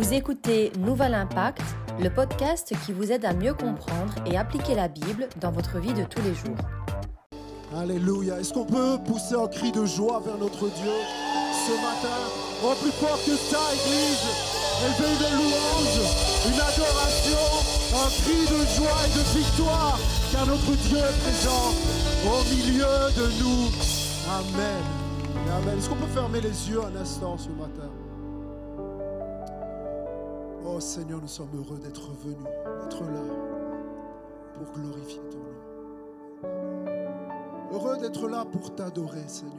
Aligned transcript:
Vous 0.00 0.14
écoutez 0.14 0.72
Nouvel 0.78 1.12
Impact, 1.12 1.60
le 2.00 2.08
podcast 2.08 2.72
qui 2.86 2.92
vous 2.92 3.12
aide 3.12 3.26
à 3.26 3.34
mieux 3.34 3.52
comprendre 3.52 4.14
et 4.24 4.38
appliquer 4.38 4.74
la 4.74 4.88
Bible 4.88 5.28
dans 5.42 5.52
votre 5.52 5.78
vie 5.78 5.92
de 5.92 6.04
tous 6.04 6.22
les 6.22 6.32
jours. 6.32 6.56
Alléluia. 7.76 8.40
Est-ce 8.40 8.54
qu'on 8.54 8.64
peut 8.64 8.96
pousser 9.04 9.34
un 9.34 9.46
cri 9.46 9.70
de 9.72 9.84
joie 9.84 10.22
vers 10.24 10.38
notre 10.38 10.70
Dieu 10.70 10.96
ce 11.52 11.72
matin? 11.84 12.16
Oh, 12.64 12.72
plus 12.80 12.92
fort 12.92 13.18
que 13.26 13.36
ça, 13.36 13.60
Église. 13.74 14.24
Élevez 14.86 15.12
une 15.20 15.36
louange, 15.36 16.00
une 16.48 16.60
adoration, 16.60 17.44
un 17.92 18.08
cri 18.22 18.40
de 18.48 18.60
joie 18.80 19.00
et 19.04 19.12
de 19.18 19.38
victoire, 19.38 19.98
car 20.32 20.46
notre 20.46 20.72
Dieu 20.88 20.96
est 20.96 21.20
présent 21.20 21.74
au 22.24 22.42
milieu 22.48 23.12
de 23.18 23.42
nous. 23.42 23.68
Amen. 24.32 24.82
Amen. 25.58 25.76
Est-ce 25.76 25.90
qu'on 25.90 25.96
peut 25.96 26.14
fermer 26.14 26.40
les 26.40 26.70
yeux 26.70 26.80
un 26.82 26.98
instant 26.98 27.36
ce 27.36 27.50
matin? 27.50 27.90
Oh 30.64 30.78
Seigneur, 30.78 31.20
nous 31.20 31.28
sommes 31.28 31.48
heureux 31.54 31.78
d'être 31.78 32.10
venus, 32.22 32.36
d'être 32.82 33.02
là 33.02 33.22
pour 34.54 34.72
glorifier 34.74 35.22
ton 35.30 35.38
nom. 35.38 36.50
Heureux 37.72 37.96
d'être 37.96 38.28
là 38.28 38.44
pour 38.44 38.74
t'adorer, 38.74 39.26
Seigneur. 39.26 39.54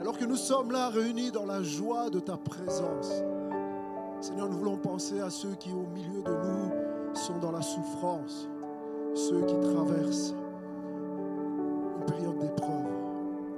Alors 0.00 0.18
que 0.18 0.24
nous 0.24 0.36
sommes 0.36 0.72
là 0.72 0.88
réunis 0.88 1.30
dans 1.30 1.46
la 1.46 1.62
joie 1.62 2.10
de 2.10 2.18
ta 2.18 2.36
présence, 2.36 3.12
Seigneur, 4.20 4.48
nous 4.48 4.58
voulons 4.58 4.76
penser 4.76 5.20
à 5.20 5.30
ceux 5.30 5.54
qui, 5.54 5.70
au 5.72 5.86
milieu 5.94 6.22
de 6.22 6.32
nous, 6.32 7.14
sont 7.14 7.38
dans 7.38 7.52
la 7.52 7.62
souffrance, 7.62 8.48
ceux 9.14 9.42
qui 9.42 9.54
traversent 9.60 10.34
une 11.96 12.06
période 12.06 12.38
d'épreuve, 12.38 12.90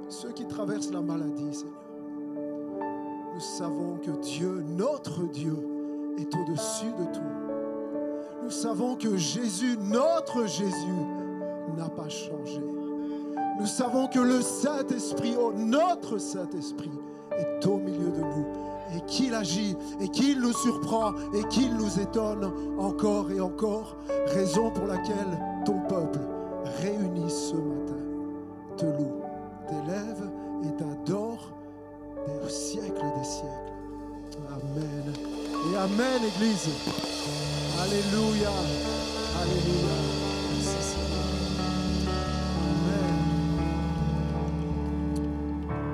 ceux 0.09 0.31
qui 0.31 0.45
traversent 0.45 0.91
la 0.91 1.01
maladie, 1.01 1.53
Seigneur. 1.53 1.73
Nous 3.33 3.39
savons 3.39 3.97
que 3.97 4.11
Dieu, 4.21 4.63
notre 4.67 5.23
Dieu, 5.23 5.76
est 6.17 6.35
au-dessus 6.35 6.91
de 6.97 7.05
tout. 7.13 8.43
Nous 8.43 8.51
savons 8.51 8.95
que 8.95 9.17
Jésus, 9.17 9.77
notre 9.77 10.45
Jésus, 10.45 11.05
n'a 11.75 11.89
pas 11.89 12.09
changé. 12.09 12.63
Nous 13.59 13.65
savons 13.65 14.07
que 14.07 14.19
le 14.19 14.41
Saint-Esprit, 14.41 15.35
oh, 15.39 15.51
notre 15.55 16.17
Saint-Esprit, 16.17 16.91
est 17.37 17.65
au 17.65 17.77
milieu 17.77 18.11
de 18.11 18.21
nous 18.21 18.45
et 18.95 19.01
qu'il 19.01 19.33
agit 19.33 19.75
et 19.99 20.07
qu'il 20.07 20.39
nous 20.39 20.53
surprend 20.53 21.13
et 21.33 21.43
qu'il 21.49 21.75
nous 21.75 21.99
étonne 21.99 22.51
encore 22.79 23.31
et 23.31 23.39
encore. 23.39 23.97
Raison 24.27 24.71
pour 24.71 24.85
laquelle 24.85 25.39
ton 25.65 25.79
peuple, 25.81 26.19
réuni 26.81 27.29
ce 27.29 27.55
matin, 27.55 27.97
te 28.77 28.85
loue, 28.85 29.21
t'élève 29.67 30.29
et 30.63 30.75
t'adore 30.77 31.53
des 32.25 32.49
siècles 32.49 33.05
des 33.17 33.23
siècles. 33.23 33.73
Amen. 34.49 35.06
Amen, 35.77 36.23
Église. 36.23 36.69
Alléluia. 37.79 38.51
Alléluia. 39.39 39.95
Amen. 42.63 43.15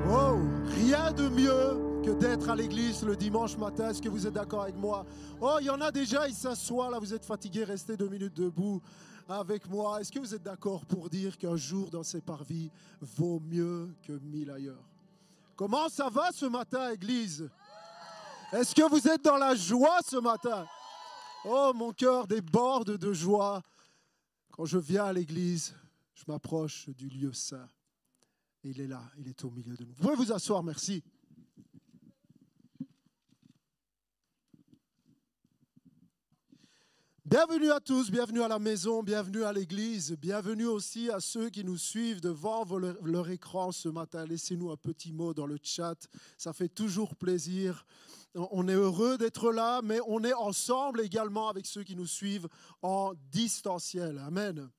Oh, 0.09 0.37
rien 0.73 1.11
de 1.11 1.27
mieux 1.27 2.01
que 2.01 2.11
d'être 2.11 2.49
à 2.49 2.55
l'église 2.55 3.03
le 3.03 3.17
dimanche 3.17 3.57
matin. 3.57 3.89
Est-ce 3.89 4.01
que 4.01 4.07
vous 4.07 4.25
êtes 4.25 4.33
d'accord 4.33 4.61
avec 4.61 4.77
moi? 4.77 5.05
Oh, 5.41 5.57
il 5.59 5.65
y 5.65 5.69
en 5.69 5.81
a 5.81 5.91
déjà, 5.91 6.29
ils 6.29 6.33
s'assoient 6.33 6.89
là, 6.89 6.99
vous 6.99 7.13
êtes 7.13 7.25
fatigués, 7.25 7.65
restez 7.65 7.97
deux 7.97 8.07
minutes 8.07 8.37
debout 8.37 8.81
avec 9.27 9.69
moi. 9.69 9.99
Est-ce 9.99 10.13
que 10.13 10.19
vous 10.19 10.33
êtes 10.33 10.43
d'accord 10.43 10.85
pour 10.85 11.09
dire 11.09 11.37
qu'un 11.37 11.57
jour 11.57 11.89
dans 11.89 12.03
ces 12.03 12.21
parvis 12.21 12.71
vaut 13.01 13.41
mieux 13.51 13.89
que 14.07 14.13
mille 14.13 14.49
ailleurs? 14.49 14.87
Comment 15.57 15.89
ça 15.89 16.09
va 16.09 16.31
ce 16.31 16.45
matin, 16.45 16.89
église? 16.89 17.49
Est-ce 18.53 18.75
que 18.75 18.89
vous 18.89 19.07
êtes 19.07 19.23
dans 19.23 19.37
la 19.37 19.55
joie 19.55 19.99
ce 20.07 20.17
matin? 20.17 20.65
Oh, 21.45 21.71
mon 21.75 21.91
cœur 21.91 22.27
déborde 22.27 22.97
de 22.97 23.13
joie. 23.13 23.61
Quand 24.51 24.65
je 24.65 24.77
viens 24.77 25.05
à 25.05 25.13
l'église, 25.13 25.75
je 26.13 26.23
m'approche 26.27 26.89
du 26.89 27.09
lieu 27.09 27.33
saint. 27.33 27.67
Il 28.63 28.79
est 28.79 28.87
là, 28.87 29.01
il 29.17 29.27
est 29.27 29.43
au 29.43 29.51
milieu 29.51 29.75
de 29.75 29.83
nous. 29.83 29.93
Vous 29.93 30.03
pouvez 30.03 30.15
vous 30.15 30.31
asseoir, 30.31 30.63
merci. 30.63 31.03
Bienvenue 37.25 37.71
à 37.71 37.79
tous, 37.79 38.11
bienvenue 38.11 38.41
à 38.41 38.49
la 38.49 38.59
maison, 38.59 39.01
bienvenue 39.01 39.45
à 39.45 39.53
l'église, 39.53 40.11
bienvenue 40.19 40.65
aussi 40.65 41.09
à 41.09 41.21
ceux 41.21 41.49
qui 41.49 41.63
nous 41.63 41.77
suivent 41.77 42.19
devant 42.19 42.65
leur 43.01 43.29
écran 43.29 43.71
ce 43.71 43.87
matin. 43.87 44.25
Laissez-nous 44.25 44.71
un 44.71 44.75
petit 44.75 45.13
mot 45.13 45.33
dans 45.33 45.45
le 45.45 45.57
chat, 45.63 45.95
ça 46.37 46.51
fait 46.51 46.67
toujours 46.67 47.15
plaisir. 47.15 47.85
On 48.35 48.67
est 48.67 48.73
heureux 48.73 49.17
d'être 49.17 49.53
là, 49.53 49.81
mais 49.81 49.99
on 50.05 50.21
est 50.25 50.33
ensemble 50.33 50.99
également 50.99 51.47
avec 51.47 51.65
ceux 51.65 51.83
qui 51.83 51.95
nous 51.95 52.07
suivent 52.07 52.49
en 52.81 53.13
distanciel. 53.31 54.17
Amen. 54.17 54.69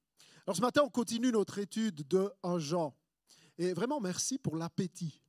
Alors 0.47 0.55
ce 0.55 0.61
matin, 0.61 0.82
on 0.84 0.91
continue 0.91 1.32
notre 1.32 1.59
étude 1.59 2.06
de 2.06 2.31
1 2.43 2.59
Jean. 2.59 2.94
Et 3.56 3.72
vraiment, 3.72 4.03
merci 4.03 4.38
pour 4.38 4.56
l'appétit 4.56 5.24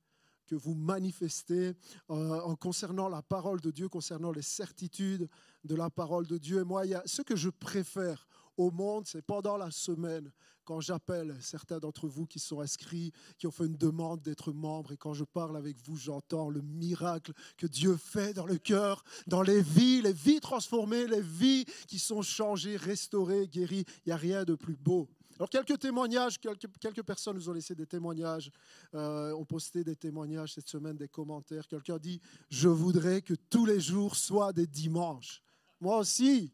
que 0.46 0.54
vous 0.54 0.74
manifestez 0.74 1.74
euh, 2.10 2.40
en 2.40 2.56
concernant 2.56 3.08
la 3.08 3.22
parole 3.22 3.60
de 3.60 3.70
Dieu, 3.70 3.88
concernant 3.88 4.32
les 4.32 4.42
certitudes 4.42 5.28
de 5.64 5.74
la 5.74 5.90
parole 5.90 6.26
de 6.26 6.38
Dieu. 6.38 6.60
Et 6.60 6.64
moi, 6.64 6.84
ce 7.04 7.22
que 7.22 7.36
je 7.36 7.50
préfère 7.50 8.26
au 8.56 8.70
monde, 8.70 9.06
c'est 9.06 9.22
pendant 9.22 9.56
la 9.56 9.70
semaine, 9.70 10.32
quand 10.64 10.80
j'appelle 10.80 11.36
certains 11.40 11.78
d'entre 11.78 12.08
vous 12.08 12.26
qui 12.26 12.40
sont 12.40 12.60
inscrits, 12.60 13.12
qui 13.38 13.46
ont 13.46 13.50
fait 13.50 13.66
une 13.66 13.76
demande 13.76 14.20
d'être 14.22 14.52
membres, 14.52 14.92
et 14.92 14.96
quand 14.96 15.14
je 15.14 15.24
parle 15.24 15.56
avec 15.56 15.76
vous, 15.84 15.96
j'entends 15.96 16.50
le 16.50 16.60
miracle 16.60 17.32
que 17.56 17.66
Dieu 17.66 17.96
fait 17.96 18.34
dans 18.34 18.46
le 18.46 18.58
cœur, 18.58 19.04
dans 19.26 19.42
les 19.42 19.60
vies, 19.60 20.02
les 20.02 20.12
vies 20.12 20.40
transformées, 20.40 21.06
les 21.06 21.20
vies 21.20 21.64
qui 21.86 21.98
sont 21.98 22.22
changées, 22.22 22.76
restaurées, 22.76 23.46
guéries. 23.46 23.84
Il 24.04 24.08
n'y 24.08 24.12
a 24.12 24.16
rien 24.16 24.44
de 24.44 24.54
plus 24.54 24.76
beau. 24.76 25.08
Alors 25.38 25.50
quelques 25.50 25.78
témoignages, 25.78 26.38
quelques, 26.38 27.02
personnes 27.02 27.36
nous 27.36 27.48
ont 27.50 27.52
laissé 27.52 27.74
des 27.74 27.86
témoignages, 27.86 28.50
euh, 28.94 29.32
ont 29.32 29.44
posté 29.44 29.84
des 29.84 29.96
témoignages 29.96 30.54
cette 30.54 30.68
semaine, 30.68 30.96
des 30.96 31.08
commentaires. 31.08 31.66
Quelqu'un 31.66 31.98
dit, 31.98 32.20
je 32.48 32.68
voudrais 32.68 33.20
que 33.20 33.34
tous 33.34 33.66
les 33.66 33.80
jours 33.80 34.16
soient 34.16 34.52
des 34.52 34.66
dimanches. 34.66 35.42
Moi 35.80 35.98
aussi, 35.98 36.50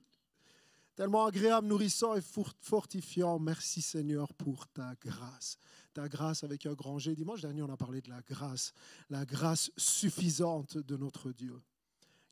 tellement 0.97 1.27
agréable, 1.27 1.69
nourrissant 1.69 2.15
et 2.17 2.23
fortifiant. 2.61 3.39
Merci 3.39 3.83
Seigneur 3.83 4.35
pour 4.35 4.67
ta 4.69 4.95
grâce. 5.01 5.59
Ta 5.95 6.09
grâce 6.09 6.43
avec 6.43 6.67
un 6.67 6.75
grand 6.75 6.99
G. 6.99 7.15
Dimanche 7.15 7.43
dernier, 7.43 7.63
on 7.63 7.71
a 7.71 7.77
parlé 7.77 8.01
de 8.01 8.11
la 8.11 8.21
grâce, 8.23 8.73
la 9.11 9.25
grâce 9.25 9.71
suffisante 9.77 10.79
de 10.79 10.97
notre 10.97 11.31
Dieu. 11.31 11.61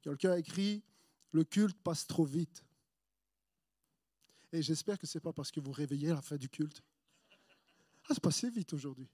Quelqu'un 0.02 0.32
a 0.32 0.38
écrit, 0.38 0.82
le 1.30 1.44
culte 1.44 1.76
passe 1.82 2.06
trop 2.06 2.24
vite. 2.24 2.64
Et 4.52 4.62
j'espère 4.62 4.98
que 4.98 5.06
ce 5.06 5.18
n'est 5.18 5.22
pas 5.22 5.32
parce 5.32 5.50
que 5.50 5.60
vous 5.60 5.72
réveillez 5.72 6.08
la 6.08 6.22
fin 6.22 6.36
du 6.36 6.48
culte. 6.48 6.82
Ah, 8.04 8.14
c'est 8.14 8.20
passé 8.20 8.50
vite 8.50 8.72
aujourd'hui. 8.72 9.08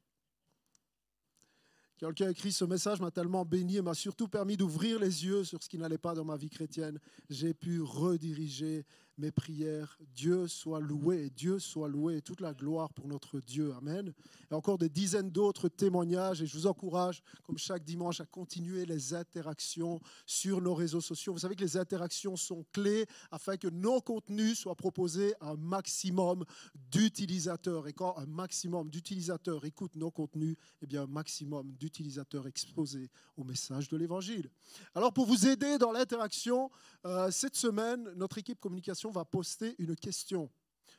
Quelqu'un 1.99 2.27
a 2.27 2.31
écrit 2.31 2.53
ce 2.53 2.65
message 2.65 3.01
m'a 3.01 3.11
tellement 3.11 3.45
béni 3.45 3.77
et 3.77 3.83
m'a 3.83 3.95
surtout 3.95 4.29
permis 4.29 4.57
d'ouvrir 4.57 4.99
les 4.99 5.25
yeux 5.25 5.45
sur 5.45 5.63
ce 5.63 5.69
qui 5.69 5.79
n'allait 5.79 5.97
pas 5.97 6.15
dans 6.15 6.25
ma 6.25 6.37
vie 6.37 6.51
chrétienne. 6.51 6.99
J'ai 7.31 7.55
pu 7.55 7.81
rediriger 7.81 8.85
mes 9.19 9.31
prières. 9.31 9.99
Dieu 10.15 10.47
soit 10.47 10.81
loué, 10.81 11.31
Dieu 11.31 11.59
soit 11.59 11.89
loué, 11.89 12.23
toute 12.23 12.41
la 12.41 12.55
gloire 12.55 12.93
pour 12.93 13.09
notre 13.09 13.41
Dieu. 13.41 13.73
Amen. 13.77 14.13
Et 14.51 14.55
encore 14.55 14.79
des 14.79 14.89
dizaines 14.89 15.31
d'autres 15.31 15.69
témoignages 15.69 16.43
et 16.43 16.47
je 16.47 16.57
vous 16.57 16.67
encourage, 16.67 17.23
comme 17.45 17.59
chaque 17.59 17.85
dimanche, 17.85 18.21
à 18.21 18.27
continuer 18.27 18.87
les 18.87 19.15
interactions 19.15 20.01
sur 20.27 20.61
nos 20.61 20.75
réseaux 20.75 21.01
sociaux. 21.01 21.33
Vous 21.33 21.41
savez 21.41 21.57
que 21.57 21.65
les 21.65 21.77
interactions 21.77 22.37
sont 22.37 22.65
clés 22.73 23.07
afin 23.31 23.57
que 23.57 23.69
nos 23.69 24.01
contenus 24.01 24.59
soient 24.59 24.75
proposés 24.75 25.35
à 25.41 25.51
un 25.51 25.57
maximum 25.57 26.45
d'utilisateurs. 26.91 27.89
Et 27.89 27.93
quand 27.93 28.17
un 28.19 28.27
maximum 28.27 28.91
d'utilisateurs 28.91 29.65
écoutent 29.65 29.97
nos 29.97 30.11
contenus, 30.11 30.57
eh 30.83 30.87
bien 30.87 31.03
un 31.03 31.07
maximum 31.07 31.73
d'utilisateurs 31.73 32.47
exposés 32.47 33.11
au 33.37 33.45
message 33.45 33.89
de 33.89 33.97
l'Évangile. 33.97 34.51
Alors 34.95 35.13
pour 35.13 35.27
vous 35.27 35.47
aider 35.47 35.79
dans 35.79 35.93
l'interaction, 35.93 36.71
euh, 37.05 37.31
cette 37.31 37.57
semaine, 37.57 38.11
notre 38.17 38.39
équipe 38.39 38.61
communication 38.61 39.06
va 39.11 39.25
poster 39.25 39.75
une 39.79 39.97
question. 39.97 40.51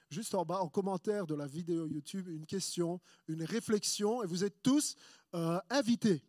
Juste 0.10 0.36
en 0.36 0.46
bas, 0.46 0.62
en 0.62 0.70
commentaire 0.70 1.28
de 1.28 1.36
la 1.36 1.48
vidéo 1.48 1.88
YouTube, 1.88 2.30
une 2.30 2.46
question, 2.46 3.02
une 3.28 3.44
réflexion. 3.44 4.24
Et 4.24 4.28
vous 4.28 4.44
êtes 4.44 4.62
tous 4.64 4.96
euh, 5.34 5.60
invités 5.70 6.24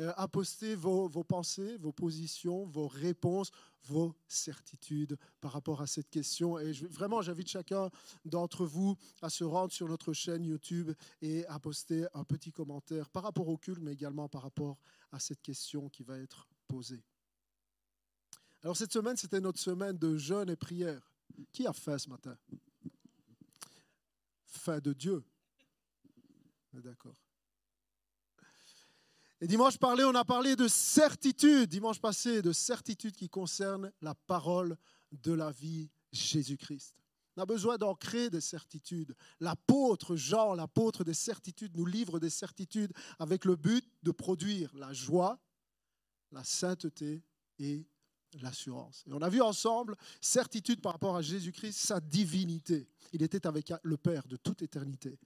euh, 0.00 0.12
à 0.16 0.28
poster 0.28 0.74
vos, 0.74 1.08
pensées, 1.24 1.76
vos 1.76 1.92
positions, 1.92 2.64
vos 2.64 2.88
réponses, 2.88 3.50
vos 3.84 4.14
certitudes 4.26 5.18
par 5.40 5.52
rapport 5.52 5.82
à 5.82 5.86
cette 5.86 6.08
question. 6.08 6.58
Et 6.58 6.72
vraiment, 6.72 7.20
j'invite 7.20 7.48
chacun 7.48 7.90
d'entre 8.24 8.64
vous 8.64 8.96
à 9.20 9.28
se 9.28 9.44
rendre 9.44 9.72
sur 9.72 9.88
notre 9.88 10.14
chaîne 10.14 10.44
YouTube 10.44 10.92
et 11.20 11.44
à 11.46 11.58
poster 11.58 12.06
un 12.14 12.24
petit 12.24 12.52
commentaire 12.52 13.10
par 13.10 13.24
rapport 13.24 13.48
au 13.48 13.58
culte, 13.58 13.82
mais 13.82 13.92
également 13.92 14.28
par 14.28 14.42
rapport 14.42 14.78
à 15.12 15.18
cette 15.18 15.42
question 15.42 15.90
qui 15.90 16.02
va 16.02 16.18
être 16.18 16.48
posée. 16.66 17.04
Alors 18.62 18.76
cette 18.76 18.92
semaine, 18.92 19.16
c'était 19.16 19.40
notre 19.40 19.58
semaine 19.58 19.98
de 19.98 20.16
jeûne 20.16 20.48
et 20.48 20.56
prière. 20.56 21.09
Qui 21.52 21.66
a 21.66 21.72
faim 21.72 21.98
ce 21.98 22.08
matin? 22.08 22.36
Faim 24.46 24.80
de 24.80 24.92
Dieu. 24.92 25.24
D'accord. 26.72 27.16
Et 29.40 29.46
dimanche 29.46 29.78
parlé, 29.78 30.04
on 30.04 30.14
a 30.14 30.24
parlé 30.24 30.54
de 30.54 30.68
certitude, 30.68 31.70
dimanche 31.70 32.00
passé, 32.00 32.42
de 32.42 32.52
certitude 32.52 33.16
qui 33.16 33.28
concerne 33.28 33.90
la 34.02 34.14
parole 34.14 34.76
de 35.12 35.32
la 35.32 35.50
vie 35.50 35.88
Jésus-Christ. 36.12 36.94
On 37.36 37.42
a 37.42 37.46
besoin 37.46 37.78
d'ancrer 37.78 38.28
des 38.28 38.42
certitudes. 38.42 39.14
L'apôtre 39.38 40.14
Jean, 40.14 40.54
l'apôtre 40.54 41.04
des 41.04 41.14
certitudes, 41.14 41.74
nous 41.74 41.86
livre 41.86 42.20
des 42.20 42.28
certitudes 42.28 42.92
avec 43.18 43.46
le 43.46 43.56
but 43.56 43.88
de 44.02 44.10
produire 44.10 44.74
la 44.74 44.92
joie, 44.92 45.40
la 46.32 46.44
sainteté 46.44 47.22
et 47.58 47.86
l'assurance. 48.40 49.04
Et 49.06 49.12
on 49.12 49.22
a 49.22 49.28
vu 49.28 49.40
ensemble 49.40 49.96
certitude 50.20 50.80
par 50.80 50.92
rapport 50.92 51.16
à 51.16 51.22
Jésus-Christ, 51.22 51.78
sa 51.78 52.00
divinité. 52.00 52.88
Il 53.12 53.22
était 53.22 53.46
avec 53.46 53.72
le 53.82 53.96
Père 53.96 54.26
de 54.26 54.36
toute 54.36 54.62
éternité. 54.62 55.18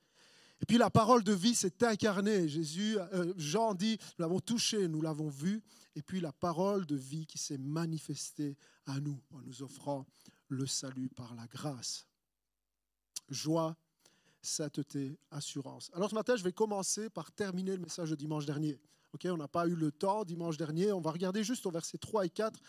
Et 0.60 0.66
puis 0.66 0.78
la 0.78 0.90
parole 0.90 1.24
de 1.24 1.32
vie 1.32 1.54
s'est 1.54 1.84
incarnée. 1.84 2.48
Jésus, 2.48 2.96
euh, 2.98 3.34
Jean 3.36 3.74
dit, 3.74 3.98
nous 4.18 4.22
l'avons 4.22 4.40
touché, 4.40 4.88
nous 4.88 5.02
l'avons 5.02 5.28
vu. 5.28 5.62
Et 5.94 6.02
puis 6.02 6.20
la 6.20 6.32
parole 6.32 6.86
de 6.86 6.96
vie 6.96 7.26
qui 7.26 7.38
s'est 7.38 7.58
manifestée 7.58 8.56
à 8.86 9.00
nous 9.00 9.20
en 9.32 9.40
nous 9.42 9.62
offrant 9.62 10.06
le 10.48 10.66
salut 10.66 11.08
par 11.08 11.34
la 11.34 11.46
grâce. 11.46 12.06
Joie, 13.28 13.76
sainteté, 14.42 15.18
assurance. 15.30 15.90
Alors 15.94 16.10
ce 16.10 16.14
matin, 16.14 16.36
je 16.36 16.44
vais 16.44 16.52
commencer 16.52 17.10
par 17.10 17.32
terminer 17.32 17.72
le 17.76 17.82
message 17.82 18.10
de 18.10 18.16
dimanche 18.16 18.46
dernier. 18.46 18.80
On 19.24 19.36
n'a 19.36 19.48
pas 19.48 19.66
eu 19.66 19.74
le 19.74 19.92
temps 19.92 20.24
dimanche 20.24 20.56
dernier. 20.56 20.92
On 20.92 21.00
va 21.00 21.10
regarder 21.10 21.44
juste 21.44 21.66
au 21.66 21.70
verset 21.70 21.98
3 21.98 22.26
et 22.26 22.30
4 22.30 22.60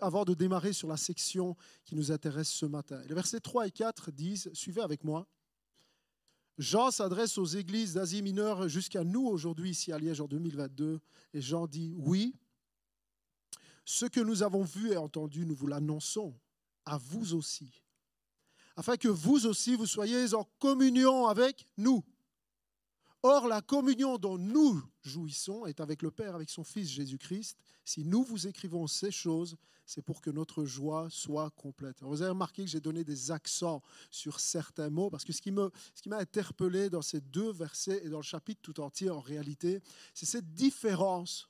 avant 0.00 0.24
de, 0.24 0.34
démarrer 0.34 0.72
sur 0.72 0.88
la 0.88 0.96
section 0.96 1.56
qui 1.84 1.94
nous 1.94 2.12
intéresse 2.12 2.48
ce 2.48 2.66
matin. 2.66 3.00
Les 3.08 3.14
versets 3.14 3.40
3 3.40 3.66
et 3.66 3.70
4 3.70 4.12
disent, 4.12 4.50
suivez 4.52 4.82
avec 4.82 5.04
moi, 5.04 5.26
Jean 6.58 6.90
s'adresse 6.90 7.38
aux 7.38 7.46
églises 7.46 7.94
d'Asie 7.94 8.22
mineure 8.22 8.68
jusqu'à 8.68 9.02
nous 9.02 9.26
aujourd'hui 9.26 9.70
ici 9.70 9.92
à 9.92 9.98
Liège 9.98 10.20
en 10.20 10.26
2022. 10.26 11.00
Et 11.32 11.40
Jean 11.40 11.66
dit, 11.66 11.94
oui, 11.96 12.34
ce 13.84 14.06
que 14.06 14.20
nous 14.20 14.42
avons 14.42 14.62
vu 14.62 14.92
et 14.92 14.96
entendu, 14.96 15.46
nous 15.46 15.54
vous 15.54 15.66
l'annonçons 15.66 16.34
à 16.84 16.98
vous 16.98 17.34
aussi, 17.34 17.82
afin 18.76 18.96
que 18.96 19.08
vous 19.08 19.46
aussi 19.46 19.74
vous 19.74 19.86
soyez 19.86 20.34
en 20.34 20.44
communion 20.58 21.26
avec 21.26 21.66
nous. 21.76 22.04
Or, 23.22 23.48
la 23.48 23.60
communion 23.60 24.16
dont 24.16 24.38
nous 24.38 24.82
jouissons 25.02 25.66
est 25.66 25.80
avec 25.80 26.00
le 26.00 26.10
Père, 26.10 26.34
avec 26.34 26.48
son 26.48 26.64
Fils 26.64 26.88
Jésus-Christ. 26.88 27.58
Si 27.84 28.02
nous 28.02 28.24
vous 28.24 28.46
écrivons 28.46 28.86
ces 28.86 29.10
choses, 29.10 29.56
c'est 29.84 30.00
pour 30.00 30.22
que 30.22 30.30
notre 30.30 30.64
joie 30.64 31.08
soit 31.10 31.50
complète. 31.50 32.00
vous 32.00 32.22
avez 32.22 32.30
remarqué 32.30 32.64
que 32.64 32.70
j'ai 32.70 32.80
donné 32.80 33.04
des 33.04 33.30
accents 33.30 33.82
sur 34.10 34.40
certains 34.40 34.88
mots, 34.88 35.10
parce 35.10 35.24
que 35.24 35.32
ce 35.32 35.42
qui 35.42 35.50
m'a 35.50 35.70
interpellé 36.12 36.88
dans 36.88 37.02
ces 37.02 37.20
deux 37.20 37.52
versets 37.52 38.00
et 38.04 38.08
dans 38.08 38.18
le 38.18 38.22
chapitre 38.22 38.62
tout 38.62 38.80
entier, 38.80 39.10
en 39.10 39.20
réalité, 39.20 39.82
c'est 40.14 40.26
cette 40.26 40.54
différence 40.54 41.48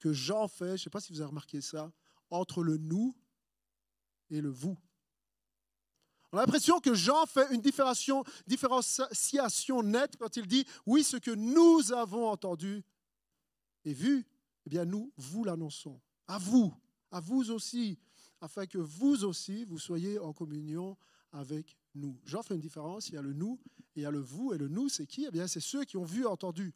que 0.00 0.12
Jean 0.12 0.48
fait, 0.48 0.68
je 0.68 0.72
ne 0.72 0.76
sais 0.78 0.90
pas 0.90 1.00
si 1.00 1.12
vous 1.12 1.20
avez 1.20 1.28
remarqué 1.28 1.60
ça, 1.60 1.92
entre 2.30 2.62
le 2.64 2.78
nous 2.78 3.14
et 4.30 4.40
le 4.40 4.48
vous. 4.48 4.78
On 6.32 6.38
a 6.38 6.42
l'impression 6.42 6.80
que 6.80 6.94
Jean 6.94 7.26
fait 7.26 7.52
une 7.52 7.60
différenciation, 7.60 9.82
nette 9.82 10.16
quand 10.16 10.36
il 10.36 10.46
dit 10.46 10.64
oui, 10.86 11.02
ce 11.02 11.16
que 11.16 11.32
nous 11.32 11.92
avons 11.92 12.28
entendu 12.28 12.84
et 13.84 13.92
vu, 13.92 14.24
eh 14.66 14.70
bien 14.70 14.84
nous 14.84 15.12
vous 15.16 15.44
l'annonçons. 15.44 16.00
À 16.28 16.38
vous, 16.38 16.72
à 17.10 17.18
vous 17.18 17.50
aussi, 17.50 17.98
afin 18.40 18.66
que 18.66 18.78
vous 18.78 19.24
aussi, 19.24 19.64
vous 19.64 19.78
soyez 19.78 20.18
en 20.18 20.32
communion 20.32 20.96
avec 21.32 21.76
nous. 21.94 22.20
Jean 22.24 22.42
fait 22.42 22.54
une 22.54 22.60
différence, 22.60 23.08
il 23.08 23.14
y 23.14 23.18
a 23.18 23.22
le 23.22 23.32
nous 23.32 23.58
et 23.96 24.00
il 24.00 24.02
y 24.02 24.06
a 24.06 24.10
le 24.10 24.20
vous. 24.20 24.52
Et 24.52 24.58
le 24.58 24.68
nous, 24.68 24.88
c'est 24.88 25.06
qui? 25.06 25.24
Eh 25.26 25.30
bien, 25.32 25.48
c'est 25.48 25.60
ceux 25.60 25.84
qui 25.84 25.96
ont 25.96 26.04
vu 26.04 26.22
et 26.22 26.26
entendu. 26.26 26.72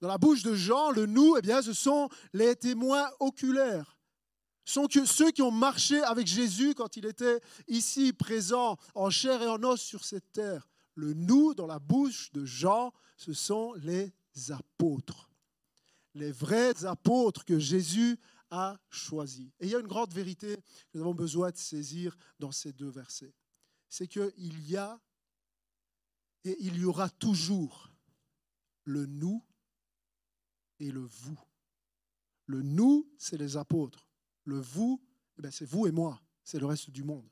Dans 0.00 0.08
la 0.08 0.18
bouche 0.18 0.44
de 0.44 0.54
Jean, 0.54 0.92
le 0.92 1.06
nous, 1.06 1.36
eh 1.36 1.42
bien, 1.42 1.60
ce 1.60 1.72
sont 1.72 2.08
les 2.32 2.54
témoins 2.54 3.10
oculaires 3.18 3.97
sont 4.68 4.88
ceux 5.06 5.30
qui 5.30 5.42
ont 5.42 5.50
marché 5.50 6.00
avec 6.02 6.26
Jésus 6.26 6.74
quand 6.74 6.96
il 6.96 7.06
était 7.06 7.40
ici 7.68 8.12
présent 8.12 8.76
en 8.94 9.10
chair 9.10 9.42
et 9.42 9.48
en 9.48 9.62
os 9.62 9.80
sur 9.80 10.04
cette 10.04 10.30
terre. 10.32 10.68
Le 10.94 11.14
nous 11.14 11.54
dans 11.54 11.66
la 11.66 11.78
bouche 11.78 12.30
de 12.32 12.44
Jean, 12.44 12.92
ce 13.16 13.32
sont 13.32 13.72
les 13.74 14.12
apôtres. 14.50 15.30
Les 16.14 16.32
vrais 16.32 16.84
apôtres 16.84 17.44
que 17.44 17.58
Jésus 17.58 18.18
a 18.50 18.78
choisis. 18.90 19.48
Et 19.60 19.66
il 19.66 19.70
y 19.70 19.76
a 19.76 19.80
une 19.80 19.86
grande 19.86 20.12
vérité 20.12 20.56
que 20.56 20.98
nous 20.98 21.02
avons 21.02 21.14
besoin 21.14 21.50
de 21.50 21.56
saisir 21.56 22.16
dans 22.38 22.52
ces 22.52 22.72
deux 22.72 22.90
versets. 22.90 23.34
C'est 23.88 24.06
qu'il 24.06 24.68
y 24.68 24.76
a 24.76 25.00
et 26.44 26.56
il 26.60 26.78
y 26.78 26.84
aura 26.84 27.08
toujours 27.10 27.90
le 28.84 29.06
nous 29.06 29.42
et 30.78 30.90
le 30.90 31.04
vous. 31.04 31.38
Le 32.46 32.62
nous, 32.62 33.10
c'est 33.18 33.36
les 33.36 33.56
apôtres. 33.56 34.07
Le 34.48 34.58
vous, 34.60 34.98
eh 35.38 35.42
ben, 35.42 35.50
c'est 35.50 35.66
vous 35.66 35.86
et 35.86 35.92
moi, 35.92 36.18
c'est 36.42 36.58
le 36.58 36.64
reste 36.64 36.88
du 36.88 37.04
monde. 37.04 37.28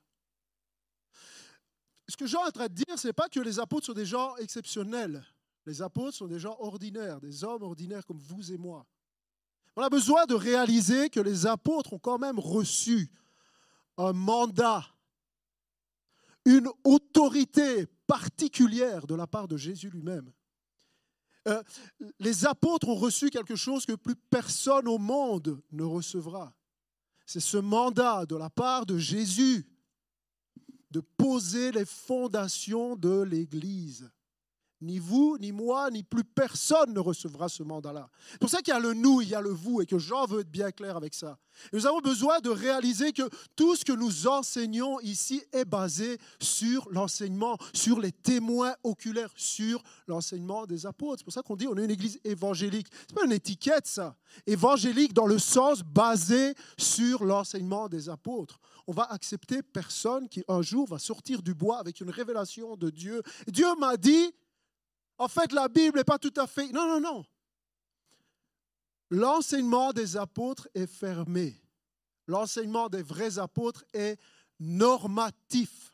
Ce 2.07 2.15
que 2.15 2.27
Jean 2.27 2.45
est 2.45 2.49
en 2.49 2.53
train 2.53 2.69
de 2.69 2.75
dire, 2.75 2.99
ce 2.99 3.07
n'est 3.07 3.15
pas 3.15 3.31
que 3.31 3.41
les 3.41 3.59
apôtres 3.59 3.87
sont 3.87 3.95
des 3.95 4.05
gens 4.05 4.37
exceptionnels. 4.37 5.25
Les 5.65 5.81
apôtres 5.81 6.19
sont 6.19 6.27
des 6.27 6.39
gens 6.39 6.55
ordinaires, 6.59 7.19
des 7.19 7.43
hommes 7.43 7.63
ordinaires 7.63 8.05
comme 8.05 8.19
vous 8.19 8.53
et 8.53 8.59
moi. 8.59 8.85
On 9.77 9.83
a 9.83 9.89
besoin 9.89 10.27
de 10.27 10.35
réaliser 10.35 11.09
que 11.09 11.21
les 11.21 11.47
apôtres 11.47 11.95
ont 11.95 11.99
quand 11.99 12.19
même 12.19 12.39
reçu 12.39 13.11
un 13.97 14.13
mandat, 14.13 14.85
une 16.45 16.69
autorité 16.85 17.87
particulière 18.07 19.07
de 19.07 19.15
la 19.15 19.27
part 19.27 19.49
de 19.49 19.57
Jésus 19.57 19.89
lui-même. 19.89 20.31
Euh, 21.49 21.63
les 22.19 22.45
apôtres 22.45 22.89
ont 22.89 22.95
reçu 22.95 23.31
quelque 23.31 23.57
chose 23.57 23.87
que 23.87 23.95
plus 23.95 24.17
personne 24.17 24.87
au 24.87 24.99
monde 24.99 25.63
ne 25.73 25.83
recevra. 25.83 26.55
C'est 27.27 27.41
ce 27.41 27.57
mandat 27.57 28.25
de 28.25 28.37
la 28.37 28.49
part 28.49 28.87
de 28.87 28.99
Jésus 28.99 29.67
de 30.93 31.01
poser 31.01 31.73
les 31.73 31.85
fondations 31.85 32.97
de 32.97 33.23
l'Église. 33.23 34.11
Ni 34.83 34.99
vous, 34.99 35.39
ni 35.41 35.53
moi, 35.53 35.91
ni 35.91 36.03
plus 36.03 36.25
personne 36.25 36.93
ne 36.93 37.01
recevra 37.01 37.49
ce 37.49 37.63
mandat-là. 37.63 38.11
C'est 38.33 38.41
pour 38.41 38.51
ça 38.51 38.59
qu'il 38.59 38.75
y 38.75 38.77
a 38.77 38.81
le 38.81 38.93
nous, 38.93 39.23
il 39.23 39.29
y 39.29 39.35
a 39.35 39.41
le 39.41 39.51
vous, 39.51 39.81
et 39.81 39.87
que 39.87 39.99
Jean 39.99 40.27
veut 40.27 40.41
être 40.41 40.51
bien 40.51 40.71
clair 40.71 40.97
avec 40.97 41.15
ça. 41.15 41.39
nous 41.73 41.87
avons 41.87 42.01
besoin 42.01 42.41
de 42.41 42.51
réaliser 42.51 43.13
que 43.13 43.23
tout 43.57 43.75
ce 43.75 43.87
que 43.87 43.93
nous 43.93 44.27
enseignons 44.27 45.01
ici 45.01 45.43
est 45.53 45.65
basé 45.65 46.19
sur 46.41 46.89
l'enseignement, 46.91 47.57
sur 47.73 48.01
les 48.01 48.13
témoins 48.13 48.75
oculaires, 48.83 49.33
sur 49.35 49.83
l'enseignement 50.07 50.67
des 50.67 50.85
apôtres. 50.85 51.21
C'est 51.21 51.25
pour 51.25 51.33
ça 51.33 51.43
qu'on 51.43 51.57
dit 51.57 51.67
on 51.67 51.79
est 51.79 51.85
une 51.85 51.91
église 51.91 52.21
évangélique. 52.23 52.89
Ce 52.93 53.15
n'est 53.15 53.21
pas 53.21 53.25
une 53.25 53.33
étiquette, 53.33 53.87
ça. 53.87 54.17
Évangélique 54.47 55.15
dans 55.15 55.27
le 55.27 55.39
sens 55.39 55.83
basé 55.83 56.55
sur 56.77 57.25
l'enseignement 57.25 57.89
des 57.89 58.11
apôtres 58.11 58.61
on 58.87 58.93
va 58.93 59.05
accepter 59.11 59.63
personne 59.63 60.29
qui 60.29 60.45
un 60.49 60.63
jour 60.63 60.87
va 60.87 60.99
sortir 60.99 61.43
du 61.43 61.55
bois 61.55 61.79
avec 61.79 62.01
une 62.01 62.11
révélation 62.11 62.77
de 62.77 62.91
Dieu. 62.91 63.23
Dieu 63.49 63.67
m'a 63.79 63.97
dit, 63.97 64.33
en 65.19 65.29
fait, 65.29 65.53
la 65.53 65.69
Bible 65.69 65.99
n'est 65.99 66.05
pas 66.05 66.19
tout 66.19 66.33
à 66.37 66.47
fait... 66.47 66.71
Non, 66.73 66.87
non, 66.87 67.01
non. 67.01 67.25
L'enseignement 69.11 69.93
des 69.93 70.17
apôtres 70.17 70.69
est 70.75 70.87
fermé. 70.87 71.61
L'enseignement 72.27 72.89
des 72.89 73.03
vrais 73.03 73.39
apôtres 73.39 73.85
est 73.93 74.19
normatif. 74.59 75.93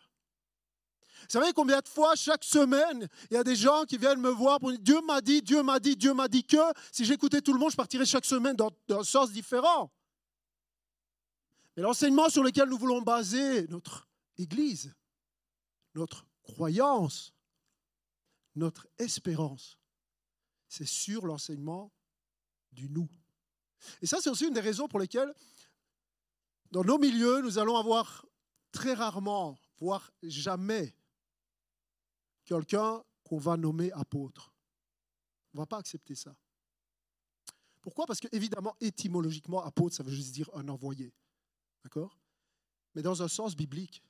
Vous 1.23 1.38
savez 1.38 1.52
combien 1.52 1.81
de 1.81 1.88
fois 1.88 2.17
chaque 2.17 2.43
semaine, 2.43 3.09
il 3.31 3.35
y 3.35 3.37
a 3.37 3.45
des 3.45 3.55
gens 3.55 3.85
qui 3.85 3.97
viennent 3.97 4.21
me 4.21 4.31
voir 4.31 4.59
pour 4.59 4.71
dire 4.71 4.81
Dieu 4.81 5.00
m'a 5.02 5.21
dit, 5.21 5.41
Dieu 5.41 5.62
m'a 5.62 5.79
dit, 5.79 5.97
Dieu 5.97 6.14
m'a 6.14 6.26
dit 6.26 6.43
que 6.43 6.57
si 6.91 7.05
j'écoutais 7.05 7.41
tout 7.41 7.52
le 7.52 7.59
monde, 7.59 7.71
je 7.71 7.76
partirais 7.76 8.07
chaque 8.07 8.25
semaine 8.25 8.57
dans, 8.57 8.71
dans 8.88 9.00
un 9.00 9.05
sens 9.05 9.31
différent. 9.31 9.93
Mais 11.76 11.83
l'enseignement 11.83 12.29
sur 12.29 12.43
lequel 12.43 12.69
nous 12.69 12.76
voulons 12.76 13.02
baser 13.02 13.67
notre 13.69 14.09
Église, 14.37 14.93
notre 15.95 16.26
croyance, 16.43 17.33
notre 18.54 18.88
espérance, 18.99 19.78
c'est 20.68 20.87
sur 20.87 21.26
l'enseignement 21.26 21.92
du 22.73 22.88
nous. 22.88 23.09
Et 24.00 24.06
ça, 24.06 24.21
c'est 24.21 24.30
aussi 24.30 24.47
une 24.47 24.54
des 24.54 24.61
raisons 24.61 24.88
pour 24.88 25.00
lesquelles, 25.00 25.32
dans 26.71 26.85
nos 26.85 26.99
milieux, 26.99 27.42
nous 27.42 27.59
allons 27.59 27.76
avoir 27.76 28.26
très 28.71 28.94
rarement, 28.94 29.59
voire 29.78 30.11
jamais, 30.23 30.94
quelqu'un 32.44 33.02
qu'on 33.25 33.38
va 33.38 33.56
nommer 33.56 33.92
apôtre. 33.92 34.52
On 35.52 35.59
ne 35.59 35.62
va 35.62 35.66
pas 35.66 35.78
accepter 35.78 36.14
ça. 36.14 36.35
Pourquoi? 37.82 38.06
Parce 38.06 38.21
que, 38.21 38.28
évidemment, 38.32 38.76
étymologiquement, 38.80 39.62
apôtre, 39.62 39.97
ça 39.97 40.02
veut 40.02 40.12
juste 40.12 40.32
dire 40.32 40.49
un 40.54 40.68
envoyé. 40.68 41.12
D'accord? 41.82 42.18
Mais 42.94 43.02
dans 43.02 43.23
un 43.23 43.28
sens 43.28 43.56
biblique, 43.56 44.02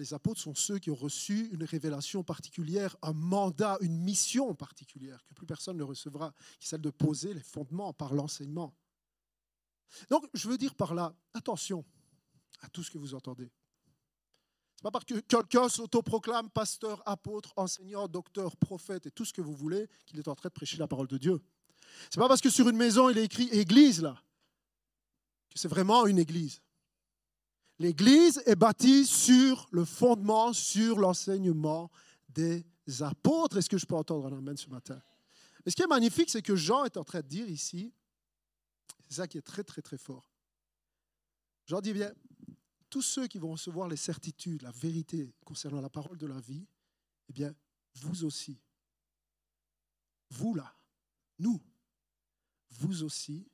les 0.00 0.14
apôtres 0.14 0.40
sont 0.40 0.54
ceux 0.54 0.78
qui 0.78 0.90
ont 0.90 0.94
reçu 0.94 1.50
une 1.52 1.62
révélation 1.62 2.24
particulière, 2.24 2.96
un 3.02 3.12
mandat, 3.12 3.76
une 3.82 3.98
mission 3.98 4.54
particulière 4.54 5.22
que 5.26 5.34
plus 5.34 5.46
personne 5.46 5.76
ne 5.76 5.82
recevra, 5.82 6.32
qui 6.58 6.64
est 6.64 6.70
celle 6.70 6.80
de 6.80 6.90
poser 6.90 7.34
les 7.34 7.42
fondements 7.42 7.92
par 7.92 8.14
l'enseignement. 8.14 8.74
Donc, 10.08 10.26
je 10.32 10.48
veux 10.48 10.56
dire 10.56 10.74
par 10.74 10.94
là, 10.94 11.14
attention 11.34 11.84
à 12.60 12.68
tout 12.70 12.82
ce 12.82 12.90
que 12.90 12.96
vous 12.96 13.14
entendez. 13.14 13.50
Ce 14.76 14.80
n'est 14.80 14.84
pas 14.84 14.90
parce 14.90 15.04
que 15.04 15.20
quelqu'un 15.20 15.68
s'autoproclame 15.68 16.48
pasteur, 16.48 17.02
apôtre, 17.04 17.52
enseignant, 17.56 18.08
docteur, 18.08 18.56
prophète 18.56 19.04
et 19.06 19.10
tout 19.10 19.26
ce 19.26 19.34
que 19.34 19.42
vous 19.42 19.54
voulez 19.54 19.86
qu'il 20.06 20.18
est 20.18 20.28
en 20.28 20.34
train 20.34 20.48
de 20.48 20.54
prêcher 20.54 20.78
la 20.78 20.88
parole 20.88 21.08
de 21.08 21.18
Dieu. 21.18 21.42
C'est 22.08 22.20
pas 22.20 22.28
parce 22.28 22.40
que 22.40 22.48
sur 22.48 22.66
une 22.70 22.76
maison 22.76 23.10
il 23.10 23.18
est 23.18 23.24
écrit 23.24 23.48
église 23.48 24.00
là 24.00 24.22
que 25.50 25.58
c'est 25.58 25.68
vraiment 25.68 26.06
une 26.06 26.18
église. 26.18 26.62
L'église 27.80 28.42
est 28.44 28.56
bâtie 28.56 29.06
sur 29.06 29.66
le 29.72 29.86
fondement, 29.86 30.52
sur 30.52 30.98
l'enseignement 30.98 31.90
des 32.28 32.62
apôtres. 33.00 33.56
Est-ce 33.56 33.70
que 33.70 33.78
je 33.78 33.86
peux 33.86 33.94
entendre 33.94 34.26
un 34.26 34.36
amen 34.36 34.54
ce 34.54 34.68
matin? 34.68 35.00
Mais 35.64 35.70
ce 35.70 35.76
qui 35.76 35.82
est 35.82 35.86
magnifique, 35.86 36.28
c'est 36.28 36.42
que 36.42 36.54
Jean 36.54 36.84
est 36.84 36.98
en 36.98 37.04
train 37.04 37.22
de 37.22 37.26
dire 37.26 37.48
ici, 37.48 37.90
c'est 39.08 39.14
ça 39.14 39.26
qui 39.26 39.38
est 39.38 39.42
très 39.42 39.64
très 39.64 39.80
très 39.80 39.96
fort. 39.96 40.30
Jean 41.64 41.80
dit 41.80 41.94
bien, 41.94 42.12
tous 42.90 43.00
ceux 43.00 43.26
qui 43.26 43.38
vont 43.38 43.52
recevoir 43.52 43.88
les 43.88 43.96
certitudes, 43.96 44.60
la 44.60 44.72
vérité 44.72 45.32
concernant 45.46 45.80
la 45.80 45.88
parole 45.88 46.18
de 46.18 46.26
la 46.26 46.38
vie, 46.38 46.66
eh 47.30 47.32
bien, 47.32 47.54
vous 47.94 48.24
aussi, 48.24 48.60
vous 50.28 50.54
là, 50.54 50.76
nous, 51.38 51.58
vous 52.72 53.04
aussi, 53.04 53.48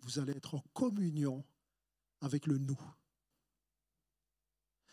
vous 0.00 0.18
allez 0.18 0.32
être 0.32 0.54
en 0.54 0.64
communion 0.72 1.44
avec 2.22 2.46
le 2.46 2.56
nous. 2.56 2.80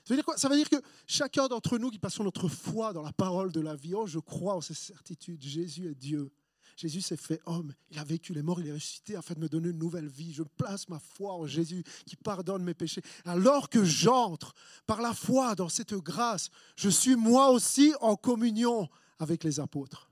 Ça 0.06 0.14
veut 0.14 0.18
dire 0.18 0.26
quoi? 0.26 0.38
Ça 0.38 0.50
veut 0.50 0.56
dire 0.56 0.70
que 0.70 0.82
chacun 1.08 1.48
d'entre 1.48 1.80
nous 1.80 1.90
qui 1.90 1.98
passons 1.98 2.24
notre 2.24 2.48
foi 2.48 2.94
dans 2.94 3.02
la 3.02 3.12
parole 3.12 3.52
de 3.52 3.60
la 3.60 3.76
vie, 3.76 3.96
oh, 3.96 4.06
je 4.06 4.20
crois 4.20 4.56
en 4.56 4.62
ces 4.62 4.76
certitudes, 4.76 5.42
Jésus 5.42 5.88
est 5.88 5.96
Dieu. 5.96 6.32
Jésus 6.78 7.02
s'est 7.02 7.18
fait 7.18 7.42
homme, 7.46 7.74
il 7.90 7.98
a 8.00 8.04
vécu 8.04 8.34
les 8.34 8.42
morts, 8.42 8.60
il 8.60 8.68
est 8.68 8.74
ressuscité 8.74 9.16
afin 9.16 9.34
de 9.34 9.40
me 9.40 9.48
donner 9.48 9.70
une 9.70 9.80
nouvelle 9.80 10.10
vie. 10.10 10.34
Je 10.34 10.44
place 10.44 10.90
ma 10.90 11.00
foi 11.00 11.34
en 11.34 11.48
Jésus 11.48 11.84
qui 12.06 12.18
pardonne 12.18 12.64
mes 12.64 12.74
péchés. 12.74 13.02
Alors 13.24 13.70
que 13.70 13.84
j'entre 13.84 14.54
par 14.86 15.02
la 15.02 15.14
foi 15.14 15.56
dans 15.56 15.70
cette 15.70 15.94
grâce, 15.94 16.50
je 16.76 16.90
suis 16.90 17.16
moi 17.16 17.50
aussi 17.50 17.94
en 18.02 18.16
communion 18.16 18.90
avec 19.20 19.44
les 19.44 19.60
apôtres. 19.60 20.10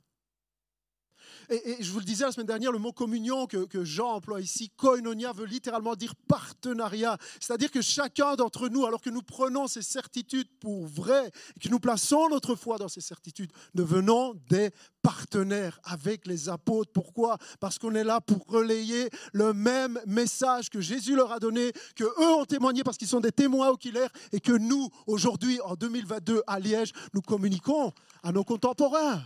Et, 1.49 1.77
je 1.79 1.91
vous 1.91 1.99
le 1.99 2.05
disais 2.05 2.25
la 2.25 2.31
semaine 2.31 2.47
dernière, 2.47 2.71
le 2.71 2.79
mot 2.79 2.91
communion 2.91 3.47
que, 3.47 3.83
Jean 3.83 4.13
emploie 4.13 4.41
ici, 4.41 4.69
koinonia, 4.75 5.31
veut 5.33 5.45
littéralement 5.45 5.95
dire 5.95 6.15
partenariat. 6.27 7.17
C'est-à-dire 7.39 7.71
que 7.71 7.81
chacun 7.81 8.35
d'entre 8.35 8.69
nous, 8.69 8.85
alors 8.85 9.01
que 9.01 9.09
nous 9.09 9.21
prenons 9.21 9.67
ces 9.67 9.81
certitudes 9.81 10.47
pour 10.59 10.85
vraies, 10.85 11.31
et 11.55 11.59
que 11.59 11.69
nous 11.69 11.79
plaçons 11.79 12.29
notre 12.29 12.55
foi 12.55 12.77
dans 12.77 12.87
ces 12.87 13.01
certitudes, 13.01 13.51
devenons 13.73 14.33
des 14.49 14.71
partenaires 15.01 15.79
avec 15.83 16.27
les 16.27 16.49
apôtres. 16.49 16.91
Pourquoi? 16.93 17.37
Parce 17.59 17.77
qu'on 17.77 17.93
est 17.95 18.03
là 18.03 18.21
pour 18.21 18.45
relayer 18.47 19.09
le 19.33 19.53
même 19.53 19.99
message 20.07 20.69
que 20.69 20.81
Jésus 20.81 21.15
leur 21.15 21.31
a 21.31 21.39
donné, 21.39 21.71
que 21.95 22.03
eux 22.03 22.33
ont 22.33 22.45
témoigné 22.45 22.83
parce 22.83 22.97
qu'ils 22.97 23.07
sont 23.07 23.19
des 23.19 23.31
témoins 23.31 23.69
oculaires, 23.69 24.11
et 24.31 24.39
que 24.39 24.53
nous, 24.53 24.89
aujourd'hui, 25.07 25.59
en 25.61 25.75
2022, 25.75 26.41
à 26.47 26.59
Liège, 26.59 26.91
nous 27.13 27.21
communiquons 27.21 27.91
à 28.23 28.31
nos 28.31 28.43
contemporains. 28.43 29.23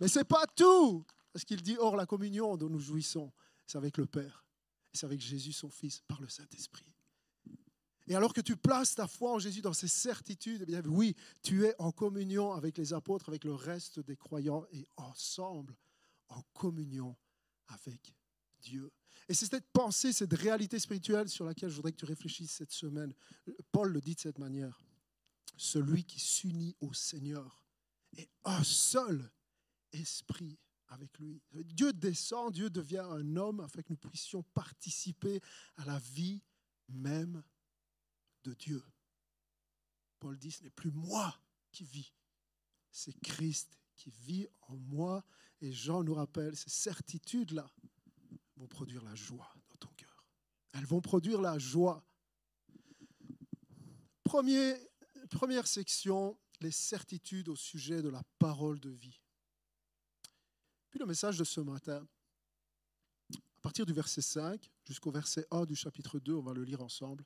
Mais 0.00 0.08
ce 0.08 0.20
n'est 0.20 0.24
pas 0.24 0.44
tout. 0.54 1.04
Parce 1.36 1.44
qu'il 1.44 1.60
dit, 1.60 1.76
or 1.76 1.96
la 1.96 2.06
communion 2.06 2.56
dont 2.56 2.70
nous 2.70 2.80
jouissons, 2.80 3.30
c'est 3.66 3.76
avec 3.76 3.98
le 3.98 4.06
Père. 4.06 4.46
C'est 4.94 5.04
avec 5.04 5.20
Jésus, 5.20 5.52
son 5.52 5.68
Fils, 5.68 6.00
par 6.08 6.18
le 6.22 6.30
Saint-Esprit. 6.30 6.90
Et 8.06 8.14
alors 8.14 8.32
que 8.32 8.40
tu 8.40 8.56
places 8.56 8.94
ta 8.94 9.06
foi 9.06 9.32
en 9.32 9.38
Jésus 9.38 9.60
dans 9.60 9.74
ces 9.74 9.86
certitudes, 9.86 10.62
eh 10.62 10.64
bien 10.64 10.80
oui, 10.86 11.14
tu 11.42 11.66
es 11.66 11.74
en 11.78 11.92
communion 11.92 12.52
avec 12.52 12.78
les 12.78 12.94
apôtres, 12.94 13.28
avec 13.28 13.44
le 13.44 13.52
reste 13.52 14.00
des 14.00 14.16
croyants 14.16 14.64
et 14.72 14.88
ensemble 14.96 15.76
en 16.30 16.40
communion 16.54 17.14
avec 17.66 18.14
Dieu. 18.62 18.90
Et 19.28 19.34
c'est 19.34 19.44
cette 19.44 19.70
pensée, 19.74 20.14
cette 20.14 20.32
réalité 20.32 20.78
spirituelle 20.78 21.28
sur 21.28 21.44
laquelle 21.44 21.68
je 21.68 21.76
voudrais 21.76 21.92
que 21.92 21.98
tu 21.98 22.06
réfléchisses 22.06 22.52
cette 22.52 22.72
semaine. 22.72 23.12
Paul 23.72 23.92
le 23.92 24.00
dit 24.00 24.14
de 24.14 24.20
cette 24.20 24.38
manière. 24.38 24.80
Celui 25.58 26.02
qui 26.02 26.18
s'unit 26.18 26.74
au 26.80 26.94
Seigneur 26.94 27.62
est 28.16 28.30
un 28.46 28.64
seul 28.64 29.30
esprit 29.92 30.58
avec 30.88 31.18
lui. 31.18 31.42
Dieu 31.52 31.92
descend, 31.92 32.52
Dieu 32.52 32.70
devient 32.70 33.04
un 33.10 33.36
homme 33.36 33.60
afin 33.60 33.82
que 33.82 33.90
nous 33.90 33.96
puissions 33.96 34.42
participer 34.54 35.40
à 35.76 35.84
la 35.84 35.98
vie 35.98 36.42
même 36.88 37.42
de 38.44 38.54
Dieu. 38.54 38.82
Paul 40.20 40.38
dit, 40.38 40.50
ce 40.50 40.62
n'est 40.62 40.70
plus 40.70 40.90
moi 40.92 41.38
qui 41.72 41.84
vis, 41.84 42.14
c'est 42.90 43.18
Christ 43.20 43.78
qui 43.94 44.10
vit 44.10 44.48
en 44.62 44.76
moi. 44.76 45.24
Et 45.60 45.72
Jean 45.72 46.02
nous 46.04 46.14
rappelle, 46.14 46.56
ces 46.56 46.70
certitudes-là 46.70 47.70
vont 48.56 48.68
produire 48.68 49.02
la 49.02 49.14
joie 49.14 49.52
dans 49.68 49.76
ton 49.76 49.92
cœur. 49.96 50.24
Elles 50.72 50.86
vont 50.86 51.00
produire 51.00 51.40
la 51.40 51.58
joie. 51.58 52.04
Première 54.24 55.66
section, 55.66 56.38
les 56.60 56.70
certitudes 56.70 57.48
au 57.48 57.56
sujet 57.56 58.02
de 58.02 58.08
la 58.08 58.22
parole 58.38 58.78
de 58.80 58.90
vie 58.90 59.20
le 60.98 61.06
message 61.06 61.38
de 61.38 61.44
ce 61.44 61.60
matin, 61.60 62.06
à 63.32 63.60
partir 63.60 63.86
du 63.86 63.92
verset 63.92 64.22
5 64.22 64.70
jusqu'au 64.84 65.10
verset 65.10 65.46
1 65.50 65.64
du 65.64 65.74
chapitre 65.74 66.18
2, 66.18 66.34
on 66.34 66.42
va 66.42 66.52
le 66.52 66.64
lire 66.64 66.80
ensemble, 66.80 67.24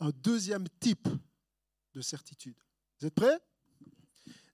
un 0.00 0.10
deuxième 0.10 0.68
type 0.80 1.08
de 1.94 2.00
certitude. 2.00 2.56
Vous 2.98 3.06
êtes 3.06 3.14
prêts? 3.14 3.38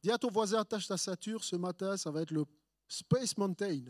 Dis 0.02 0.10
à 0.10 0.18
ton 0.18 0.30
voisin, 0.30 0.60
attache 0.60 0.86
ta 0.86 0.96
ceinture, 0.96 1.42
ce 1.42 1.56
matin, 1.56 1.96
ça 1.96 2.10
va 2.10 2.22
être 2.22 2.30
le 2.30 2.44
Space 2.88 3.36
Mountain. 3.36 3.84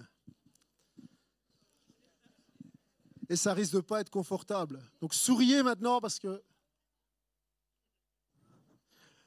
Et 3.29 3.37
ça 3.37 3.53
risque 3.55 3.75
de 3.75 3.81
pas 3.81 4.01
être 4.01 4.11
confortable. 4.11 4.83
Donc 5.01 5.13
souriez 5.15 5.63
maintenant 5.63 6.01
parce 6.01 6.19
que... 6.19 6.29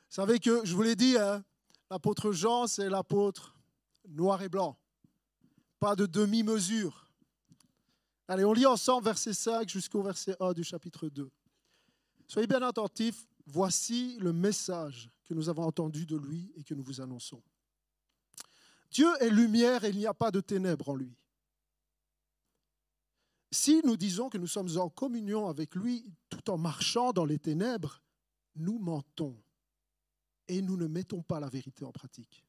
Vous 0.10 0.16
savez 0.16 0.40
que, 0.40 0.66
je 0.66 0.74
vous 0.74 0.82
l'ai 0.82 0.96
dit, 0.96 1.18
hein, 1.18 1.44
l'apôtre 1.92 2.32
Jean, 2.32 2.66
c'est 2.66 2.90
l'apôtre 2.90 3.56
noir 4.08 4.42
et 4.42 4.50
blanc 4.50 4.80
pas 5.80 5.96
de 5.96 6.06
demi-mesure. 6.06 7.08
Allez, 8.28 8.46
on 8.46 8.54
lit 8.54 8.66
ensemble 8.66 9.06
verset 9.06 9.34
5 9.34 9.68
jusqu'au 9.70 10.04
verset 10.04 10.36
1 10.40 10.54
du 10.54 10.64
chapitre 10.64 11.10
2. 11.10 11.30
Soyez 12.28 12.48
bien 12.48 12.62
attentifs, 12.62 13.28
voici 13.48 14.18
le 14.20 14.34
message 14.34 15.10
que 15.26 15.34
nous 15.34 15.50
avons 15.50 15.64
entendu 15.64 16.06
de 16.06 16.16
lui 16.16 16.52
et 16.56 16.64
que 16.64 16.74
nous 16.74 16.84
vous 16.84 17.02
annonçons. 17.02 17.42
Dieu 18.92 19.08
est 19.20 19.30
lumière 19.30 19.84
et 19.84 19.90
il 19.90 19.98
n'y 19.98 20.06
a 20.06 20.14
pas 20.14 20.32
de 20.32 20.42
ténèbres 20.42 20.90
en 20.90 20.96
lui. 20.96 21.16
Si 23.52 23.82
nous 23.84 23.98
disons 23.98 24.30
que 24.30 24.38
nous 24.38 24.48
sommes 24.48 24.78
en 24.78 24.90
communion 24.90 25.48
avec 25.48 25.74
lui 25.74 26.06
tout 26.30 26.52
en 26.52 26.58
marchant 26.58 27.14
dans 27.14 27.26
les 27.26 27.40
ténèbres, 27.40 28.02
nous 28.56 28.78
mentons 28.78 29.36
et 30.48 30.62
nous 30.62 30.78
ne 30.78 30.88
mettons 30.88 31.22
pas 31.22 31.40
la 31.40 31.50
vérité 31.50 31.86
en 31.86 31.92
pratique. 31.92 32.44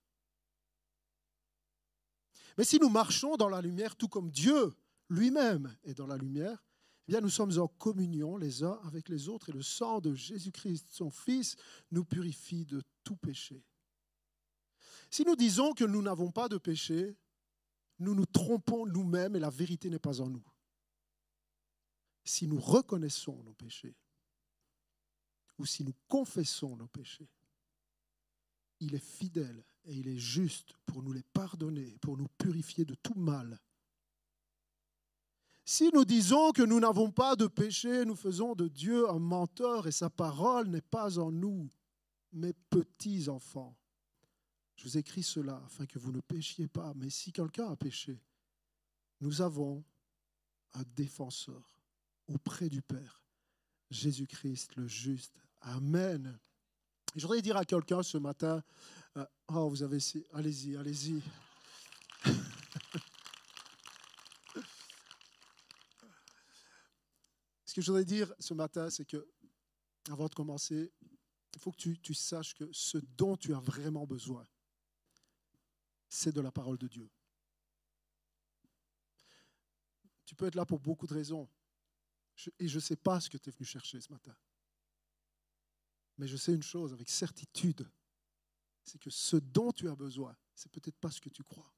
Mais 2.58 2.64
si 2.64 2.78
nous 2.78 2.88
marchons 2.88 3.36
dans 3.36 3.48
la 3.48 3.60
lumière, 3.60 3.96
tout 3.96 4.08
comme 4.08 4.30
Dieu 4.30 4.74
lui-même 5.08 5.76
est 5.84 5.94
dans 5.94 6.06
la 6.06 6.16
lumière, 6.16 6.64
eh 7.08 7.12
bien 7.12 7.20
nous 7.20 7.30
sommes 7.30 7.58
en 7.58 7.66
communion 7.66 8.36
les 8.36 8.62
uns 8.62 8.78
avec 8.84 9.08
les 9.08 9.28
autres 9.28 9.48
et 9.48 9.52
le 9.52 9.62
sang 9.62 10.00
de 10.00 10.14
Jésus-Christ, 10.14 10.86
son 10.90 11.10
Fils, 11.10 11.56
nous 11.90 12.04
purifie 12.04 12.64
de 12.64 12.82
tout 13.02 13.16
péché. 13.16 13.64
Si 15.10 15.24
nous 15.24 15.34
disons 15.34 15.72
que 15.72 15.84
nous 15.84 16.02
n'avons 16.02 16.30
pas 16.30 16.48
de 16.48 16.58
péché, 16.58 17.16
nous 17.98 18.14
nous 18.14 18.26
trompons 18.26 18.86
nous-mêmes 18.86 19.36
et 19.36 19.40
la 19.40 19.50
vérité 19.50 19.90
n'est 19.90 19.98
pas 19.98 20.20
en 20.20 20.28
nous. 20.28 20.44
Si 22.24 22.46
nous 22.46 22.60
reconnaissons 22.60 23.42
nos 23.42 23.54
péchés, 23.54 23.96
ou 25.58 25.66
si 25.66 25.84
nous 25.84 25.94
confessons 26.08 26.76
nos 26.76 26.86
péchés, 26.86 27.28
il 28.78 28.94
est 28.94 29.04
fidèle 29.04 29.62
et 29.84 29.94
il 29.94 30.08
est 30.08 30.18
juste 30.18 30.74
pour 30.86 31.02
nous 31.02 31.12
les 31.12 31.22
pardonner, 31.22 31.96
pour 32.00 32.16
nous 32.16 32.28
purifier 32.38 32.84
de 32.84 32.94
tout 32.94 33.18
mal. 33.18 33.58
Si 35.64 35.90
nous 35.94 36.04
disons 36.04 36.52
que 36.52 36.62
nous 36.62 36.80
n'avons 36.80 37.10
pas 37.10 37.36
de 37.36 37.46
péché, 37.46 38.04
nous 38.04 38.16
faisons 38.16 38.54
de 38.54 38.66
Dieu 38.68 39.08
un 39.08 39.18
menteur 39.18 39.86
et 39.86 39.92
sa 39.92 40.10
parole 40.10 40.68
n'est 40.68 40.80
pas 40.80 41.18
en 41.18 41.30
nous, 41.30 41.70
mes 42.32 42.52
petits 42.70 43.28
enfants. 43.28 43.76
Je 44.76 44.84
vous 44.84 44.98
écris 44.98 45.22
cela 45.22 45.62
afin 45.66 45.86
que 45.86 45.98
vous 45.98 46.10
ne 46.10 46.20
péchiez 46.20 46.66
pas, 46.66 46.92
mais 46.96 47.10
si 47.10 47.32
quelqu'un 47.32 47.70
a 47.70 47.76
péché, 47.76 48.20
nous 49.20 49.42
avons 49.42 49.84
un 50.72 50.82
défenseur 50.96 51.80
auprès 52.26 52.68
du 52.68 52.82
Père, 52.82 53.22
Jésus-Christ 53.90 54.76
le 54.76 54.86
juste. 54.88 55.38
Amen. 55.60 56.38
Je 57.16 57.22
voudrais 57.22 57.42
dire 57.42 57.56
à 57.56 57.64
quelqu'un 57.64 58.02
ce 58.02 58.18
matin, 58.18 58.62
oh, 59.48 59.68
vous 59.68 59.82
avez... 59.82 59.98
Allez-y, 60.32 60.76
allez-y. 60.76 61.22
Ce 67.64 67.74
que 67.74 67.80
je 67.80 67.86
voudrais 67.86 68.04
dire 68.04 68.32
ce 68.38 68.54
matin, 68.54 68.90
c'est 68.90 69.04
que, 69.04 69.28
avant 70.10 70.26
de 70.26 70.34
commencer, 70.34 70.92
il 71.54 71.60
faut 71.60 71.70
que 71.70 71.76
tu, 71.76 71.98
tu 72.00 72.14
saches 72.14 72.54
que 72.54 72.68
ce 72.72 72.98
dont 72.98 73.36
tu 73.36 73.54
as 73.54 73.60
vraiment 73.60 74.06
besoin, 74.06 74.44
c'est 76.08 76.32
de 76.32 76.40
la 76.40 76.50
parole 76.50 76.78
de 76.78 76.88
Dieu. 76.88 77.08
Tu 80.24 80.34
peux 80.34 80.46
être 80.46 80.54
là 80.54 80.66
pour 80.66 80.80
beaucoup 80.80 81.06
de 81.06 81.14
raisons. 81.14 81.48
et 82.58 82.68
je 82.68 82.76
ne 82.76 82.80
sais 82.80 82.96
pas 82.96 83.20
ce 83.20 83.28
que 83.30 83.36
tu 83.36 83.50
es 83.50 83.52
venu 83.52 83.64
chercher 83.64 84.00
ce 84.00 84.12
matin. 84.12 84.34
Mais 86.18 86.26
je 86.26 86.36
sais 86.36 86.52
une 86.52 86.62
chose 86.62 86.92
avec 86.92 87.08
certitude, 87.08 87.88
c'est 88.84 88.98
que 88.98 89.10
ce 89.10 89.36
dont 89.36 89.72
tu 89.72 89.88
as 89.88 89.94
besoin, 89.94 90.36
c'est 90.54 90.70
peut-être 90.70 90.98
pas 90.98 91.10
ce 91.10 91.20
que 91.20 91.28
tu 91.28 91.42
crois. 91.44 91.72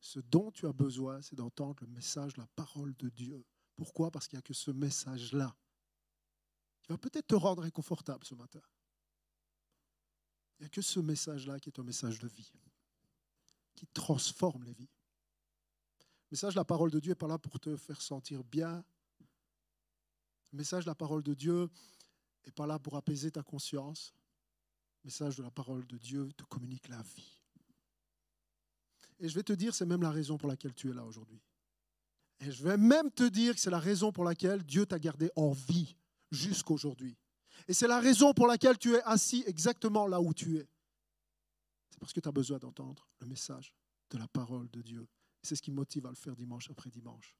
Ce 0.00 0.18
dont 0.18 0.50
tu 0.50 0.66
as 0.66 0.72
besoin, 0.72 1.20
c'est 1.20 1.36
d'entendre 1.36 1.82
le 1.82 1.88
message, 1.88 2.36
la 2.36 2.46
parole 2.48 2.94
de 2.96 3.08
Dieu. 3.10 3.44
Pourquoi? 3.76 4.10
Parce 4.10 4.26
qu'il 4.26 4.36
n'y 4.36 4.40
a 4.40 4.42
que 4.42 4.54
ce 4.54 4.70
message-là 4.70 5.54
qui 6.82 6.92
va 6.92 6.98
peut-être 6.98 7.26
te 7.26 7.34
rendre 7.34 7.62
inconfortable 7.64 8.24
ce 8.24 8.34
matin. 8.34 8.62
Il 10.58 10.62
n'y 10.62 10.66
a 10.66 10.68
que 10.70 10.82
ce 10.82 11.00
message-là 11.00 11.58
qui 11.60 11.68
est 11.68 11.78
un 11.78 11.82
message 11.82 12.18
de 12.18 12.28
vie, 12.28 12.52
qui 13.74 13.86
transforme 13.86 14.64
les 14.64 14.72
vies. 14.72 14.90
Le 16.30 16.34
message 16.34 16.54
de 16.54 16.60
la 16.60 16.64
parole 16.64 16.90
de 16.90 17.00
Dieu 17.00 17.10
n'est 17.10 17.16
pas 17.16 17.26
là 17.26 17.38
pour 17.38 17.58
te 17.58 17.76
faire 17.76 18.00
sentir 18.00 18.44
bien. 18.44 18.84
Le 20.52 20.58
message 20.58 20.84
de 20.84 20.90
la 20.90 20.94
parole 20.94 21.22
de 21.22 21.34
Dieu 21.34 21.68
n'est 22.44 22.52
pas 22.52 22.66
là 22.66 22.78
pour 22.78 22.96
apaiser 22.96 23.30
ta 23.30 23.42
conscience. 23.42 24.14
Le 25.02 25.08
message 25.08 25.36
de 25.36 25.42
la 25.42 25.50
parole 25.50 25.86
de 25.86 25.96
Dieu 25.96 26.30
te 26.36 26.44
communique 26.44 26.88
la 26.88 27.02
vie. 27.02 27.40
Et 29.18 29.28
je 29.28 29.34
vais 29.34 29.42
te 29.42 29.52
dire, 29.52 29.74
c'est 29.74 29.86
même 29.86 30.02
la 30.02 30.10
raison 30.10 30.38
pour 30.38 30.48
laquelle 30.48 30.74
tu 30.74 30.90
es 30.90 30.94
là 30.94 31.04
aujourd'hui. 31.04 31.40
Et 32.40 32.50
je 32.50 32.62
vais 32.62 32.76
même 32.76 33.10
te 33.10 33.28
dire 33.28 33.54
que 33.54 33.60
c'est 33.60 33.70
la 33.70 33.78
raison 33.78 34.12
pour 34.12 34.24
laquelle 34.24 34.64
Dieu 34.64 34.86
t'a 34.86 34.98
gardé 34.98 35.30
en 35.36 35.52
vie 35.52 35.94
jusqu'aujourd'hui. 36.30 37.16
Et 37.68 37.74
c'est 37.74 37.86
la 37.86 38.00
raison 38.00 38.32
pour 38.32 38.46
laquelle 38.46 38.78
tu 38.78 38.94
es 38.94 39.02
assis 39.02 39.44
exactement 39.46 40.06
là 40.06 40.20
où 40.20 40.32
tu 40.32 40.56
es. 40.56 40.66
C'est 41.90 42.00
parce 42.00 42.12
que 42.12 42.20
tu 42.20 42.28
as 42.28 42.32
besoin 42.32 42.58
d'entendre 42.58 43.06
le 43.20 43.26
message 43.26 43.74
de 44.10 44.18
la 44.18 44.26
parole 44.28 44.70
de 44.70 44.80
Dieu. 44.80 45.06
C'est 45.42 45.54
ce 45.54 45.62
qui 45.62 45.70
motive 45.70 46.06
à 46.06 46.10
le 46.10 46.16
faire 46.16 46.34
dimanche 46.34 46.70
après 46.70 46.90
dimanche. 46.90 47.36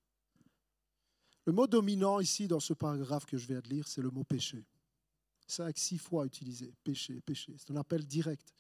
Le 1.47 1.53
mot 1.53 1.67
dominant 1.67 2.21
ici 2.21 2.47
dans 2.47 2.61
ce 2.61 2.75
paragraphe 2.75 3.25
que 3.25 3.39
je 3.39 3.47
viens 3.47 3.61
de 3.61 3.69
lire, 3.69 3.89
c'est 3.89 4.03
le 4.03 4.11
mot 4.11 4.25
péché. 4.25 4.67
Cinq, 5.51 5.79
six 5.79 5.99
fois 5.99 6.27
utilisé. 6.27 6.73
Péché, 6.85 7.21
péché. 7.21 7.57
C'est 7.59 7.73
un 7.73 7.77
appel 7.77 8.07
direct 8.07 8.55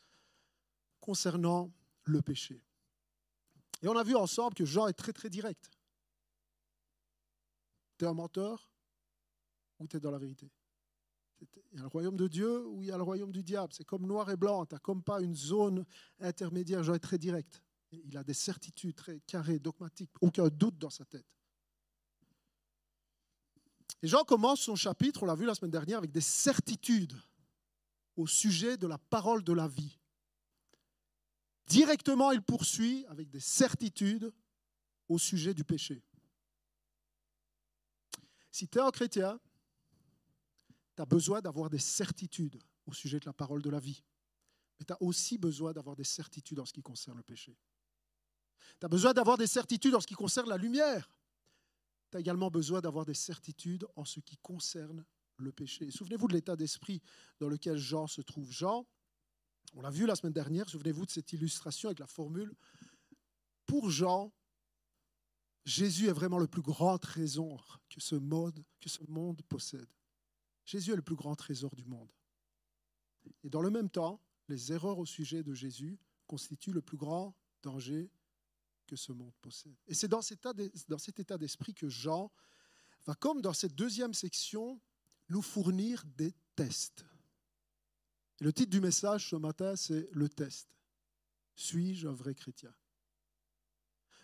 concernant 1.00 1.72
le 2.02 2.20
péché. 2.20 2.60
Et 3.82 3.86
on 3.86 3.96
a 3.96 4.02
vu 4.02 4.16
ensemble 4.16 4.54
que 4.54 4.64
Jean 4.64 4.88
est 4.88 4.92
très 4.92 5.12
très 5.12 5.30
direct. 5.30 5.70
Tu 7.96 8.04
es 8.04 8.08
un 8.08 8.12
menteur 8.12 8.72
ou 9.78 9.86
tu 9.86 9.98
es 9.98 10.00
dans 10.00 10.10
la 10.10 10.18
vérité? 10.18 10.50
Il 11.40 11.76
y 11.76 11.78
a 11.78 11.82
le 11.82 11.88
royaume 11.88 12.16
de 12.16 12.26
Dieu 12.26 12.66
ou 12.66 12.82
il 12.82 12.88
y 12.88 12.92
a 12.92 12.96
le 12.96 13.04
royaume 13.04 13.30
du 13.30 13.44
diable. 13.44 13.72
C'est 13.72 13.84
comme 13.84 14.04
noir 14.04 14.28
et 14.28 14.36
blanc. 14.36 14.66
Tu 14.66 14.74
n'as 14.74 14.80
comme 14.80 15.04
pas 15.04 15.22
une 15.22 15.36
zone 15.36 15.86
intermédiaire. 16.18 16.82
Jean 16.82 16.94
est 16.94 16.98
très 16.98 17.18
direct. 17.18 17.62
Il 17.92 18.16
a 18.16 18.24
des 18.24 18.34
certitudes 18.34 18.96
très 18.96 19.20
carrées, 19.20 19.60
dogmatiques, 19.60 20.10
aucun 20.20 20.48
doute 20.48 20.76
dans 20.76 20.90
sa 20.90 21.04
tête. 21.04 21.39
Et 24.02 24.08
Jean 24.08 24.24
commence 24.24 24.60
son 24.60 24.76
chapitre, 24.76 25.22
on 25.22 25.26
l'a 25.26 25.34
vu 25.34 25.44
la 25.44 25.54
semaine 25.54 25.70
dernière, 25.70 25.98
avec 25.98 26.10
des 26.10 26.20
certitudes 26.20 27.16
au 28.16 28.26
sujet 28.26 28.76
de 28.76 28.86
la 28.86 28.98
parole 28.98 29.44
de 29.44 29.52
la 29.52 29.68
vie. 29.68 29.98
Directement, 31.66 32.32
il 32.32 32.42
poursuit 32.42 33.04
avec 33.06 33.30
des 33.30 33.40
certitudes 33.40 34.32
au 35.08 35.18
sujet 35.18 35.54
du 35.54 35.64
péché. 35.64 36.02
Si 38.50 38.66
tu 38.68 38.78
es 38.78 38.80
un 38.80 38.90
chrétien, 38.90 39.38
tu 40.96 41.02
as 41.02 41.06
besoin 41.06 41.40
d'avoir 41.40 41.70
des 41.70 41.78
certitudes 41.78 42.60
au 42.86 42.92
sujet 42.92 43.20
de 43.20 43.26
la 43.26 43.32
parole 43.32 43.62
de 43.62 43.70
la 43.70 43.78
vie. 43.78 44.02
Mais 44.78 44.86
tu 44.86 44.92
as 44.92 45.02
aussi 45.02 45.38
besoin 45.38 45.72
d'avoir 45.72 45.94
des 45.94 46.04
certitudes 46.04 46.58
en 46.58 46.66
ce 46.66 46.72
qui 46.72 46.82
concerne 46.82 47.18
le 47.18 47.22
péché. 47.22 47.56
Tu 48.80 48.86
as 48.86 48.88
besoin 48.88 49.12
d'avoir 49.12 49.36
des 49.36 49.46
certitudes 49.46 49.94
en 49.94 50.00
ce 50.00 50.06
qui 50.06 50.14
concerne 50.14 50.48
la 50.48 50.56
lumière. 50.56 51.08
Tu 52.10 52.16
as 52.16 52.20
également 52.20 52.50
besoin 52.50 52.80
d'avoir 52.80 53.04
des 53.04 53.14
certitudes 53.14 53.86
en 53.96 54.04
ce 54.04 54.20
qui 54.20 54.36
concerne 54.38 55.04
le 55.36 55.52
péché. 55.52 55.90
Souvenez-vous 55.90 56.28
de 56.28 56.34
l'état 56.34 56.56
d'esprit 56.56 57.00
dans 57.38 57.48
lequel 57.48 57.76
Jean 57.76 58.06
se 58.06 58.20
trouve. 58.20 58.50
Jean, 58.50 58.86
on 59.74 59.80
l'a 59.80 59.90
vu 59.90 60.06
la 60.06 60.16
semaine 60.16 60.32
dernière, 60.32 60.68
souvenez-vous 60.68 61.06
de 61.06 61.10
cette 61.10 61.32
illustration 61.32 61.88
avec 61.88 62.00
la 62.00 62.06
formule. 62.06 62.54
Pour 63.66 63.90
Jean, 63.90 64.32
Jésus 65.64 66.08
est 66.08 66.12
vraiment 66.12 66.38
le 66.38 66.46
plus 66.46 66.62
grand 66.62 66.98
trésor 66.98 67.80
que 67.88 68.00
ce, 68.00 68.16
mode, 68.16 68.64
que 68.80 68.88
ce 68.88 69.04
monde 69.08 69.42
possède. 69.42 69.88
Jésus 70.64 70.92
est 70.92 70.96
le 70.96 71.02
plus 71.02 71.16
grand 71.16 71.36
trésor 71.36 71.74
du 71.76 71.84
monde. 71.84 72.10
Et 73.44 73.50
dans 73.50 73.62
le 73.62 73.70
même 73.70 73.90
temps, 73.90 74.20
les 74.48 74.72
erreurs 74.72 74.98
au 74.98 75.06
sujet 75.06 75.42
de 75.42 75.54
Jésus 75.54 75.98
constituent 76.26 76.72
le 76.72 76.82
plus 76.82 76.96
grand 76.96 77.36
danger 77.62 78.10
ce 78.96 79.12
monde 79.12 79.34
possède. 79.40 79.76
Et 79.86 79.94
c'est 79.94 80.08
dans 80.08 80.22
cet 80.22 81.18
état 81.18 81.38
d'esprit 81.38 81.74
que 81.74 81.88
Jean 81.88 82.30
va, 83.06 83.14
comme 83.14 83.40
dans 83.40 83.52
cette 83.52 83.74
deuxième 83.74 84.14
section, 84.14 84.80
nous 85.28 85.42
fournir 85.42 86.04
des 86.16 86.34
tests. 86.56 87.04
Le 88.40 88.52
titre 88.52 88.70
du 88.70 88.80
message 88.80 89.30
ce 89.30 89.36
matin, 89.36 89.76
c'est 89.76 90.08
le 90.12 90.28
test. 90.28 90.68
Suis-je 91.54 92.08
un 92.08 92.12
vrai 92.12 92.34
chrétien? 92.34 92.74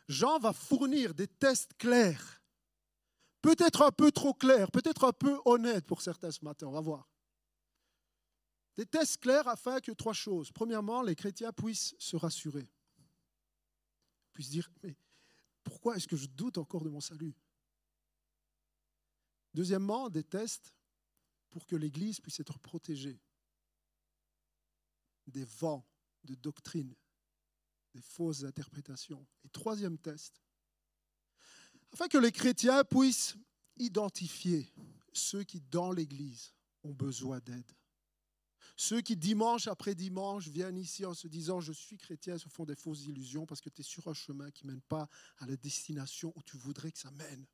Jean 0.09 0.39
va 0.39 0.53
fournir 0.53 1.15
des 1.15 1.27
tests 1.27 1.75
clairs, 1.77 2.43
peut-être 3.43 3.83
un 3.83 3.91
peu 3.91 4.13
trop 4.13 4.33
clairs, 4.33 4.71
peut-être 4.71 5.05
un 5.05 5.13
peu 5.13 5.39
honnêtes 5.45 5.85
pour 5.85 6.01
certains 6.01 6.31
ce 6.31 6.45
matin, 6.45 6.67
on 6.69 6.73
va 6.73 6.81
voir. 6.81 7.09
Des 8.77 8.87
tests 8.87 9.19
clairs 9.19 9.49
afin 9.49 9.81
que 9.81 9.93
trois 9.93 10.13
choses. 10.13 10.53
Premièrement, 10.53 11.03
les 11.03 11.15
chrétiens 11.15 11.53
puissent 11.53 11.95
se 11.99 12.17
rassurer 12.17 12.71
puisse 14.37 14.51
dire, 14.51 14.71
mais 14.83 14.95
pourquoi 15.65 15.97
est-ce 15.97 16.07
que 16.07 16.17
je 16.17 16.27
doute 16.27 16.59
encore 16.59 16.85
de 16.85 16.91
mon 16.91 17.01
salut? 17.01 17.35
Deuxièmement, 19.55 20.11
des 20.11 20.23
tests 20.23 20.75
pour 21.49 21.65
que 21.65 21.75
l'Église 21.75 22.21
puisse 22.21 22.39
être 22.39 22.59
protégée 22.59 23.19
des 25.27 25.45
vents 25.45 25.89
de 26.23 26.35
doctrine, 26.35 26.95
des 27.95 28.03
fausses 28.03 28.45
interprétations. 28.45 29.27
Et 29.43 29.49
troisième 29.49 29.97
test, 29.97 30.43
afin 31.95 32.09
que 32.09 32.19
les 32.19 32.33
chrétiens 32.33 32.85
puissent 32.85 33.35
identifier 33.79 34.71
ceux 35.15 35.45
qui, 35.45 35.63
dans 35.63 35.93
l'Église, 35.93 36.53
ont 36.83 36.93
besoin 36.93 37.41
d'aide. 37.41 37.73
Ceux 38.77 39.01
qui, 39.01 39.17
dimanche 39.17 39.69
après 39.69 39.95
dimanche, 39.95 40.49
viennent 40.49 40.77
ici 40.77 41.07
en 41.07 41.15
se 41.15 41.29
disant 41.29 41.61
Je 41.61 41.73
suis 41.73 41.97
chrétien, 41.97 42.37
se 42.37 42.51
font 42.51 42.67
des 42.67 42.77
fausses 42.77 43.07
illusions 43.07 43.47
parce 43.47 43.63
que 43.63 43.71
tu 43.71 43.81
es 43.81 43.85
sur 43.85 44.07
un 44.07 44.15
chemin 44.15 44.51
qui 44.51 44.67
ne 44.67 44.73
mène 44.73 44.83
pas 44.83 45.09
à 45.39 45.47
la 45.47 45.57
destination 45.57 46.33
où 46.37 46.43
tu 46.43 46.59
voudrais 46.59 46.93
que 46.93 46.99
ça 46.99 47.11
mène. 47.11 47.47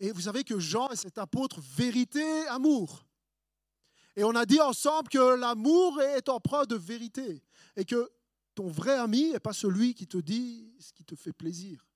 Et 0.00 0.10
vous 0.10 0.22
savez 0.22 0.42
que 0.42 0.58
Jean 0.58 0.90
est 0.90 0.96
cet 0.96 1.18
apôtre 1.18 1.60
vérité, 1.60 2.46
amour. 2.48 3.06
Et 4.16 4.24
on 4.24 4.34
a 4.34 4.44
dit 4.44 4.60
ensemble 4.60 5.08
que 5.08 5.36
l'amour 5.36 6.02
est 6.02 6.28
empreint 6.28 6.64
de 6.64 6.74
vérité 6.74 7.44
et 7.76 7.84
que 7.84 8.10
ton 8.56 8.66
vrai 8.66 8.94
ami 8.94 9.30
n'est 9.32 9.40
pas 9.40 9.52
celui 9.52 9.94
qui 9.94 10.08
te 10.08 10.16
dit 10.16 10.74
ce 10.80 10.92
qui 10.92 11.04
te 11.04 11.14
fait 11.14 11.32
plaisir. 11.32 11.86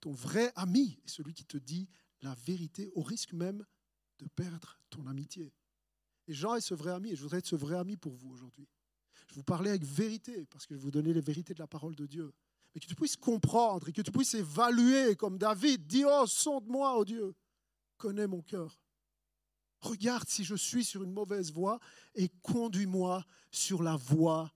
Ton 0.00 0.12
vrai 0.12 0.52
ami 0.54 0.98
est 1.04 1.10
celui 1.10 1.34
qui 1.34 1.44
te 1.44 1.58
dit 1.58 1.88
la 2.22 2.34
vérité 2.34 2.90
au 2.94 3.02
risque 3.02 3.34
même 3.34 3.66
de 4.18 4.28
perdre 4.28 4.80
ton 4.88 5.06
amitié. 5.06 5.52
Et 6.28 6.34
Jean 6.34 6.54
est 6.56 6.60
ce 6.60 6.74
vrai 6.74 6.92
ami, 6.92 7.10
et 7.10 7.16
je 7.16 7.22
voudrais 7.22 7.38
être 7.38 7.46
ce 7.46 7.56
vrai 7.56 7.76
ami 7.76 7.96
pour 7.96 8.14
vous 8.14 8.30
aujourd'hui. 8.30 8.68
Je 9.28 9.34
vous 9.34 9.42
parlais 9.42 9.70
avec 9.70 9.84
vérité, 9.84 10.46
parce 10.46 10.66
que 10.66 10.74
je 10.74 10.80
vous 10.80 10.90
donnais 10.90 11.12
les 11.12 11.20
vérités 11.20 11.54
de 11.54 11.58
la 11.58 11.66
parole 11.66 11.94
de 11.94 12.06
Dieu. 12.06 12.32
Mais 12.74 12.80
que 12.80 12.86
tu 12.86 12.94
puisses 12.94 13.16
comprendre 13.16 13.88
et 13.88 13.92
que 13.92 14.02
tu 14.02 14.10
puisses 14.10 14.34
évaluer 14.34 15.16
comme 15.16 15.38
David, 15.38 15.86
dis, 15.86 16.04
oh, 16.04 16.26
sonde-moi, 16.26 16.96
oh 16.98 17.04
Dieu, 17.04 17.34
connais 17.96 18.26
mon 18.26 18.42
cœur. 18.42 18.78
Regarde 19.80 20.28
si 20.28 20.44
je 20.44 20.54
suis 20.54 20.84
sur 20.84 21.02
une 21.02 21.12
mauvaise 21.12 21.52
voie 21.52 21.78
et 22.14 22.28
conduis-moi 22.42 23.24
sur 23.50 23.82
la 23.82 23.96
voie 23.96 24.52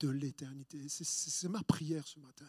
de 0.00 0.08
l'éternité. 0.08 0.86
C'est 0.88 1.48
ma 1.48 1.62
prière 1.62 2.06
ce 2.06 2.18
matin. 2.20 2.46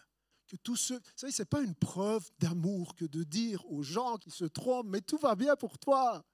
Que 0.47 0.55
tous 0.57 0.77
ceux, 0.77 0.97
vous 0.97 1.11
savez, 1.15 1.31
ce 1.31 1.41
n'est 1.41 1.47
pas 1.47 1.61
une 1.61 1.75
preuve 1.75 2.29
d'amour 2.39 2.95
que 2.95 3.05
de 3.05 3.23
dire 3.23 3.65
aux 3.69 3.83
gens 3.83 4.17
qui 4.17 4.31
se 4.31 4.45
trompent, 4.45 4.87
mais 4.87 5.01
tout 5.01 5.17
va 5.17 5.35
bien 5.35 5.55
pour 5.55 5.77
toi. 5.77 6.25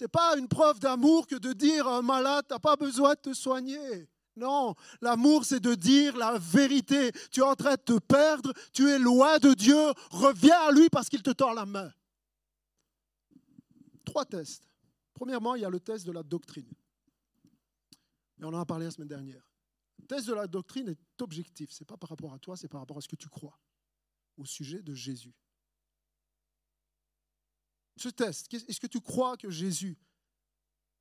N'est 0.00 0.08
pas 0.08 0.36
une 0.36 0.48
preuve 0.48 0.78
d'amour 0.78 1.26
que 1.26 1.36
de 1.36 1.52
dire 1.52 1.86
à 1.86 1.98
un 1.98 2.02
malade, 2.02 2.44
tu 2.48 2.54
n'as 2.54 2.58
pas 2.58 2.76
besoin 2.76 3.14
de 3.14 3.20
te 3.20 3.32
soigner. 3.32 4.08
Non, 4.36 4.74
l'amour, 5.00 5.44
c'est 5.44 5.60
de 5.60 5.74
dire 5.74 6.16
la 6.16 6.38
vérité. 6.38 7.10
Tu 7.30 7.40
es 7.40 7.42
en 7.42 7.54
train 7.54 7.72
de 7.72 7.80
te 7.80 7.98
perdre, 7.98 8.52
tu 8.72 8.88
es 8.88 8.98
loin 8.98 9.38
de 9.38 9.54
Dieu, 9.54 9.90
reviens 10.10 10.60
à 10.68 10.72
lui 10.72 10.90
parce 10.90 11.08
qu'il 11.08 11.22
te 11.22 11.30
tord 11.30 11.54
la 11.54 11.64
main. 11.64 11.90
Trois 14.04 14.26
tests. 14.26 14.68
Premièrement, 15.14 15.54
il 15.54 15.62
y 15.62 15.64
a 15.64 15.70
le 15.70 15.80
test 15.80 16.06
de 16.06 16.12
la 16.12 16.22
doctrine. 16.22 16.70
Et 18.38 18.44
on 18.44 18.48
en 18.48 18.60
a 18.60 18.66
parlé 18.66 18.84
la 18.84 18.90
semaine 18.90 19.08
dernière. 19.08 19.48
Le 19.98 20.06
test 20.06 20.26
de 20.26 20.34
la 20.34 20.46
doctrine 20.46 20.88
est 20.90 21.22
objectif. 21.22 21.70
Ce 21.72 21.82
n'est 21.82 21.86
pas 21.86 21.96
par 21.96 22.10
rapport 22.10 22.34
à 22.34 22.38
toi, 22.38 22.56
c'est 22.56 22.68
par 22.68 22.80
rapport 22.80 22.98
à 22.98 23.00
ce 23.00 23.08
que 23.08 23.16
tu 23.16 23.28
crois 23.28 23.58
au 24.36 24.44
sujet 24.44 24.82
de 24.82 24.92
Jésus 24.92 25.34
ce 27.96 28.08
test. 28.08 28.52
Est-ce 28.52 28.80
que 28.80 28.86
tu 28.86 29.00
crois 29.00 29.36
que 29.36 29.50
Jésus 29.50 29.96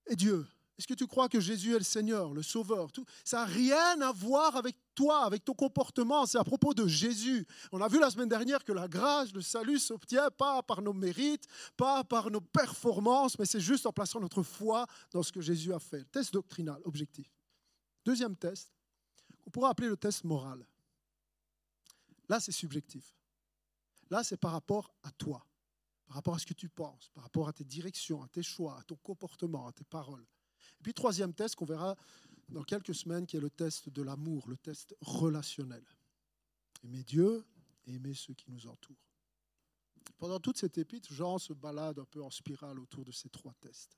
est 0.08 0.16
Dieu? 0.16 0.46
Est-ce 0.78 0.88
que 0.88 0.94
tu 0.94 1.08
crois 1.08 1.30
que 1.30 1.40
Jésus 1.40 1.74
est 1.74 1.78
le 1.78 1.86
Seigneur, 1.86 2.34
le 2.34 2.44
Sauveur? 2.44 2.92
Tout, 2.92 3.06
Ça 3.24 3.38
n'a 3.38 3.46
rien 3.46 4.02
à 4.02 4.12
voir 4.12 4.58
avec 4.58 4.76
toi, 4.94 5.24
avec 5.24 5.46
ton 5.46 5.54
comportement. 5.54 6.26
C'est 6.26 6.38
à 6.38 6.44
propos 6.44 6.74
de 6.74 6.86
Jésus. 6.86 7.48
On 7.72 7.80
a 7.80 7.88
vu 7.88 7.98
la 7.98 8.10
semaine 8.10 8.28
dernière 8.28 8.64
que 8.64 8.74
la 8.74 8.90
grâce, 8.90 9.32
le 9.32 9.42
salut 9.42 9.80
s'obtient 9.80 10.30
pas 10.32 10.62
par 10.64 10.82
nos 10.82 10.92
mérites, 10.92 11.48
pas 11.78 12.04
par 12.04 12.30
nos 12.30 12.42
performances, 12.42 13.40
mais 13.40 13.46
c'est 13.46 13.62
juste 13.62 13.86
en 13.86 13.94
plaçant 13.94 14.20
notre 14.20 14.44
foi 14.44 14.86
dans 15.12 15.24
ce 15.24 15.32
que 15.32 15.42
Jésus 15.42 15.74
a 15.74 15.80
fait. 15.80 16.04
Test 16.12 16.34
doctrinal, 16.34 16.82
objectif. 16.84 17.32
Deuxième 18.04 18.36
test, 18.36 18.74
on 19.48 19.50
pourrait 19.50 19.70
appeler 19.70 19.88
le 19.88 19.98
test 19.98 20.26
moral. 20.26 20.66
Là, 22.28 22.42
c'est 22.42 22.52
subjectif. 22.52 23.16
Là, 24.10 24.24
c'est 24.24 24.38
par 24.38 24.52
rapport 24.52 24.94
à 25.04 25.12
toi, 25.12 25.46
par 26.06 26.16
rapport 26.16 26.36
à 26.36 26.40
ce 26.40 26.46
que 26.46 26.54
tu 26.54 26.70
penses, 26.70 27.10
par 27.14 27.24
rapport 27.24 27.48
à 27.48 27.54
tes 27.54 27.64
directions, 27.64 28.22
à 28.24 28.28
tes 28.28 28.44
choix, 28.44 28.78
à 28.78 28.84
ton 28.84 28.96
comportement, 28.96 29.68
à 29.68 29.72
tes 29.72 29.84
paroles. 29.84 30.26
Et 30.80 30.84
puis, 30.84 30.94
troisième 30.94 31.34
test 31.34 31.56
qu'on 31.56 31.66
verra 31.66 31.96
dans 32.50 32.64
quelques 32.64 32.94
semaines, 32.94 33.26
qui 33.26 33.38
est 33.38 33.42
le 33.42 33.50
test 33.50 33.90
de 33.90 34.02
l'amour, 34.02 34.48
le 34.48 34.58
test 34.58 34.96
relationnel. 35.02 35.84
Aimer 36.84 37.04
Dieu 37.04 37.46
et 37.88 37.96
aimer 37.96 38.14
ceux 38.14 38.34
qui 38.34 38.52
nous 38.52 38.68
entourent. 38.68 38.96
Pendant 40.18 40.40
toute 40.40 40.58
cette 40.58 40.78
épître, 40.78 41.12
Jean 41.12 41.40
se 41.40 41.54
balade 41.54 42.00
un 42.00 42.06
peu 42.06 42.22
en 42.24 42.30
spirale 42.30 42.80
autour 42.80 43.04
de 43.04 43.12
ces 43.12 43.30
trois 43.30 43.54
tests. 43.54 43.98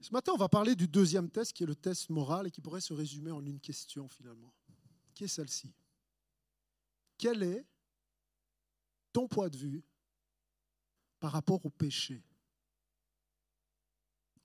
Ce 0.00 0.10
matin, 0.10 0.32
on 0.34 0.38
va 0.38 0.48
parler 0.48 0.74
du 0.74 0.88
deuxième 0.88 1.30
test, 1.30 1.52
qui 1.52 1.62
est 1.62 1.66
le 1.66 1.76
test 1.76 2.10
moral, 2.10 2.46
et 2.46 2.50
qui 2.50 2.60
pourrait 2.60 2.80
se 2.80 2.92
résumer 2.92 3.30
en 3.30 3.44
une 3.44 3.60
question 3.60 4.08
finalement, 4.08 4.52
qui 5.14 5.24
est 5.24 5.28
celle-ci? 5.28 5.72
Quel 7.18 7.42
est 7.42 7.64
ton 9.12 9.28
point 9.28 9.48
de 9.48 9.56
vue 9.56 9.84
par 11.20 11.32
rapport 11.32 11.64
au 11.64 11.70
péché. 11.70 12.22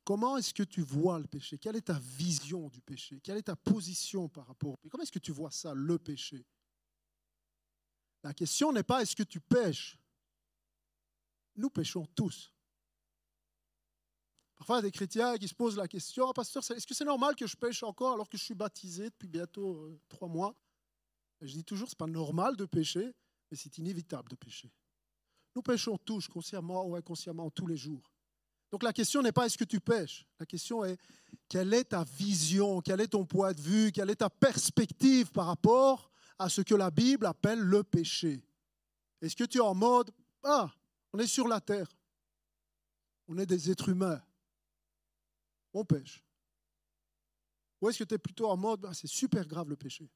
Comment 0.04 0.38
est-ce 0.38 0.54
que 0.54 0.64
tu 0.64 0.82
vois 0.82 1.20
le 1.20 1.28
péché? 1.28 1.58
Quelle 1.58 1.76
est 1.76 1.88
ta 1.88 2.00
vision 2.00 2.70
du 2.70 2.80
péché? 2.80 3.20
Quelle 3.22 3.38
est 3.38 3.44
ta 3.44 3.56
position 3.56 4.30
par 4.30 4.48
rapport 4.48 4.72
au 4.72 4.78
péché? 4.78 4.90
Comment 4.90 5.04
est-ce 5.04 5.12
que 5.12 5.20
tu 5.20 5.32
vois 5.32 5.52
ça, 5.52 5.74
le 5.74 5.98
péché? 6.00 6.46
La 8.24 8.34
question 8.34 8.72
n'est 8.72 8.84
pas 8.84 9.02
est-ce 9.02 9.16
que 9.16 9.24
tu 9.24 9.40
pêches? 9.40 9.98
Nous 11.56 11.70
péchons 11.70 12.06
tous. 12.16 12.54
Parfois, 14.56 14.78
il 14.78 14.80
y 14.80 14.80
a 14.80 14.84
des 14.84 14.92
chrétiens 14.92 15.38
qui 15.38 15.48
se 15.48 15.54
posent 15.54 15.78
la 15.78 15.88
question, 15.88 16.30
ah, 16.30 16.34
pasteur, 16.34 16.64
est-ce 16.72 16.88
que 16.88 16.94
c'est 16.94 17.06
normal 17.06 17.36
que 17.36 17.46
je 17.46 17.56
pêche 17.56 17.84
encore 17.84 18.14
alors 18.14 18.30
que 18.30 18.38
je 18.38 18.44
suis 18.44 18.56
baptisé 18.56 19.10
depuis 19.10 19.28
bientôt 19.28 19.76
euh, 19.76 20.00
trois 20.10 20.28
mois? 20.28 20.56
Je 21.42 21.54
dis 21.54 21.64
toujours, 21.64 21.88
ce 21.88 21.94
n'est 21.94 21.98
pas 21.98 22.08
normal 22.08 22.56
de 22.56 22.66
pécher, 22.66 23.14
mais 23.50 23.58
c'est 23.58 23.78
inévitable 23.78 24.30
de 24.30 24.36
pécher. 24.36 24.72
Nous 25.56 25.62
péchons 25.62 25.98
tous, 25.98 26.28
consciemment 26.28 26.86
ou 26.86 26.96
inconsciemment, 26.96 27.50
tous 27.50 27.68
les 27.68 27.78
jours. 27.78 28.12
Donc 28.72 28.84
la 28.84 28.94
question 28.94 29.22
n'est 29.22 29.32
pas 29.32 29.46
est-ce 29.46 29.58
que 29.58 29.64
tu 29.64 29.80
pêches, 29.80 30.28
la 30.40 30.46
question 30.46 30.84
est 30.84 30.98
quelle 31.48 31.74
est 31.74 31.86
ta 31.86 32.04
vision, 32.04 32.82
quel 32.82 33.00
est 33.00 33.08
ton 33.08 33.26
point 33.26 33.54
de 33.54 33.62
vue, 33.62 33.92
quelle 33.92 34.10
est 34.10 34.18
ta 34.18 34.30
perspective 34.30 35.32
par 35.32 35.48
rapport 35.48 36.12
à 36.38 36.50
ce 36.50 36.62
que 36.62 36.76
la 36.76 36.92
Bible 36.92 37.26
appelle 37.26 37.60
le 37.60 37.84
péché? 37.84 38.44
Est-ce 39.22 39.36
que 39.36 39.46
tu 39.46 39.60
es 39.60 39.62
en 39.62 39.74
mode, 39.74 40.12
ah, 40.44 40.70
on 41.14 41.20
est 41.20 41.28
sur 41.28 41.48
la 41.48 41.62
terre, 41.62 41.90
on 43.28 43.38
est 43.38 43.46
des 43.46 43.72
êtres 43.72 43.90
humains, 43.90 44.22
on 45.74 45.86
pêche. 45.86 46.24
Ou 47.82 47.90
est-ce 47.90 48.00
que 48.00 48.04
tu 48.04 48.16
es 48.16 48.20
plutôt 48.20 48.50
en 48.50 48.58
mode, 48.58 48.86
ah, 48.86 48.94
c'est 48.94 49.08
super 49.08 49.48
grave 49.48 49.70
le 49.70 49.78
péché 49.78 50.10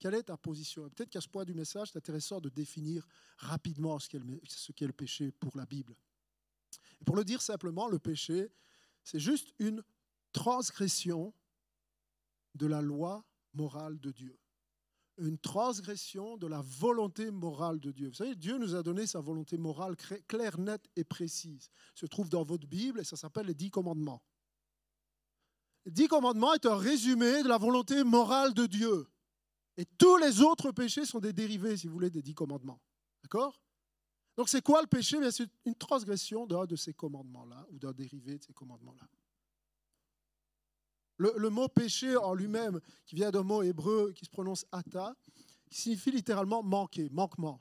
Quelle 0.00 0.14
est 0.14 0.24
ta 0.24 0.36
position? 0.38 0.88
Peut-être 0.88 1.10
qu'à 1.10 1.20
ce 1.20 1.28
point 1.28 1.44
du 1.44 1.54
message, 1.54 1.90
c'est 1.92 1.98
intéressant 1.98 2.40
de 2.40 2.48
définir 2.48 3.06
rapidement 3.36 3.98
ce 3.98 4.08
qu'est 4.72 4.86
le 4.86 4.92
péché 4.92 5.30
pour 5.30 5.56
la 5.56 5.66
Bible. 5.66 5.94
Pour 7.04 7.16
le 7.16 7.22
dire 7.22 7.42
simplement, 7.42 7.86
le 7.86 7.98
péché, 7.98 8.50
c'est 9.04 9.20
juste 9.20 9.54
une 9.58 9.84
transgression 10.32 11.34
de 12.54 12.66
la 12.66 12.80
loi 12.80 13.24
morale 13.52 14.00
de 14.00 14.10
Dieu. 14.10 14.38
Une 15.18 15.38
transgression 15.38 16.38
de 16.38 16.46
la 16.46 16.62
volonté 16.62 17.30
morale 17.30 17.78
de 17.78 17.92
Dieu. 17.92 18.08
Vous 18.08 18.14
savez, 18.14 18.34
Dieu 18.34 18.56
nous 18.56 18.74
a 18.74 18.82
donné 18.82 19.06
sa 19.06 19.20
volonté 19.20 19.58
morale 19.58 19.96
claire, 20.26 20.58
nette 20.58 20.88
et 20.96 21.04
précise. 21.04 21.68
Se 21.94 22.06
trouve 22.06 22.30
dans 22.30 22.42
votre 22.42 22.66
Bible 22.66 23.00
et 23.00 23.04
ça 23.04 23.16
s'appelle 23.16 23.46
les 23.46 23.54
dix 23.54 23.70
commandements. 23.70 24.22
Les 25.84 25.92
dix 25.92 26.08
commandements 26.08 26.54
est 26.54 26.64
un 26.64 26.76
résumé 26.76 27.42
de 27.42 27.48
la 27.48 27.58
volonté 27.58 28.02
morale 28.02 28.54
de 28.54 28.64
Dieu. 28.64 29.06
Et 29.76 29.84
tous 29.84 30.16
les 30.16 30.40
autres 30.40 30.72
péchés 30.72 31.04
sont 31.04 31.20
des 31.20 31.32
dérivés, 31.32 31.76
si 31.76 31.86
vous 31.86 31.94
voulez, 31.94 32.10
des 32.10 32.22
dix 32.22 32.34
commandements. 32.34 32.80
D'accord? 33.22 33.60
Donc 34.36 34.48
c'est 34.48 34.62
quoi 34.62 34.80
le 34.80 34.86
péché? 34.86 35.18
C'est 35.30 35.48
une 35.64 35.74
transgression 35.74 36.46
d'un 36.46 36.66
de 36.66 36.76
ces 36.76 36.94
commandements-là, 36.94 37.66
ou 37.70 37.78
d'un 37.78 37.92
dérivé 37.92 38.38
de 38.38 38.44
ces 38.44 38.52
commandements-là. 38.52 39.08
Le, 41.18 41.34
le, 41.36 41.50
mot 41.50 41.68
péché 41.68 42.16
en 42.16 42.32
lui-même, 42.32 42.80
qui 43.04 43.14
vient 43.14 43.30
d'un 43.30 43.42
mot 43.42 43.62
hébreu 43.62 44.12
qui 44.12 44.24
se 44.24 44.30
prononce 44.30 44.64
ata, 44.72 45.14
signifie 45.70 46.10
littéralement 46.10 46.62
manquer, 46.62 47.08
manquement. 47.10 47.60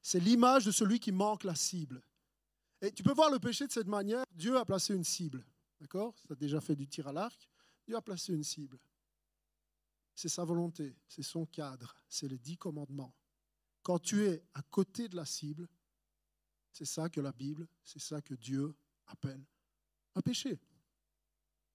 C'est 0.00 0.20
l'image 0.20 0.64
de 0.64 0.70
celui 0.70 1.00
qui 1.00 1.12
manque 1.12 1.44
la 1.44 1.54
cible. 1.54 2.02
Et 2.80 2.92
tu 2.92 3.02
peux 3.02 3.14
voir 3.14 3.30
le 3.30 3.38
péché 3.38 3.66
de 3.66 3.72
cette 3.72 3.86
manière. 3.86 4.24
Dieu 4.30 4.56
a 4.56 4.64
placé 4.64 4.94
une 4.94 5.04
cible. 5.04 5.44
D'accord? 5.80 6.14
Ça 6.18 6.34
a 6.34 6.36
déjà 6.36 6.60
fait 6.60 6.76
du 6.76 6.86
tir 6.86 7.08
à 7.08 7.12
l'arc. 7.12 7.48
Dieu 7.86 7.96
a 7.96 8.02
placé 8.02 8.32
une 8.32 8.44
cible. 8.44 8.78
C'est 10.14 10.28
sa 10.28 10.44
volonté, 10.44 10.96
c'est 11.08 11.22
son 11.22 11.46
cadre, 11.46 11.96
c'est 12.08 12.28
les 12.28 12.38
dix 12.38 12.56
commandements. 12.56 13.14
Quand 13.82 13.98
tu 13.98 14.24
es 14.26 14.44
à 14.54 14.62
côté 14.62 15.08
de 15.08 15.16
la 15.16 15.26
cible, 15.26 15.68
c'est 16.72 16.84
ça 16.84 17.08
que 17.08 17.20
la 17.20 17.32
Bible, 17.32 17.68
c'est 17.82 18.00
ça 18.00 18.20
que 18.20 18.34
Dieu 18.34 18.74
appelle 19.06 19.44
un 20.14 20.20
péché. 20.20 20.58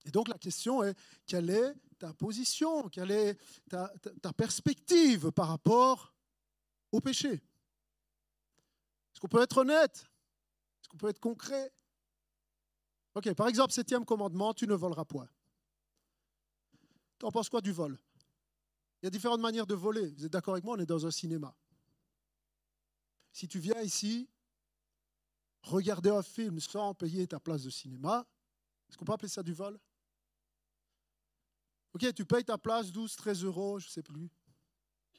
Et 0.05 0.11
donc 0.11 0.27
la 0.27 0.37
question 0.37 0.83
est, 0.83 0.97
quelle 1.25 1.49
est 1.49 1.73
ta 1.97 2.13
position, 2.13 2.87
quelle 2.89 3.11
est 3.11 3.37
ta, 3.69 4.33
perspective 4.33 5.31
par 5.31 5.49
rapport 5.49 6.13
au 6.91 7.01
péché? 7.01 7.33
Est-ce 7.33 9.19
qu'on 9.19 9.27
peut 9.27 9.41
être 9.41 9.57
honnête? 9.57 9.97
Est-ce 10.81 10.89
qu'on 10.89 10.97
peut 10.97 11.09
être 11.09 11.19
concret? 11.19 11.71
Ok, 13.15 13.33
par 13.33 13.47
exemple, 13.47 13.73
septième 13.73 14.05
commandement, 14.05 14.53
tu 14.53 14.65
ne 14.65 14.73
voleras 14.73 15.05
point. 15.05 15.27
Tu 17.19 17.25
en 17.25 17.31
penses 17.31 17.49
quoi 17.49 17.59
du 17.59 17.73
vol? 17.73 17.99
Il 19.01 19.05
y 19.05 19.07
a 19.07 19.09
différentes 19.09 19.39
manières 19.39 19.67
de 19.67 19.75
voler. 19.75 20.09
Vous 20.11 20.25
êtes 20.25 20.31
d'accord 20.31 20.53
avec 20.53 20.63
moi 20.63 20.75
On 20.75 20.79
est 20.79 20.85
dans 20.85 21.05
un 21.05 21.11
cinéma. 21.11 21.55
Si 23.31 23.47
tu 23.47 23.59
viens 23.59 23.81
ici, 23.81 24.27
regarder 25.61 26.09
un 26.09 26.23
film 26.23 26.59
sans 26.59 26.93
payer 26.93 27.27
ta 27.27 27.39
place 27.39 27.63
de 27.63 27.69
cinéma, 27.69 28.27
est-ce 28.89 28.97
qu'on 28.97 29.05
peut 29.05 29.13
appeler 29.13 29.29
ça 29.29 29.43
du 29.43 29.53
vol 29.53 29.79
Ok, 31.93 32.13
tu 32.13 32.25
payes 32.25 32.43
ta 32.43 32.57
place 32.57 32.91
12, 32.91 33.15
13 33.15 33.43
euros, 33.45 33.79
je 33.79 33.87
ne 33.87 33.91
sais 33.91 34.03
plus. 34.03 34.29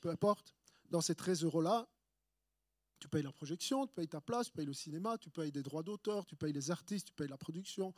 Peu 0.00 0.10
importe. 0.10 0.54
Dans 0.90 1.00
ces 1.00 1.14
13 1.14 1.44
euros-là, 1.44 1.88
tu 2.98 3.08
payes 3.08 3.22
la 3.22 3.32
projection, 3.32 3.86
tu 3.86 3.94
payes 3.94 4.08
ta 4.08 4.20
place, 4.20 4.46
tu 4.46 4.52
payes 4.52 4.66
le 4.66 4.74
cinéma, 4.74 5.16
tu 5.18 5.30
payes 5.30 5.52
des 5.52 5.62
droits 5.62 5.82
d'auteur, 5.82 6.26
tu 6.26 6.36
payes 6.36 6.52
les 6.52 6.70
artistes, 6.70 7.08
tu 7.08 7.12
payes 7.12 7.28
la 7.28 7.38
production, 7.38 7.94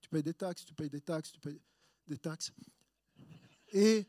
tu 0.00 0.08
payes 0.08 0.22
des 0.22 0.34
taxes, 0.34 0.64
tu 0.64 0.74
payes 0.74 0.90
des 0.90 1.00
taxes, 1.00 1.32
tu 1.32 1.40
payes 1.40 1.60
des 2.06 2.18
taxes. 2.18 2.52
Et. 3.72 4.06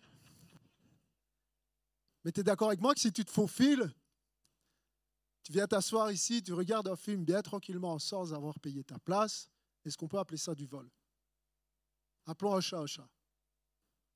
Mais 2.26 2.32
tu 2.32 2.40
es 2.40 2.44
d'accord 2.44 2.70
avec 2.70 2.82
moi 2.82 2.96
que 2.96 3.00
si 3.00 3.14
tu 3.14 3.24
te 3.24 3.30
faufiles, 3.30 3.94
tu 5.44 5.52
viens 5.52 5.68
t'asseoir 5.68 6.12
ici, 6.12 6.42
tu 6.42 6.54
regardes 6.54 6.88
un 6.88 6.96
film 6.96 7.24
bien 7.24 7.44
tranquillement 7.44 8.00
sans 8.00 8.34
avoir 8.34 8.60
payé 8.60 8.84
ta 8.84 8.98
place, 8.98 9.48
est-ce 9.86 9.96
qu'on 9.96 10.08
peut 10.08 10.18
appeler 10.18 10.40
ça 10.40 10.56
du 10.56 10.66
vol? 10.66 10.90
Appelons 12.26 12.56
un 12.56 12.62
chat 12.62 12.80
un 12.80 12.88
chat. 12.88 13.08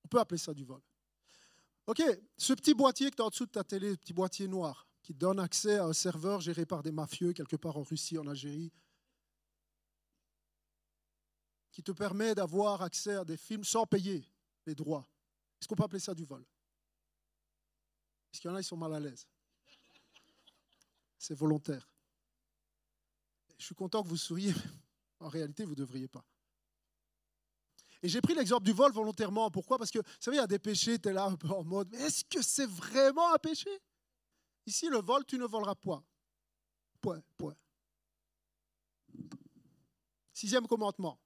On 0.03 0.07
peut 0.07 0.19
appeler 0.19 0.39
ça 0.39 0.55
du 0.55 0.65
vol. 0.65 0.81
Ok, 1.85 2.01
ce 2.35 2.53
petit 2.53 2.73
boîtier 2.73 3.11
que 3.11 3.15
tu 3.15 3.21
as 3.21 3.25
en 3.25 3.29
dessous 3.29 3.45
de 3.45 3.51
ta 3.51 3.63
télé, 3.63 3.95
petit 3.95 4.13
boîtier 4.13 4.47
noir, 4.47 4.87
qui 5.03 5.13
donne 5.13 5.39
accès 5.39 5.77
à 5.77 5.85
un 5.85 5.93
serveur 5.93 6.41
géré 6.41 6.65
par 6.65 6.81
des 6.81 6.91
mafieux 6.91 7.33
quelque 7.33 7.57
part 7.57 7.77
en 7.77 7.83
Russie, 7.83 8.17
en 8.17 8.25
Algérie, 8.25 8.73
qui 11.71 11.83
te 11.83 11.91
permet 11.91 12.33
d'avoir 12.33 12.81
accès 12.81 13.13
à 13.13 13.23
des 13.23 13.37
films 13.37 13.63
sans 13.63 13.85
payer 13.85 14.27
les 14.65 14.73
droits. 14.73 15.07
Est-ce 15.61 15.67
qu'on 15.67 15.75
peut 15.75 15.83
appeler 15.83 15.99
ça 15.99 16.15
du 16.15 16.25
vol? 16.25 16.43
Est-ce 18.31 18.41
qu'il 18.41 18.49
y 18.49 18.53
en 18.53 18.55
a, 18.55 18.61
ils 18.61 18.63
sont 18.63 18.77
mal 18.77 18.93
à 18.93 18.99
l'aise. 18.99 19.27
C'est 21.17 21.33
volontaire. 21.35 21.87
Je 23.57 23.65
suis 23.65 23.75
content 23.75 24.03
que 24.03 24.07
vous 24.07 24.17
souriez, 24.17 24.53
en 25.19 25.27
réalité, 25.27 25.65
vous 25.65 25.71
ne 25.71 25.75
devriez 25.75 26.07
pas. 26.07 26.23
Et 28.01 28.07
j'ai 28.07 28.21
pris 28.21 28.33
l'exemple 28.33 28.63
du 28.63 28.71
vol 28.71 28.93
volontairement. 28.93 29.51
Pourquoi? 29.51 29.77
Parce 29.77 29.91
que, 29.91 29.99
vous 29.99 30.05
savez, 30.19 30.37
il 30.37 30.39
y 30.39 30.43
a 30.43 30.47
des 30.47 30.59
péchés, 30.59 30.97
tu 30.97 31.09
es 31.09 31.13
là 31.13 31.25
un 31.25 31.35
peu 31.35 31.49
en 31.49 31.65
mode, 31.65 31.89
mais 31.91 31.97
est-ce 31.97 32.23
que 32.23 32.41
c'est 32.41 32.67
vraiment 32.67 33.33
un 33.33 33.37
péché? 33.37 33.69
Ici, 34.65 34.87
le 34.87 34.99
vol, 34.99 35.25
tu 35.25 35.37
ne 35.37 35.45
voleras 35.45 35.75
point. 35.75 36.01
Point, 37.01 37.21
point. 37.37 37.55
Sixième 40.33 40.67
commandement, 40.67 41.19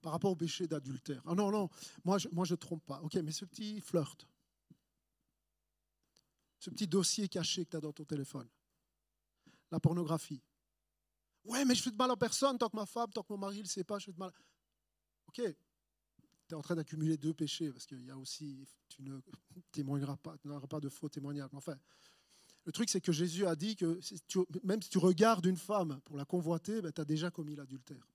par 0.00 0.12
rapport 0.12 0.30
au 0.30 0.36
péché 0.36 0.66
d'adultère. 0.66 1.22
Ah 1.26 1.34
non, 1.34 1.50
non, 1.50 1.68
moi 2.04 2.16
je 2.16 2.28
ne 2.30 2.56
trompe 2.56 2.84
pas. 2.86 3.02
Ok, 3.02 3.14
mais 3.16 3.32
ce 3.32 3.44
petit 3.44 3.78
flirt, 3.82 4.26
ce 6.62 6.70
petit 6.70 6.86
dossier 6.86 7.28
caché 7.28 7.64
que 7.64 7.70
tu 7.70 7.76
as 7.76 7.80
dans 7.80 7.92
ton 7.92 8.04
téléphone, 8.04 8.48
la 9.72 9.80
pornographie. 9.80 10.40
Ouais, 11.44 11.64
mais 11.64 11.74
je 11.74 11.82
fais 11.82 11.90
de 11.90 11.96
mal 11.96 12.08
à 12.08 12.16
personne 12.16 12.56
tant 12.56 12.68
que 12.68 12.76
ma 12.76 12.86
femme, 12.86 13.10
tant 13.10 13.24
que 13.24 13.32
mon 13.32 13.38
mari 13.38 13.56
ne 13.56 13.62
le 13.62 13.68
sait 13.68 13.82
pas, 13.82 13.98
je 13.98 14.04
fais 14.04 14.12
de 14.12 14.18
mal. 14.18 14.30
Ok, 15.26 15.40
tu 15.42 15.44
es 16.50 16.54
en 16.54 16.62
train 16.62 16.76
d'accumuler 16.76 17.16
deux 17.16 17.34
péchés 17.34 17.72
parce 17.72 17.84
qu'il 17.84 18.04
y 18.06 18.12
a 18.12 18.16
aussi, 18.16 18.64
tu 18.88 19.02
ne 19.02 19.18
témoigneras 19.72 20.16
pas, 20.16 20.38
tu 20.38 20.46
n'auras 20.46 20.68
pas 20.68 20.78
de 20.78 20.88
faux 20.88 21.08
témoignages. 21.08 21.50
Enfin, 21.52 21.76
le 22.64 22.70
truc, 22.70 22.88
c'est 22.90 23.00
que 23.00 23.10
Jésus 23.10 23.44
a 23.44 23.56
dit 23.56 23.74
que 23.74 23.98
même 24.62 24.80
si 24.80 24.88
tu 24.88 24.98
regardes 24.98 25.46
une 25.46 25.56
femme 25.56 26.00
pour 26.04 26.16
la 26.16 26.24
convoiter, 26.24 26.80
ben, 26.80 26.92
tu 26.92 27.00
as 27.00 27.04
déjà 27.04 27.32
commis 27.32 27.56
l'adultère. 27.56 28.06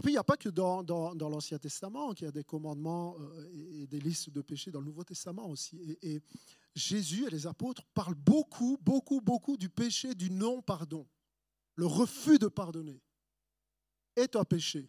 Et 0.00 0.02
puis, 0.02 0.12
il 0.12 0.14
n'y 0.14 0.18
a 0.18 0.24
pas 0.24 0.38
que 0.38 0.48
dans, 0.48 0.82
l'Ancien 1.28 1.58
Testament 1.58 2.14
qu'il 2.14 2.24
y 2.24 2.28
a 2.28 2.32
des 2.32 2.42
commandements 2.42 3.18
euh, 3.20 3.82
et, 3.82 3.86
des 3.86 4.00
listes 4.00 4.30
de 4.30 4.40
péchés, 4.40 4.70
dans 4.70 4.80
le 4.80 4.86
Nouveau 4.86 5.04
Testament 5.04 5.46
aussi. 5.50 5.76
Et, 5.76 6.14
et 6.14 6.22
Jésus 6.74 7.26
et 7.26 7.30
les 7.30 7.46
apôtres 7.46 7.84
parlent 7.92 8.14
beaucoup, 8.14 8.78
beaucoup, 8.80 9.20
beaucoup 9.20 9.58
du 9.58 9.68
péché 9.68 10.14
du 10.14 10.30
non-pardon, 10.30 11.06
le 11.74 11.84
refus 11.84 12.38
de 12.38 12.48
pardonner 12.48 13.02
est 14.16 14.36
un 14.36 14.44
péché. 14.44 14.88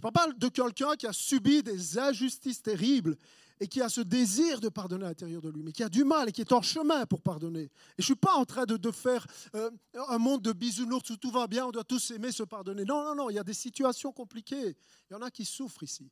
Je 0.00 0.08
parle 0.08 0.38
de 0.38 0.48
quelqu'un 0.48 0.94
qui 0.94 1.08
a 1.08 1.12
subi 1.12 1.64
des 1.64 1.98
injustices 1.98 2.62
terribles 2.62 3.16
et 3.60 3.68
qui 3.68 3.80
a 3.80 3.88
ce 3.88 4.00
désir 4.00 4.60
de 4.60 4.68
pardonner 4.68 5.04
à 5.04 5.08
l'intérieur 5.08 5.40
de 5.40 5.48
lui, 5.48 5.62
mais 5.62 5.72
qui 5.72 5.82
a 5.82 5.88
du 5.88 6.04
mal 6.04 6.28
et 6.28 6.32
qui 6.32 6.40
est 6.40 6.52
en 6.52 6.62
chemin 6.62 7.06
pour 7.06 7.22
pardonner. 7.22 7.62
Et 7.62 7.70
je 7.98 8.02
ne 8.02 8.04
suis 8.04 8.16
pas 8.16 8.34
en 8.34 8.44
train 8.44 8.64
de, 8.66 8.90
faire 8.90 9.26
euh, 9.54 9.70
un 10.08 10.18
monde 10.18 10.42
de 10.42 10.52
bisounours 10.52 11.08
où 11.10 11.16
tout 11.16 11.30
va 11.30 11.46
bien, 11.46 11.66
on 11.66 11.70
doit 11.70 11.84
tous 11.84 12.10
aimer 12.10 12.32
se 12.32 12.42
pardonner. 12.42 12.84
Non, 12.84 13.04
non, 13.04 13.14
non, 13.14 13.30
il 13.30 13.34
y 13.34 13.38
a 13.38 13.44
des 13.44 13.54
situations 13.54 14.12
compliquées. 14.12 14.76
Il 15.10 15.14
y 15.14 15.16
en 15.16 15.22
a 15.22 15.30
qui 15.30 15.44
souffrent 15.44 15.82
ici. 15.82 16.10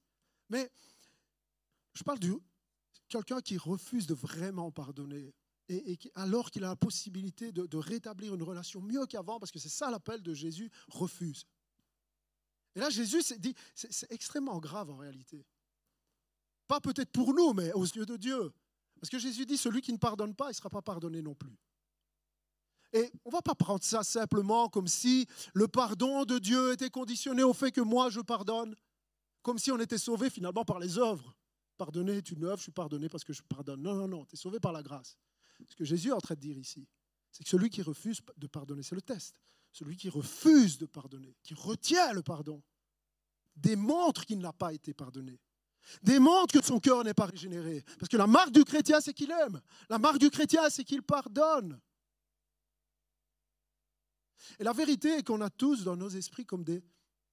Mais 0.48 0.70
je 1.94 2.02
parle 2.02 2.18
de 2.18 2.40
quelqu'un 3.08 3.40
qui 3.40 3.56
refuse 3.56 4.06
de 4.06 4.14
vraiment 4.14 4.70
pardonner. 4.70 5.34
Alors 6.14 6.50
qu'il 6.50 6.62
a 6.64 6.68
la 6.68 6.76
possibilité 6.76 7.50
de 7.50 7.76
rétablir 7.76 8.34
une 8.34 8.42
relation 8.42 8.82
mieux 8.82 9.06
qu'avant, 9.06 9.38
parce 9.38 9.50
que 9.50 9.58
c'est 9.58 9.70
ça 9.70 9.90
l'appel 9.90 10.22
de 10.22 10.34
Jésus, 10.34 10.70
refuse. 10.88 11.46
Et 12.74 12.80
là, 12.80 12.90
Jésus 12.90 13.22
dit, 13.38 13.54
c'est 13.74 14.10
extrêmement 14.10 14.58
grave 14.58 14.90
en 14.90 14.96
réalité. 14.96 15.46
Pas 16.66 16.80
peut-être 16.80 17.10
pour 17.10 17.34
nous, 17.34 17.52
mais 17.52 17.72
aux 17.72 17.84
yeux 17.84 18.06
de 18.06 18.16
Dieu. 18.16 18.52
Parce 19.00 19.10
que 19.10 19.18
Jésus 19.18 19.44
dit, 19.44 19.58
celui 19.58 19.82
qui 19.82 19.92
ne 19.92 19.98
pardonne 19.98 20.34
pas, 20.34 20.46
il 20.46 20.50
ne 20.50 20.54
sera 20.54 20.70
pas 20.70 20.82
pardonné 20.82 21.20
non 21.20 21.34
plus. 21.34 21.56
Et 22.94 23.10
on 23.24 23.30
ne 23.30 23.34
va 23.34 23.42
pas 23.42 23.56
prendre 23.56 23.82
ça 23.82 24.04
simplement 24.04 24.68
comme 24.68 24.86
si 24.86 25.26
le 25.52 25.66
pardon 25.66 26.24
de 26.24 26.38
Dieu 26.38 26.72
était 26.72 26.90
conditionné 26.90 27.42
au 27.42 27.52
fait 27.52 27.72
que 27.72 27.80
moi 27.80 28.08
je 28.08 28.20
pardonne, 28.20 28.76
comme 29.42 29.58
si 29.58 29.72
on 29.72 29.80
était 29.80 29.98
sauvé 29.98 30.30
finalement 30.30 30.64
par 30.64 30.78
les 30.78 30.96
œuvres. 30.96 31.34
Pardonner 31.76 32.18
est 32.18 32.30
une 32.30 32.44
œuvre, 32.44 32.58
je 32.58 32.62
suis 32.62 32.72
pardonné 32.72 33.08
parce 33.08 33.24
que 33.24 33.32
je 33.32 33.42
pardonne. 33.42 33.82
Non, 33.82 33.94
non, 33.94 34.06
non, 34.06 34.24
tu 34.24 34.34
es 34.34 34.38
sauvé 34.38 34.60
par 34.60 34.72
la 34.72 34.80
grâce. 34.80 35.18
Ce 35.66 35.74
que 35.74 35.84
Jésus 35.84 36.10
est 36.10 36.12
en 36.12 36.20
train 36.20 36.36
de 36.36 36.40
dire 36.40 36.56
ici, 36.56 36.86
c'est 37.32 37.42
que 37.42 37.50
celui 37.50 37.68
qui 37.68 37.82
refuse 37.82 38.20
de 38.36 38.46
pardonner, 38.46 38.84
c'est 38.84 38.94
le 38.94 39.02
test. 39.02 39.40
Celui 39.72 39.96
qui 39.96 40.08
refuse 40.08 40.78
de 40.78 40.86
pardonner, 40.86 41.36
qui 41.42 41.54
retient 41.54 42.12
le 42.12 42.22
pardon, 42.22 42.62
démontre 43.56 44.24
qu'il 44.24 44.38
n'a 44.38 44.52
pas 44.52 44.72
été 44.72 44.94
pardonné. 44.94 45.40
Démontre 46.02 46.58
que 46.58 46.64
son 46.64 46.80
cœur 46.80 47.04
n'est 47.04 47.14
pas 47.14 47.26
régénéré. 47.26 47.84
Parce 47.98 48.08
que 48.08 48.16
la 48.16 48.26
marque 48.26 48.52
du 48.52 48.64
chrétien, 48.64 49.00
c'est 49.00 49.12
qu'il 49.12 49.30
aime. 49.30 49.60
La 49.88 49.98
marque 49.98 50.18
du 50.18 50.30
chrétien, 50.30 50.68
c'est 50.70 50.84
qu'il 50.84 51.02
pardonne. 51.02 51.80
Et 54.58 54.64
la 54.64 54.72
vérité 54.72 55.18
est 55.18 55.22
qu'on 55.22 55.40
a 55.40 55.50
tous 55.50 55.84
dans 55.84 55.96
nos 55.96 56.10
esprits 56.10 56.46
comme 56.46 56.64
des 56.64 56.82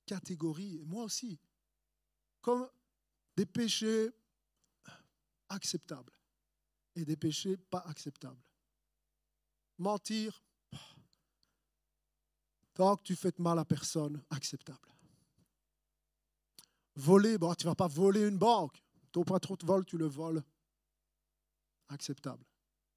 catégories, 0.06 0.78
et 0.78 0.86
moi 0.86 1.04
aussi, 1.04 1.40
comme 2.42 2.70
des 3.36 3.46
péchés 3.46 4.10
acceptables 5.50 6.14
et 6.96 7.06
des 7.06 7.18
péchés 7.18 7.58
pas 7.58 7.84
acceptables. 7.88 8.42
Mentir, 9.78 10.42
Tant 12.74 12.96
que 12.96 13.04
tu 13.04 13.16
fais 13.16 13.34
mal 13.38 13.60
à 13.60 13.66
personne, 13.66 14.24
acceptable. 14.30 14.91
Voler, 16.96 17.38
bon, 17.38 17.54
tu 17.54 17.66
ne 17.66 17.72
vas 17.72 17.76
pas 17.76 17.88
voler 17.88 18.28
une 18.28 18.38
banque. 18.38 18.84
Ton 19.12 19.24
patron 19.24 19.56
te 19.56 19.66
vole, 19.66 19.86
tu 19.86 19.98
le 19.98 20.08
voles. 20.08 20.44
Acceptable. 21.90 22.46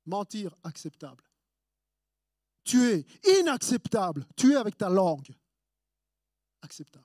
Mentir, 0.06 0.54
acceptable. 0.62 1.24
Tuer, 2.64 3.06
inacceptable. 3.40 4.26
Tuer 4.36 4.56
avec 4.56 4.76
ta 4.76 4.88
langue, 4.88 5.28
acceptable. 6.62 7.04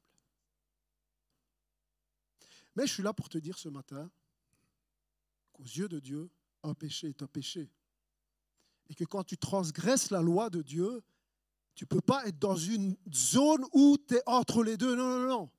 Mais 2.75 2.87
je 2.87 2.93
suis 2.93 3.03
là 3.03 3.13
pour 3.13 3.29
te 3.29 3.37
dire 3.37 3.57
ce 3.57 3.67
matin 3.67 4.09
qu'aux 5.51 5.63
yeux 5.63 5.89
de 5.89 5.99
Dieu, 5.99 6.29
un 6.63 6.73
péché 6.73 7.09
est 7.09 7.21
un 7.21 7.27
péché. 7.27 7.69
Et 8.89 8.95
que 8.95 9.03
quand 9.03 9.23
tu 9.23 9.37
transgresses 9.37 10.11
la 10.11 10.21
loi 10.21 10.49
de 10.49 10.61
Dieu, 10.61 11.01
tu 11.75 11.83
ne 11.83 11.87
peux 11.87 12.01
pas 12.01 12.25
être 12.25 12.39
dans 12.39 12.55
une 12.55 12.95
zone 13.13 13.65
où 13.73 13.97
tu 13.97 14.15
es 14.15 14.23
entre 14.25 14.63
les 14.63 14.77
deux. 14.77 14.95
Non, 14.95 15.19
non, 15.19 15.27
non. 15.27 15.51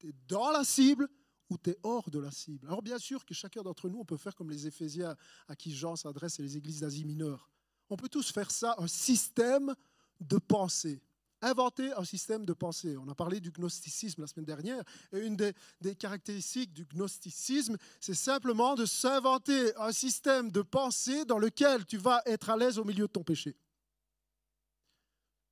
Tu 0.00 0.08
es 0.08 0.14
dans 0.26 0.50
la 0.50 0.64
cible 0.64 1.08
ou 1.50 1.58
tu 1.58 1.70
es 1.70 1.78
hors 1.82 2.10
de 2.10 2.18
la 2.18 2.30
cible. 2.30 2.66
Alors 2.66 2.82
bien 2.82 2.98
sûr 2.98 3.24
que 3.24 3.34
chacun 3.34 3.62
d'entre 3.62 3.88
nous, 3.88 3.98
on 3.98 4.04
peut 4.04 4.16
faire 4.16 4.34
comme 4.34 4.50
les 4.50 4.66
Éphésiens 4.66 5.16
à 5.46 5.54
qui 5.54 5.74
Jean 5.74 5.96
s'adresse 5.96 6.38
et 6.38 6.42
les 6.42 6.56
églises 6.56 6.80
d'Asie 6.80 7.04
mineure. 7.04 7.50
On 7.90 7.96
peut 7.96 8.08
tous 8.08 8.32
faire 8.32 8.50
ça, 8.50 8.74
un 8.78 8.86
système 8.86 9.74
de 10.20 10.38
pensée. 10.38 11.02
Inventer 11.42 11.92
un 11.94 12.04
système 12.04 12.44
de 12.44 12.52
pensée. 12.52 12.96
On 12.98 13.08
a 13.08 13.14
parlé 13.14 13.40
du 13.40 13.50
gnosticisme 13.50 14.20
la 14.20 14.26
semaine 14.26 14.44
dernière. 14.44 14.84
Et 15.12 15.20
une 15.20 15.36
des, 15.36 15.96
caractéristiques 15.96 16.72
du 16.72 16.84
gnosticisme, 16.84 17.76
c'est 17.98 18.14
simplement 18.14 18.74
de 18.74 18.84
s'inventer 18.84 19.74
un 19.76 19.90
système 19.90 20.50
de 20.50 20.60
pensée 20.60 21.24
dans 21.24 21.38
lequel 21.38 21.86
tu 21.86 21.96
vas 21.96 22.22
être 22.26 22.50
à 22.50 22.56
l'aise 22.56 22.78
au 22.78 22.84
milieu 22.84 23.06
de 23.06 23.12
ton 23.12 23.24
péché. 23.24 23.56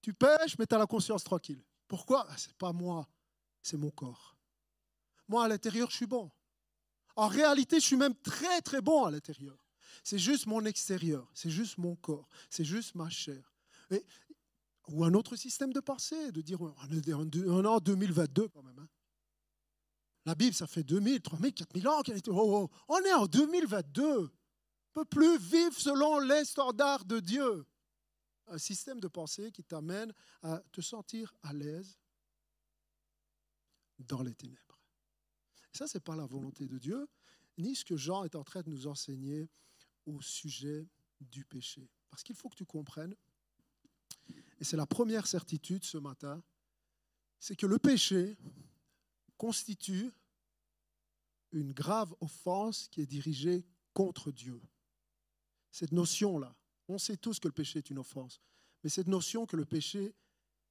Tu 0.03 0.13
pêches, 0.13 0.59
mais 0.59 0.67
tu 0.67 0.75
as 0.75 0.79
la 0.79 0.87
conscience 0.87 1.25
tranquille. 1.25 1.63
Pourquoi? 1.89 2.27
Ah, 2.29 2.37
Ce 2.37 2.49
n'est 2.49 2.55
pas 2.55 2.73
moi, 2.73 3.09
c'est 3.63 3.79
mon 3.79 3.91
corps. 3.91 4.38
Moi, 5.29 5.45
à 5.45 5.49
l'intérieur, 5.49 5.91
je 5.91 5.97
suis 5.97 6.07
bon. 6.07 6.31
En 7.17 7.29
réalité, 7.29 7.81
je 7.81 7.87
suis 7.87 7.97
même 7.97 8.15
très, 8.15 8.61
très 8.61 8.81
bon 8.81 9.05
à 9.05 9.11
l'intérieur. 9.11 9.57
C'est 10.05 10.19
juste 10.19 10.47
mon 10.47 10.65
extérieur, 10.65 11.29
c'est 11.35 11.51
juste 11.51 11.79
mon 11.79 11.97
corps, 11.97 12.29
c'est 12.49 12.65
juste 12.65 12.95
ma 12.95 13.11
chair. 13.11 13.53
ou 14.89 15.05
un 15.05 15.13
autre 15.15 15.37
système 15.37 15.73
de 15.73 15.81
pensée, 15.81 16.33
de 16.33 16.41
dire 16.41 16.61
on 16.61 17.65
est 17.65 17.67
en 17.67 17.81
2022 17.81 18.49
quand 18.49 18.63
même. 18.63 18.79
Hein. 18.79 18.89
La 20.25 20.35
Bible, 20.35 20.55
ça 20.55 20.67
fait 20.67 20.83
2000, 20.83 21.21
3000, 21.21 21.53
4000 21.53 21.89
ans 21.89 22.03
qu'elle 22.03 22.19
était. 22.19 22.31
Oh, 22.31 22.69
oh, 22.71 22.71
on 22.89 22.99
est 23.01 23.13
en 23.13 23.27
2022. 23.27 24.03
On 24.05 24.23
ne 24.23 24.29
peut 24.93 25.05
plus 25.05 25.39
vivre 25.39 25.79
selon 25.79 26.21
les 26.21 26.45
standards 26.45 27.05
de 27.05 27.21
Dieu 27.21 27.67
un 28.51 28.59
système 28.59 29.01
de 29.01 29.09
pensée 29.09 29.53
qui 29.53 29.65
t'amène 29.65 30.13
à 30.43 30.61
te 30.73 30.81
sentir 30.81 31.35
à 31.43 31.53
l'aise 31.53 31.99
dans 33.99 34.23
les 34.23 34.35
ténèbres. 34.35 34.68
Ça, 35.73 35.87
ce 35.87 35.99
n'est 35.99 36.03
pas 36.03 36.17
la 36.17 36.27
volonté 36.27 36.67
de 36.67 36.79
Dieu, 36.79 37.09
ni 37.57 37.75
ce 37.75 37.85
que 37.85 37.97
Jean 37.97 38.25
est 38.25 38.35
en 38.35 38.45
train 38.45 38.63
de 38.63 38.71
nous 38.71 38.87
enseigner 38.87 39.49
au 40.07 40.21
sujet 40.21 40.89
du 41.21 41.45
péché. 41.45 41.89
Parce 42.11 42.23
qu'il 42.23 42.37
faut 42.37 42.49
que 42.49 42.57
tu 42.57 42.65
comprennes, 42.65 43.15
et 44.61 44.65
c'est 44.65 44.77
la 44.77 44.87
première 44.87 45.27
certitude 45.27 45.85
ce 45.85 45.99
matin, 45.99 46.43
c'est 47.39 47.57
que 47.57 47.67
le 47.67 47.79
péché 47.79 48.37
constitue 49.37 50.11
une 51.53 51.73
grave 51.73 52.15
offense 52.21 52.89
qui 52.89 53.01
est 53.01 53.07
dirigée 53.07 53.65
contre 53.95 54.31
Dieu. 54.33 54.61
Cette 55.71 55.93
notion-là, 55.93 56.55
on 56.89 56.99
sait 56.99 57.17
tous 57.17 57.39
que 57.39 57.49
le 57.49 57.53
péché 57.53 57.79
est 57.79 57.91
une 57.91 57.99
offense. 57.99 58.41
Mais 58.83 58.91
cette 58.91 59.07
notion 59.07 59.47
que 59.47 59.57
le 59.57 59.65
péché, 59.65 60.15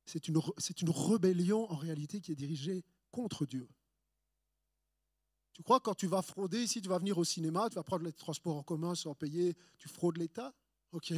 c'est 0.06 0.28
une, 0.28 0.40
une 0.82 0.90
rébellion 0.90 1.70
en 1.72 1.76
réalité 1.76 2.20
qui 2.22 2.32
est 2.32 2.36
dirigée 2.36 2.84
contre 3.12 3.46
Dieu. 3.46 3.68
Tu 5.58 5.64
crois 5.64 5.80
quand 5.80 5.96
tu 5.96 6.06
vas 6.06 6.22
frauder, 6.22 6.62
ici 6.62 6.84
tu 6.84 6.88
vas 6.88 7.00
venir 7.00 7.18
au 7.18 7.24
cinéma, 7.24 7.68
tu 7.68 7.76
vas 7.76 7.84
prendre 7.84 8.06
les 8.06 8.14
transports 8.14 8.58
en 8.58 8.62
commun 8.62 8.94
sans 8.94 9.16
payer, 9.16 9.56
tu 9.80 9.90
fraudes 9.90 10.18
l'État? 10.18 10.54
Ok. 10.92 11.12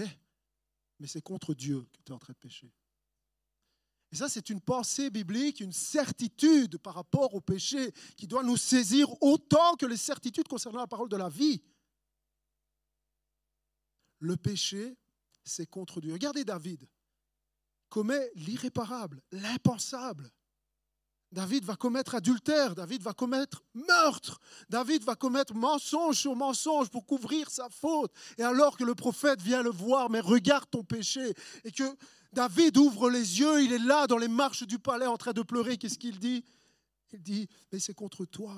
Mais 0.97 1.07
c'est 1.07 1.21
contre 1.21 1.53
Dieu 1.53 1.85
que 1.91 2.01
tu 2.05 2.13
es 2.13 2.15
en 2.15 2.19
train 2.19 2.31
de 2.31 2.37
pécher. 2.37 2.71
Et 4.13 4.15
ça, 4.15 4.29
c'est 4.29 4.49
une 4.49 4.61
pensée 4.61 5.09
biblique, 5.09 5.59
une 5.59 5.73
certitude 5.73 6.77
par 6.77 6.93
rapport 6.93 7.35
au 7.35 7.41
péché 7.41 7.91
qui 8.15 8.27
doit 8.27 8.41
nous 8.41 8.55
saisir 8.55 9.09
autant 9.21 9.75
que 9.75 9.85
les 9.85 9.97
certitudes 9.97 10.47
concernant 10.47 10.79
la 10.79 10.87
parole 10.87 11.09
de 11.09 11.17
la 11.17 11.27
vie. 11.27 11.61
Le 14.19 14.37
péché, 14.37 14.95
c'est 15.43 15.67
contre 15.67 15.99
Dieu. 15.99 16.13
Regardez 16.13 16.45
David, 16.45 16.87
commet 17.89 18.31
l'irréparable, 18.35 19.21
l'impensable. 19.33 20.31
David 21.31 21.63
va 21.63 21.75
commettre 21.75 22.15
adultère, 22.15 22.73
David 22.73 23.03
va 23.03 23.13
commettre 23.13 23.63
meurtre, 23.73 24.39
David 24.67 25.03
va 25.03 25.15
commettre 25.15 25.53
mensonge 25.53 26.17
sur 26.17 26.35
mensonge 26.35 26.89
pour 26.89 27.05
couvrir 27.05 27.51
sa 27.51 27.69
faute. 27.69 28.11
Et 28.37 28.43
alors 28.43 28.77
que 28.77 28.83
le 28.83 28.95
prophète 28.95 29.41
vient 29.41 29.61
le 29.61 29.69
voir, 29.69 30.09
mais 30.09 30.19
regarde 30.19 30.69
ton 30.69 30.83
péché, 30.83 31.33
et 31.63 31.71
que 31.71 31.95
David 32.33 32.77
ouvre 32.77 33.09
les 33.09 33.39
yeux, 33.39 33.63
il 33.63 33.73
est 33.73 33.79
là 33.79 34.07
dans 34.07 34.17
les 34.17 34.27
marches 34.27 34.63
du 34.63 34.79
palais 34.79 35.05
en 35.05 35.17
train 35.17 35.33
de 35.33 35.43
pleurer, 35.43 35.77
qu'est-ce 35.77 35.99
qu'il 35.99 36.19
dit? 36.19 36.43
Il 37.11 37.21
dit, 37.21 37.47
mais 37.71 37.79
c'est 37.79 37.93
contre 37.93 38.25
toi, 38.25 38.55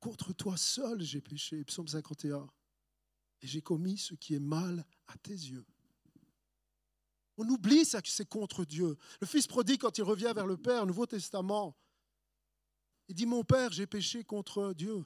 contre 0.00 0.32
toi 0.32 0.56
seul 0.56 1.02
j'ai 1.02 1.20
péché. 1.20 1.64
Psaume 1.64 1.88
51 1.88 2.46
et 3.42 3.46
j'ai 3.46 3.62
commis 3.62 3.98
ce 3.98 4.14
qui 4.14 4.34
est 4.34 4.40
mal 4.40 4.84
à 5.08 5.16
tes 5.18 5.32
yeux. 5.32 5.66
On 7.38 7.46
oublie 7.48 7.84
ça 7.84 8.00
que 8.00 8.08
c'est 8.08 8.28
contre 8.28 8.64
Dieu. 8.64 8.96
Le 9.20 9.26
fils 9.26 9.46
prodigue, 9.46 9.80
quand 9.80 9.98
il 9.98 10.04
revient 10.04 10.32
vers 10.34 10.46
le 10.46 10.56
Père, 10.56 10.86
Nouveau 10.86 11.04
Testament, 11.06 11.76
il 13.08 13.14
dit, 13.14 13.26
mon 13.26 13.44
Père, 13.44 13.72
j'ai 13.72 13.86
péché 13.86 14.24
contre 14.24 14.72
Dieu. 14.74 15.04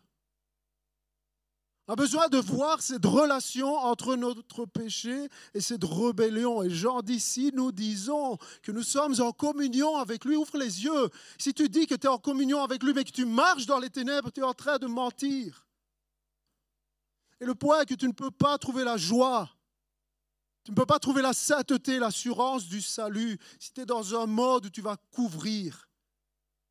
On 1.86 1.94
a 1.94 1.96
besoin 1.96 2.28
de 2.28 2.38
voir 2.38 2.80
cette 2.80 3.04
relation 3.04 3.74
entre 3.74 4.14
notre 4.14 4.64
péché 4.64 5.28
et 5.54 5.60
cette 5.60 5.82
rébellion. 5.82 6.62
Et 6.62 6.70
Jean 6.70 7.02
d'ici, 7.02 7.50
nous 7.52 7.72
disons 7.72 8.38
que 8.62 8.70
nous 8.70 8.84
sommes 8.84 9.20
en 9.20 9.32
communion 9.32 9.96
avec 9.96 10.24
lui. 10.24 10.36
Ouvre 10.36 10.56
les 10.56 10.84
yeux. 10.84 11.10
Si 11.36 11.52
tu 11.52 11.68
dis 11.68 11.88
que 11.88 11.96
tu 11.96 12.06
es 12.06 12.10
en 12.10 12.18
communion 12.18 12.62
avec 12.62 12.84
lui, 12.84 12.92
mais 12.94 13.02
que 13.02 13.10
tu 13.10 13.24
marches 13.24 13.66
dans 13.66 13.80
les 13.80 13.90
ténèbres, 13.90 14.30
tu 14.30 14.38
es 14.38 14.44
en 14.44 14.54
train 14.54 14.78
de 14.78 14.86
mentir. 14.86 15.66
Et 17.40 17.44
le 17.44 17.56
point 17.56 17.80
est 17.80 17.86
que 17.86 17.94
tu 17.94 18.06
ne 18.06 18.12
peux 18.12 18.30
pas 18.30 18.56
trouver 18.56 18.84
la 18.84 18.96
joie. 18.96 19.50
Tu 20.62 20.70
ne 20.70 20.76
peux 20.76 20.86
pas 20.86 21.00
trouver 21.00 21.22
la 21.22 21.32
sainteté, 21.32 21.98
l'assurance 21.98 22.68
du 22.68 22.80
salut 22.80 23.36
si 23.58 23.72
tu 23.72 23.80
es 23.80 23.86
dans 23.86 24.14
un 24.14 24.26
mode 24.26 24.66
où 24.66 24.70
tu 24.70 24.82
vas 24.82 24.96
couvrir, 25.10 25.89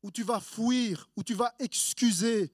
où 0.02 0.10
tu 0.10 0.22
vas 0.22 0.40
fuir, 0.40 1.08
où 1.16 1.22
tu 1.22 1.34
vas 1.34 1.54
excuser 1.58 2.50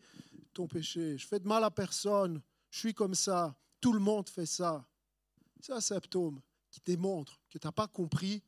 ton 0.53 0.67
péché. 0.67 1.17
Je 1.19 1.27
fais 1.27 1.39
de 1.39 1.47
mal 1.47 1.63
à 1.65 1.71
personne 1.71 2.43
je 2.77 2.81
suis 2.81 2.95
comme 2.95 3.15
ça, 3.15 3.57
tout 3.81 3.95
le 3.95 4.01
monde 4.01 4.29
fait 4.29 4.45
ça. 4.45 4.87
C'est 5.61 5.73
un 5.73 5.81
symptôme 5.81 6.43
qui 6.71 6.81
démontre 6.85 7.41
que 7.49 7.57
tu 7.57 7.67
n'as 7.67 7.73
pas 7.73 7.89
compris 7.89 8.43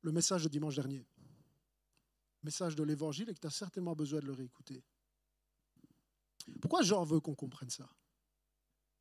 le 0.00 0.10
message 0.10 0.42
de 0.42 0.48
dimanche 0.48 0.74
dernier, 0.74 0.98
le 0.98 2.44
message 2.46 2.74
de 2.74 2.82
l'évangile 2.82 3.28
et 3.30 3.34
que 3.34 3.38
tu 3.38 3.46
as 3.46 3.50
certainement 3.50 3.94
besoin 3.94 4.18
de 4.18 4.26
le 4.26 4.32
réécouter. 4.32 4.82
Pourquoi 6.60 6.82
Jean 6.82 7.04
veut 7.04 7.20
qu'on 7.20 7.36
comprenne 7.36 7.70
ça? 7.70 7.88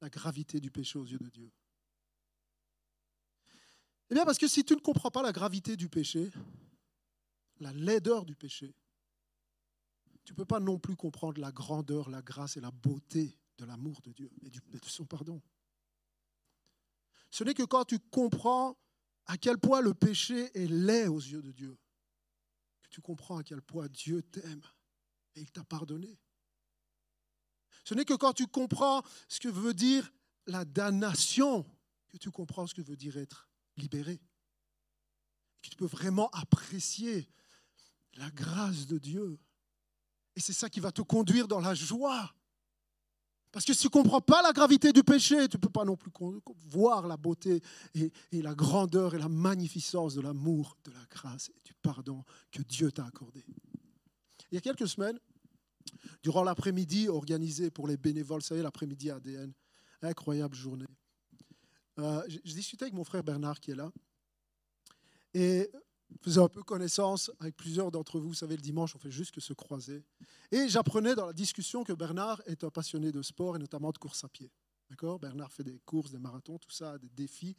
La 0.01 0.09
gravité 0.09 0.59
du 0.59 0.69
péché 0.69 0.99
aux 0.99 1.05
yeux 1.05 1.17
de 1.17 1.29
Dieu. 1.29 1.51
Eh 4.11 4.13
bien 4.13 4.23
parce 4.23 4.37
que 4.37 4.47
si 4.47 4.63
tu 4.63 4.75
ne 4.75 4.81
comprends 4.81 5.09
pas 5.09 5.23
la 5.23 5.31
gravité 5.31 5.75
du 5.75 5.89
péché, 5.89 6.29
la 7.59 7.73
laideur 7.73 8.23
du 8.23 8.35
péché, 8.35 8.75
tu 10.23 10.33
ne 10.33 10.37
peux 10.37 10.45
pas 10.45 10.59
non 10.59 10.79
plus 10.79 10.95
comprendre 10.95 11.41
la 11.41 11.51
grandeur, 11.51 12.09
la 12.09 12.21
grâce 12.21 12.57
et 12.57 12.61
la 12.61 12.71
beauté 12.71 13.37
de 13.57 13.65
l'amour 13.65 14.01
de 14.01 14.11
Dieu 14.11 14.29
et 14.43 14.49
de 14.49 14.59
son 14.85 15.05
pardon. 15.05 15.41
Ce 17.29 17.43
n'est 17.43 17.53
que 17.53 17.63
quand 17.63 17.85
tu 17.85 17.99
comprends 17.99 18.77
à 19.25 19.37
quel 19.37 19.57
point 19.57 19.81
le 19.81 19.93
péché 19.93 20.51
est 20.57 20.67
laid 20.67 21.07
aux 21.07 21.19
yeux 21.19 21.41
de 21.41 21.51
Dieu, 21.51 21.77
que 22.83 22.89
tu 22.89 23.01
comprends 23.01 23.37
à 23.37 23.43
quel 23.43 23.61
point 23.61 23.87
Dieu 23.87 24.21
t'aime 24.23 24.63
et 25.35 25.41
il 25.41 25.51
t'a 25.51 25.63
pardonné. 25.63 26.19
Ce 27.83 27.93
n'est 27.93 28.05
que 28.05 28.13
quand 28.13 28.33
tu 28.33 28.47
comprends 28.47 29.01
ce 29.27 29.39
que 29.39 29.47
veut 29.47 29.73
dire 29.73 30.11
la 30.47 30.65
damnation 30.65 31.65
que 32.09 32.17
tu 32.17 32.29
comprends 32.29 32.67
ce 32.67 32.75
que 32.75 32.81
veut 32.81 32.97
dire 32.97 33.17
être 33.17 33.49
libéré. 33.77 34.21
Que 35.61 35.69
tu 35.69 35.75
peux 35.75 35.85
vraiment 35.85 36.29
apprécier 36.31 37.29
la 38.15 38.29
grâce 38.31 38.87
de 38.87 38.97
Dieu. 38.97 39.39
Et 40.41 40.43
c'est 40.43 40.53
ça 40.53 40.71
qui 40.71 40.79
va 40.79 40.91
te 40.91 41.03
conduire 41.03 41.47
dans 41.47 41.59
la 41.59 41.75
joie 41.75 42.33
parce 43.51 43.63
que 43.63 43.75
si 43.75 43.81
tu 43.81 43.87
ne 43.87 43.91
comprends 43.91 44.21
pas 44.21 44.41
la 44.41 44.53
gravité 44.53 44.91
du 44.91 45.03
péché, 45.03 45.47
tu 45.47 45.57
ne 45.57 45.61
peux 45.61 45.69
pas 45.69 45.85
non 45.85 45.95
plus 45.95 46.09
voir 46.67 47.05
la 47.05 47.15
beauté 47.15 47.61
et, 47.93 48.11
la 48.31 48.55
grandeur 48.55 49.13
et 49.13 49.19
la 49.19 49.29
magnificence 49.29 50.15
de 50.15 50.21
l'amour, 50.21 50.77
de 50.83 50.89
la 50.89 51.05
grâce 51.11 51.49
et 51.49 51.61
du 51.63 51.75
pardon 51.75 52.23
que 52.51 52.63
Dieu 52.63 52.91
t'a 52.91 53.05
accordé. 53.05 53.45
Il 54.49 54.55
y 54.55 54.57
a 54.57 54.61
quelques 54.61 54.87
semaines, 54.87 55.19
durant 56.23 56.43
l'après-midi 56.43 57.07
organisé 57.07 57.69
pour 57.69 57.87
les 57.87 57.97
bénévoles, 57.97 58.39
vous 58.39 58.47
savez, 58.47 58.63
l'après-midi 58.63 59.11
ADN, 59.11 59.53
incroyable 60.01 60.55
journée. 60.55 60.87
Euh, 61.99 62.23
je 62.27 62.53
discutais 62.53 62.85
avec 62.85 62.95
mon 62.95 63.03
frère 63.03 63.23
Bernard 63.23 63.59
qui 63.59 63.71
est 63.71 63.75
là. 63.75 63.91
Et 65.35 65.69
faisais 66.21 66.39
un 66.39 66.47
peu 66.47 66.63
connaissance 66.63 67.31
avec 67.39 67.55
plusieurs 67.55 67.91
d'entre 67.91 68.19
vous. 68.19 68.29
Vous 68.29 68.33
savez, 68.33 68.55
le 68.55 68.61
dimanche, 68.61 68.95
on 68.95 68.99
fait 68.99 69.11
juste 69.11 69.31
que 69.31 69.41
se 69.41 69.53
croiser. 69.53 70.03
Et 70.51 70.67
j'apprenais 70.67 71.15
dans 71.15 71.25
la 71.25 71.33
discussion 71.33 71.83
que 71.83 71.93
Bernard 71.93 72.41
est 72.45 72.63
un 72.63 72.69
passionné 72.69 73.11
de 73.11 73.21
sport 73.21 73.55
et 73.55 73.59
notamment 73.59 73.91
de 73.91 73.97
course 73.97 74.23
à 74.23 74.29
pied. 74.29 74.51
D'accord? 74.89 75.19
Bernard 75.19 75.51
fait 75.51 75.63
des 75.63 75.79
courses, 75.85 76.11
des 76.11 76.19
marathons, 76.19 76.57
tout 76.57 76.71
ça, 76.71 76.97
des 76.97 77.09
défis. 77.09 77.55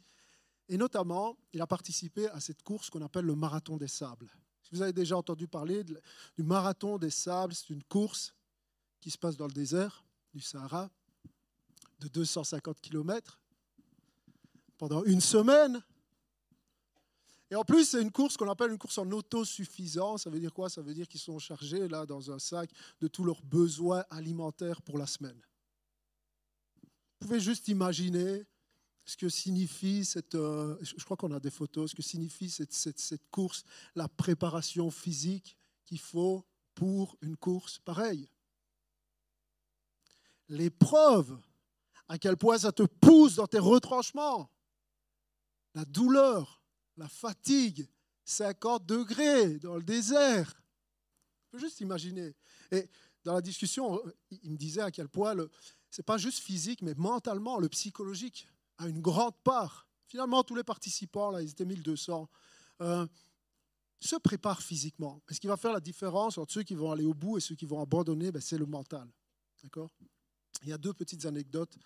Et 0.69 0.77
notamment, 0.77 1.37
il 1.51 1.61
a 1.61 1.67
participé 1.67 2.29
à 2.29 2.39
cette 2.39 2.61
course 2.63 2.89
qu'on 2.89 3.01
appelle 3.01 3.25
le 3.25 3.35
marathon 3.35 3.77
des 3.77 3.87
sables. 3.87 4.29
Si 4.61 4.69
vous 4.71 4.81
avez 4.81 4.93
déjà 4.93 5.17
entendu 5.17 5.47
parler 5.47 5.83
du 5.83 6.43
marathon 6.43 6.97
des 6.97 7.09
sables, 7.09 7.53
c'est 7.53 7.69
une 7.69 7.83
course 7.83 8.33
qui 9.01 9.11
se 9.11 9.17
passe 9.17 9.35
dans 9.35 9.47
le 9.47 9.51
désert 9.51 10.05
du 10.33 10.39
Sahara 10.39 10.89
de 11.99 12.07
250 12.07 12.79
km 12.79 13.39
pendant 14.77 15.03
une 15.03 15.21
semaine 15.21 15.83
et 17.53 17.55
en 17.55 17.63
plus, 17.63 17.85
c'est 17.85 18.01
une 18.01 18.11
course 18.11 18.35
qu'on 18.35 18.49
appelle 18.49 18.71
une 18.71 18.79
course 18.79 18.97
en 18.97 19.11
autosuffisance. 19.11 20.23
Ça 20.23 20.31
veut 20.31 20.39
dire 20.39 20.51
quoi? 20.51 20.71
Ça 20.71 20.81
veut 20.81 20.95
dire 20.95 21.07
qu'ils 21.07 21.19
sont 21.19 21.37
chargés 21.37 21.87
là 21.87 22.03
dans 22.03 22.31
un 22.31 22.39
sac 22.39 22.71
de 22.99 23.07
tous 23.07 23.23
leurs 23.23 23.43
besoins 23.43 24.03
alimentaires 24.09 24.81
pour 24.81 24.97
la 24.97 25.05
semaine. 25.05 25.39
Vous 26.81 27.27
pouvez 27.27 27.39
juste 27.39 27.67
imaginer 27.67 28.43
ce 29.05 29.15
que 29.15 29.29
signifie 29.29 30.03
cette. 30.03 30.33
Euh, 30.33 30.75
je 30.81 31.03
crois 31.05 31.15
qu'on 31.15 31.31
a 31.31 31.39
des 31.39 31.51
photos. 31.51 31.91
Ce 31.91 31.95
que 31.95 32.01
signifie 32.01 32.49
cette, 32.49 33.29
course, 33.29 33.63
la 33.93 34.07
préparation 34.07 34.89
physique 34.89 35.55
qu'il 35.85 35.99
faut 35.99 36.43
pour 36.73 37.15
une 37.21 37.37
course 37.37 37.77
pareille. 37.77 38.31
L'épreuve, 40.49 41.37
à 42.07 42.17
quel 42.17 42.35
point 42.35 42.57
ça 42.57 42.71
te 42.71 42.81
pousse 42.81 43.35
dans 43.35 43.45
tes 43.45 43.59
retranchements. 43.59 44.49
La 45.75 45.85
douleur, 45.85 46.62
la 46.97 47.07
fatigue, 47.07 47.87
50 48.25 48.85
degrés 48.85 49.59
dans 49.59 49.75
le 49.75 49.83
désert. 49.83 50.61
Je 51.45 51.49
peux 51.51 51.59
juste 51.59 51.81
imaginer. 51.81 52.33
Et 52.71 52.89
dans 53.23 53.33
la 53.33 53.41
discussion, 53.41 54.01
il 54.31 54.51
me 54.51 54.57
disait 54.57 54.81
à 54.81 54.91
quel 54.91 55.09
point 55.09 55.35
ce 55.35 56.01
n'est 56.01 56.05
pas 56.05 56.17
juste 56.17 56.39
physique, 56.39 56.81
mais 56.81 56.93
mentalement, 56.95 57.59
le 57.59 57.69
psychologique 57.69 58.47
a 58.77 58.87
une 58.87 59.01
grande 59.01 59.35
part. 59.43 59.87
Finalement, 60.07 60.43
tous 60.43 60.55
les 60.55 60.63
participants, 60.63 61.31
là, 61.31 61.41
ils 61.41 61.51
étaient 61.51 61.65
1200, 61.65 62.29
euh, 62.81 63.07
se 63.99 64.15
préparent 64.17 64.61
physiquement. 64.61 65.21
Et 65.29 65.33
ce 65.33 65.39
qui 65.39 65.47
va 65.47 65.57
faire 65.57 65.71
la 65.71 65.79
différence 65.79 66.37
entre 66.37 66.51
ceux 66.51 66.63
qui 66.63 66.75
vont 66.75 66.91
aller 66.91 67.05
au 67.05 67.13
bout 67.13 67.37
et 67.37 67.41
ceux 67.41 67.55
qui 67.55 67.65
vont 67.65 67.81
abandonner, 67.81 68.31
ben, 68.31 68.41
c'est 68.41 68.57
le 68.57 68.65
mental. 68.65 69.07
D'accord? 69.63 69.91
Il 70.63 70.69
y 70.69 70.73
a 70.73 70.77
deux 70.77 70.93
petites 70.93 71.25
anecdotes 71.25 71.77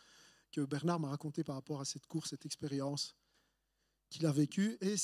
que 0.52 0.62
Bernard 0.62 1.00
m'a 1.00 1.10
racontées 1.10 1.44
par 1.44 1.56
rapport 1.56 1.80
à 1.80 1.86
cette 1.86 2.08
course, 2.08 2.30
cette 2.32 2.46
expérience 2.46 3.16
qu'il 4.10 4.26
a 4.26 4.32
vécu. 4.32 4.78
Et 4.82 4.96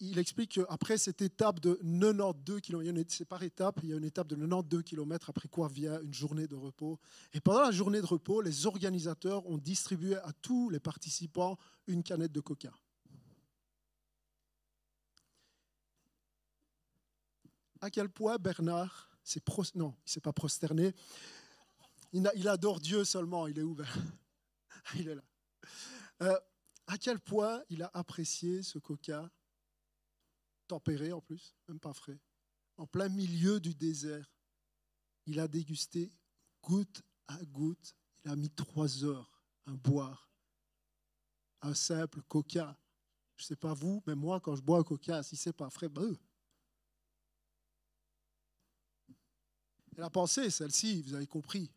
il 0.00 0.18
explique 0.18 0.54
qu'après 0.54 0.98
cette 0.98 1.22
étape 1.22 1.60
de 1.60 1.74
92 1.82 2.60
km, 2.60 3.12
c'est 3.12 3.24
par 3.24 3.42
étape, 3.42 3.80
il 3.82 3.90
y 3.90 3.92
a 3.92 3.96
une 3.96 4.04
étape 4.04 4.26
de 4.26 4.36
92 4.36 4.82
km, 4.82 5.30
après 5.30 5.48
quoi 5.48 5.68
vient 5.68 6.00
une 6.00 6.14
journée 6.14 6.46
de 6.46 6.56
repos. 6.56 6.98
Et 7.32 7.40
pendant 7.40 7.62
la 7.62 7.70
journée 7.70 8.00
de 8.00 8.06
repos, 8.06 8.40
les 8.40 8.66
organisateurs 8.66 9.46
ont 9.46 9.58
distribué 9.58 10.16
à 10.16 10.32
tous 10.40 10.70
les 10.70 10.80
participants 10.80 11.58
une 11.86 12.02
canette 12.02 12.32
de 12.32 12.40
coca. 12.40 12.72
À 17.80 17.90
quel 17.90 18.08
point 18.08 18.38
Bernard 18.38 19.10
s'est 19.24 19.42
non, 19.74 19.94
il 20.06 20.10
s'est 20.10 20.20
pas 20.20 20.32
prosterné. 20.32 20.94
Il, 22.12 22.48
adore 22.48 22.78
Dieu 22.80 23.04
seulement. 23.04 23.46
Il 23.46 23.58
est 23.58 23.62
ouvert. 23.62 23.96
Il 24.96 25.08
est 25.08 25.14
là. 25.14 25.22
Euh, 26.22 26.38
à 26.92 26.98
quel 26.98 27.18
point 27.18 27.62
il 27.70 27.82
a 27.82 27.90
apprécié 27.94 28.62
ce 28.62 28.78
coca, 28.78 29.30
tempéré 30.68 31.10
en 31.10 31.22
plus, 31.22 31.56
même 31.66 31.80
pas 31.80 31.94
frais, 31.94 32.20
en 32.76 32.86
plein 32.86 33.08
milieu 33.08 33.60
du 33.60 33.74
désert? 33.74 34.30
Il 35.24 35.40
a 35.40 35.48
dégusté 35.48 36.12
goutte 36.62 37.02
à 37.28 37.42
goutte. 37.46 37.94
Il 38.24 38.30
a 38.30 38.36
mis 38.36 38.50
trois 38.50 39.04
heures 39.04 39.30
à 39.64 39.72
boire 39.72 40.28
un 41.62 41.74
simple 41.74 42.20
coca. 42.24 42.78
Je 43.36 43.44
ne 43.44 43.46
sais 43.46 43.56
pas 43.56 43.72
vous, 43.72 44.02
mais 44.06 44.14
moi, 44.14 44.38
quand 44.40 44.54
je 44.54 44.60
bois 44.60 44.80
un 44.80 44.84
coca, 44.84 45.22
si 45.22 45.34
c'est 45.34 45.54
pas 45.54 45.70
frais, 45.70 45.88
ben, 45.88 46.14
Et 49.96 50.00
la 50.00 50.10
pensée, 50.10 50.50
celle-ci, 50.50 51.00
vous 51.02 51.14
avez 51.14 51.26
compris, 51.26 51.70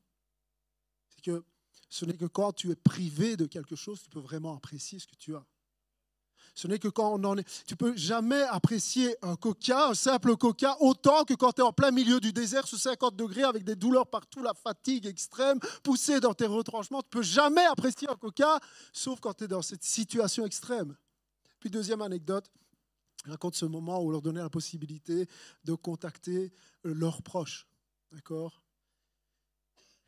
c'est 1.08 1.22
que 1.22 1.46
ce 1.90 2.06
n'est 2.06 2.18
que 2.18 2.26
quand 2.26 2.54
tu 2.54 2.72
es 2.72 2.76
privé 2.76 3.38
de 3.38 3.46
quelque 3.46 3.76
chose, 3.76 4.02
tu 4.02 4.10
peux 4.10 4.20
vraiment 4.20 4.56
apprécier 4.56 5.00
ce 5.00 5.08
que 5.08 5.16
tu 5.16 5.36
as. 5.36 5.46
Ce 6.56 6.68
n'est 6.68 6.80
que 6.80 6.88
quand 6.88 7.14
on 7.14 7.24
en 7.26 7.38
est. 7.38 7.66
Tu 7.68 7.76
peux 7.76 7.96
jamais 7.98 8.42
apprécier 8.44 9.16
un 9.22 9.36
coca, 9.36 9.90
un 9.90 9.94
simple 9.94 10.38
coca, 10.38 10.78
autant 10.80 11.26
que 11.26 11.34
quand 11.34 11.52
tu 11.52 11.62
es 11.62 11.64
en 11.64 11.74
plein 11.74 11.92
milieu 11.92 12.22
du 12.22 12.32
désert 12.32 12.66
sous 12.66 12.78
50 12.78 13.16
degrés 13.16 13.44
avec 13.44 13.66
des 13.66 13.76
douleurs 13.76 14.08
partout, 14.08 14.42
la 14.42 14.54
fatigue 14.54 15.06
extrême, 15.06 15.60
poussé 15.84 16.22
dans 16.22 16.34
tes 16.34 16.46
retranchements. 16.46 17.02
Tu 17.02 17.10
peux 17.10 17.24
jamais 17.24 17.66
apprécier 17.66 18.10
un 18.10 18.16
coca, 18.16 18.60
sauf 18.94 19.20
quand 19.20 19.34
tu 19.34 19.44
es 19.44 19.48
dans 19.48 19.62
cette 19.62 19.84
situation 19.84 20.46
extrême. 20.46 20.96
Puis, 21.60 21.70
deuxième 21.70 22.02
anecdote, 22.02 22.50
raconte 23.26 23.56
ce 23.56 23.66
moment 23.66 24.00
où 24.00 24.08
on 24.08 24.12
leur 24.12 24.22
donnait 24.22 24.42
la 24.42 24.50
possibilité 24.50 25.28
de 25.66 25.74
contacter 25.74 26.54
leurs 26.84 27.22
proches. 27.22 27.68
D'accord? 28.14 28.62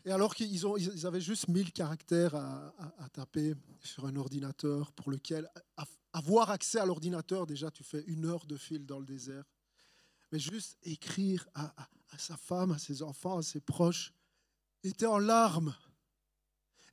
Et 0.08 0.12
alors 0.12 0.34
qu'ils 0.34 0.56
ils 0.56 1.06
avaient 1.06 1.20
juste 1.20 1.50
1000 1.50 1.74
caractères 1.74 2.34
à, 2.34 3.10
taper 3.12 3.56
sur 3.84 4.06
un 4.06 4.16
ordinateur 4.16 4.94
pour 4.94 5.12
lequel 5.12 5.52
avoir 6.14 6.50
accès 6.50 6.80
à 6.80 6.86
l'ordinateur, 6.86 7.46
déjà 7.46 7.70
tu 7.72 7.84
fais 7.84 8.06
une 8.08 8.26
heure 8.26 8.46
de 8.46 8.56
fil 8.56 8.86
dans 8.86 9.00
le 9.00 9.06
désert. 9.06 9.44
Mais 10.32 10.40
juste 10.40 10.78
écrire 10.84 11.46
à, 11.54 11.90
sa 12.18 12.38
femme, 12.38 12.72
à 12.72 12.78
ses 12.78 13.02
enfants, 13.02 13.40
à 13.40 13.44
ses 13.44 13.60
proches, 13.60 14.14
était 14.82 15.06
en 15.06 15.18
larmes 15.18 15.76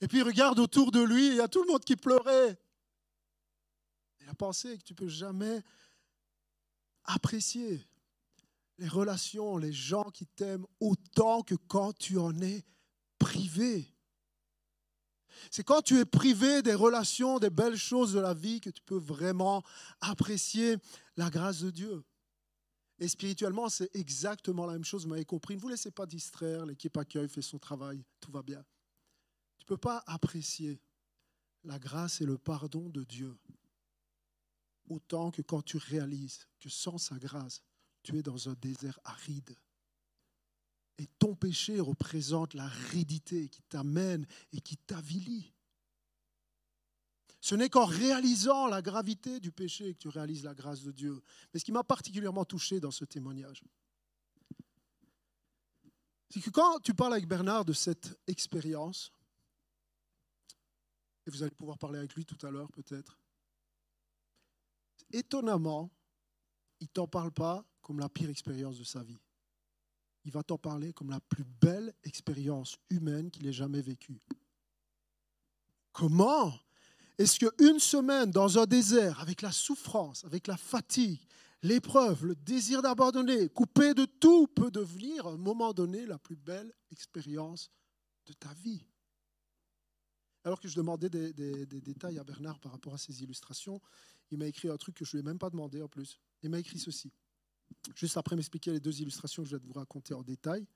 Et 0.01 0.09
puis 0.09 0.19
il 0.19 0.25
regarde 0.25 0.59
autour 0.59 0.91
de 0.91 1.01
lui, 1.01 1.29
il 1.29 1.37
y 1.37 1.41
a 1.41 1.47
tout 1.47 1.63
le 1.63 1.69
monde 1.71 1.85
qui 1.85 1.95
pleurait. 1.95 2.59
Il 4.23 4.29
a 4.29 4.35
pensé 4.35 4.77
que 4.77 4.83
tu 4.83 4.95
peux 4.97 5.07
jamais 5.07 5.63
apprécier 7.05 7.81
les 8.79 8.89
relations, 8.89 9.57
les 9.57 9.73
gens 9.73 10.11
qui 10.11 10.27
t'aiment 10.27 10.67
autant 10.81 11.43
que 11.43 11.55
quand 11.55 11.97
tu 11.97 12.19
en 12.19 12.37
es 12.41 12.65
privé. 13.25 13.91
C'est 15.51 15.65
quand 15.65 15.81
tu 15.81 15.99
es 15.99 16.05
privé 16.05 16.63
des 16.63 16.75
relations, 16.75 17.39
des 17.39 17.49
belles 17.49 17.77
choses 17.77 18.13
de 18.13 18.21
la 18.21 18.35
vie 18.35 18.61
que 18.61 18.69
tu 18.69 18.83
peux 18.83 18.99
vraiment 18.99 19.63
apprécier 20.01 20.77
la 21.17 21.31
grâce 21.31 21.61
de 21.61 21.71
Dieu. 21.71 22.05
Et 22.99 23.09
spirituellement, 23.09 23.71
c'est 23.71 23.91
exactement 23.97 24.67
la 24.67 24.75
même 24.75 24.85
chose, 24.85 25.05
vous 25.05 25.11
m'avez 25.11 25.25
compris. 25.25 25.57
Ne 25.57 25.61
vous 25.61 25.69
laissez 25.69 25.91
pas 25.91 26.07
distraire, 26.07 26.67
l'équipe 26.67 26.97
accueil 26.97 27.29
fait 27.29 27.43
son 27.43 27.59
travail, 27.59 28.05
tout 28.21 28.31
va 28.31 28.43
bien. 28.43 28.63
Tu 29.59 29.65
ne 29.65 29.69
peux 29.69 29.79
pas 29.79 30.05
apprécier 30.07 30.79
la 31.65 31.79
grâce 31.79 32.21
et 32.21 32.27
le 32.27 32.37
pardon 32.37 32.91
de 32.91 33.05
Dieu 33.05 33.35
autant 34.91 35.31
que 35.31 35.41
quand 35.41 35.63
tu 35.63 35.79
réalises 35.79 36.47
que 36.61 36.69
sans 36.69 36.99
sa 36.99 37.17
grâce, 37.19 37.63
tu 38.03 38.19
es 38.19 38.23
dans 38.23 38.51
un 38.51 38.55
désert 38.61 39.01
aride. 39.03 39.57
Et 40.99 41.07
ton 41.19 41.35
péché 41.35 41.81
représente 41.81 42.55
la 42.55 42.65
l'aridité 42.65 43.49
qui 43.49 43.63
t'amène 43.63 44.27
et 44.53 44.61
qui 44.61 44.77
t'avilit. 44.77 45.53
Ce 47.41 47.55
n'est 47.55 47.69
qu'en 47.69 47.85
réalisant 47.85 48.67
la 48.69 48.81
gravité 48.81 49.39
du 49.39 49.53
péché 49.53 49.93
que 49.93 49.99
tu 49.99 50.09
réalises 50.09 50.45
la 50.45 50.55
grâce 50.55 50.83
de 50.83 50.93
Dieu. 50.93 51.23
Mais 51.53 51.61
ce 51.61 51.65
qui 51.65 51.73
m'a 51.73 51.85
particulièrement 51.85 52.45
touché 52.45 52.81
dans 52.81 52.91
ce 52.91 53.05
témoignage, 53.05 53.63
c'est 56.31 56.41
que 56.41 56.51
quand 56.51 56.81
tu 56.81 56.95
parles 56.95 57.13
avec 57.13 57.29
Bernard 57.29 57.65
de 57.65 57.73
cette 57.73 58.19
expérience, 58.27 59.13
et 61.27 61.31
vous 61.31 61.43
allez 61.43 61.55
pouvoir 61.55 61.79
parler 61.79 61.99
avec 61.99 62.15
lui 62.15 62.25
tout 62.25 62.47
à 62.47 62.51
l'heure 62.51 62.71
peut-être, 62.73 63.19
étonnamment, 65.13 65.91
il 66.81 66.85
ne 66.85 66.93
t'en 66.93 67.07
parle 67.07 67.31
pas 67.31 67.65
comme 67.83 67.99
la 67.99 68.09
pire 68.09 68.31
expérience 68.31 68.79
de 68.79 68.85
sa 68.85 69.03
vie. 69.03 69.21
Il 70.25 70.33
va 70.33 70.43
t'en 70.43 70.59
parler 70.59 70.93
comme 70.93 71.11
la 71.11 71.21
plus 71.21 71.45
belle 71.45 71.95
expérience 72.03 72.77
humaine 72.91 73.31
qu'il 73.31 73.47
ait 73.47 73.53
jamais 73.53 73.83
vécue. 73.83 74.21
Comment 75.93 76.53
est-ce 77.19 77.39
qu'une 77.39 77.79
semaine 77.79 78.31
dans 78.31 78.59
un 78.59 78.67
désert, 78.67 79.21
avec 79.21 79.43
la 79.43 79.53
souffrance, 79.53 80.25
avec 80.25 80.49
la 80.49 80.57
fatigue, 80.57 81.21
l'épreuve, 81.63 82.27
le 82.27 82.35
désir 82.35 82.83
d'abandonner, 82.83 83.49
coupé 83.49 83.95
de 83.95 84.05
tout, 84.05 84.49
peut 84.49 84.71
devenir 84.71 85.27
à 85.27 85.31
un 85.31 85.37
moment 85.37 85.73
donné 85.73 86.07
la 86.07 86.19
plus 86.19 86.37
belle 86.37 86.73
expérience 86.91 87.71
de 88.27 88.33
ta 88.33 88.53
vie? 88.55 88.85
Alors 90.43 90.61
que 90.61 90.69
je 90.69 90.75
demandais 90.75 91.09
des, 91.09 91.33
détails 91.67 92.19
à 92.19 92.25
Bernard 92.25 92.59
par 92.59 92.73
rapport 92.73 92.95
à 92.95 92.99
ces 92.99 93.23
illustrations, 93.23 93.81
il 94.31 94.39
m'a 94.39 94.47
écrit 94.47 94.69
un 94.69 94.77
truc 94.77 94.97
que 94.97 95.05
je 95.05 95.17
ne 95.17 95.23
lui 95.23 95.27
ai 95.27 95.31
même 95.31 95.39
pas 95.39 95.51
demandé 95.51 95.81
en 95.81 95.89
plus. 95.89 96.19
Il 96.43 96.51
m'a 96.51 96.59
écrit 96.59 96.79
ceci. 96.79 97.13
Juste 97.95 98.17
après 98.17 98.37
m'expliquer 98.37 98.73
les 98.73 98.81
deux 98.81 99.01
illustrations 99.01 99.43
que 99.43 99.49
je 99.49 99.57
vais 99.57 99.65
vous 99.65 99.73
raconter 99.73 100.15
en 100.15 100.23
détail. 100.23 100.67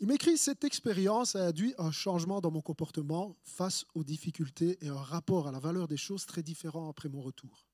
Il 0.00 0.06
m'écrit 0.06 0.38
Cette 0.38 0.64
expérience 0.64 1.36
a 1.36 1.46
induit 1.46 1.74
un 1.78 1.90
changement 1.90 2.40
dans 2.40 2.50
mon 2.50 2.60
comportement 2.60 3.36
face 3.42 3.84
aux 3.94 4.04
difficultés 4.04 4.78
et 4.84 4.88
un 4.88 5.02
rapport 5.02 5.48
à 5.48 5.52
la 5.52 5.58
valeur 5.58 5.88
des 5.88 5.96
choses 5.96 6.26
très 6.26 6.42
différent 6.42 6.88
après 6.88 7.08
mon 7.08 7.20
retour. 7.20 7.66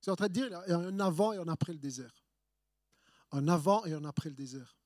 C'est 0.00 0.10
en 0.10 0.16
train 0.16 0.28
de 0.28 0.32
dire 0.32 0.46
il 0.66 0.70
y 0.70 0.72
a 0.72 0.78
un 0.78 1.00
avant 1.00 1.32
et 1.32 1.38
un 1.38 1.48
après 1.48 1.72
le 1.72 1.78
désert. 1.78 2.24
Un 3.30 3.48
avant 3.48 3.84
et 3.84 3.92
un 3.92 4.04
après 4.04 4.28
le 4.28 4.34
désert. 4.34 4.76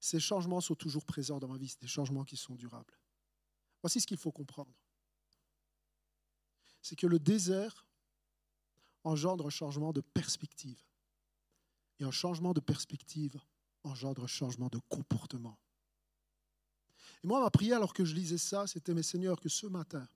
Ces 0.00 0.20
changements 0.20 0.60
sont 0.60 0.74
toujours 0.74 1.04
présents 1.04 1.38
dans 1.38 1.48
ma 1.48 1.56
vie, 1.56 1.68
c'est 1.68 1.80
des 1.80 1.86
changements 1.88 2.24
qui 2.24 2.36
sont 2.36 2.54
durables. 2.54 2.98
Voici 3.80 4.00
ce 4.00 4.06
qu'il 4.06 4.18
faut 4.18 4.32
comprendre 4.32 4.74
c'est 6.84 6.96
que 6.96 7.06
le 7.06 7.18
désert 7.18 7.86
engendre 9.04 9.46
un 9.46 9.50
changement 9.50 9.92
de 9.92 10.02
perspective. 10.02 10.78
Et 12.00 12.04
un 12.04 12.10
changement 12.10 12.52
de 12.52 12.60
perspective 12.60 13.38
engendre 13.84 14.24
un 14.24 14.28
changement 14.28 14.68
de 14.68 14.78
comportement. 14.88 15.58
Et 17.22 17.26
moi, 17.26 17.40
ma 17.40 17.50
prière, 17.50 17.76
alors 17.76 17.92
que 17.92 18.04
je 18.04 18.14
lisais 18.14 18.38
ça, 18.38 18.66
c'était, 18.66 18.94
mes 18.94 19.02
seigneurs, 19.02 19.40
que 19.40 19.48
ce 19.48 19.66
matin, 19.66 20.06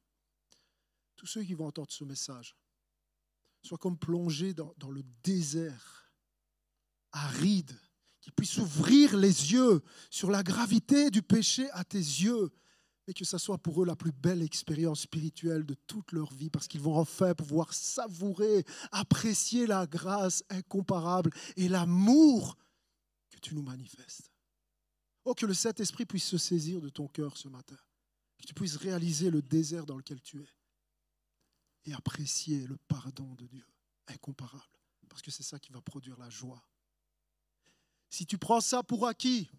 tous 1.17 1.27
ceux 1.27 1.43
qui 1.43 1.55
vont 1.55 1.67
entendre 1.67 1.91
ce 1.91 2.05
message 2.05 2.57
soient 3.63 3.79
comme 3.79 3.99
plongés 3.99 4.55
dans, 4.55 4.75
dans 4.79 4.91
le 4.91 5.03
désert 5.23 6.13
aride, 7.13 7.79
qu'ils 8.21 8.33
puissent 8.33 8.59
ouvrir 8.59 9.17
les 9.17 9.53
yeux 9.53 9.83
sur 10.11 10.31
la 10.31 10.43
gravité 10.43 11.11
du 11.11 11.23
péché 11.23 11.71
à 11.71 11.85
tes 11.85 11.99
yeux 11.99 12.51
et 13.09 13.15
que 13.15 13.25
ça 13.25 13.39
soit 13.39 13.57
pour 13.57 13.83
eux 13.83 13.87
la 13.87 13.97
plus 13.97 14.13
belle 14.13 14.43
expérience 14.43 15.01
spirituelle 15.01 15.65
de 15.65 15.75
toute 15.87 16.13
leur 16.13 16.33
vie, 16.35 16.51
parce 16.51 16.69
qu'ils 16.69 16.83
vont 16.83 16.97
enfin 16.97 17.35
pouvoir 17.35 17.73
savourer, 17.73 18.65
apprécier 18.93 19.67
la 19.67 19.87
grâce 19.87 20.45
incomparable 20.51 21.31
et 21.57 21.69
l'amour 21.69 22.57
que 23.31 23.39
tu 23.39 23.55
nous 23.55 23.63
manifestes. 23.63 24.31
Oh, 25.25 25.35
que 25.35 25.47
le 25.47 25.55
Saint-Esprit 25.55 26.05
puisse 26.05 26.27
se 26.27 26.37
saisir 26.37 26.83
de 26.83 26.91
ton 26.91 27.09
cœur 27.09 27.39
ce 27.39 27.49
matin, 27.49 27.79
que 28.37 28.47
tu 28.47 28.53
puisses 28.53 28.77
réaliser 28.77 29.31
le 29.31 29.41
désert 29.41 29.87
dans 29.87 29.97
lequel 29.97 30.21
tu 30.21 30.43
es 30.43 30.49
et 31.87 31.95
apprécier 31.95 32.67
le 32.67 32.77
pardon 32.89 33.35
de 33.37 33.47
Dieu 33.47 33.65
incomparable, 34.09 34.79
parce 35.09 35.23
que 35.23 35.31
c'est 35.31 35.43
ça 35.43 35.59
qui 35.59 35.73
va 35.73 35.81
produire 35.81 36.19
la 36.19 36.29
joie. 36.29 36.63
Si 38.11 38.27
tu 38.27 38.37
prends 38.37 38.61
ça 38.61 38.83
pour 38.83 39.07
acquis, 39.07 39.51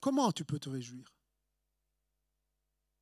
comment 0.00 0.30
tu 0.30 0.44
peux 0.44 0.58
te 0.58 0.68
réjouir? 0.68 1.17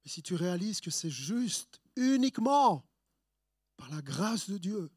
Et 0.07 0.09
si 0.09 0.23
tu 0.23 0.37
réalises 0.37 0.81
que 0.81 0.93
c'est 0.93 1.11
juste 1.11 1.81
uniquement 1.97 2.89
par 3.77 3.91
la 3.91 4.01
grâce 4.01 4.49
de 4.49 4.57
Dieu 4.57 4.89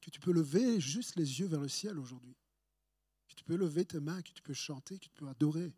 que 0.00 0.10
tu 0.10 0.20
peux 0.20 0.32
lever 0.32 0.80
juste 0.80 1.16
les 1.16 1.40
yeux 1.40 1.48
vers 1.48 1.60
le 1.60 1.68
ciel 1.68 1.98
aujourd'hui, 1.98 2.36
que 3.28 3.34
tu 3.34 3.42
peux 3.42 3.56
lever 3.56 3.84
tes 3.84 3.98
mains, 3.98 4.22
que 4.22 4.30
tu 4.30 4.42
peux 4.42 4.54
chanter, 4.54 4.96
que 5.00 5.06
tu 5.06 5.10
peux 5.10 5.26
adorer, 5.26 5.74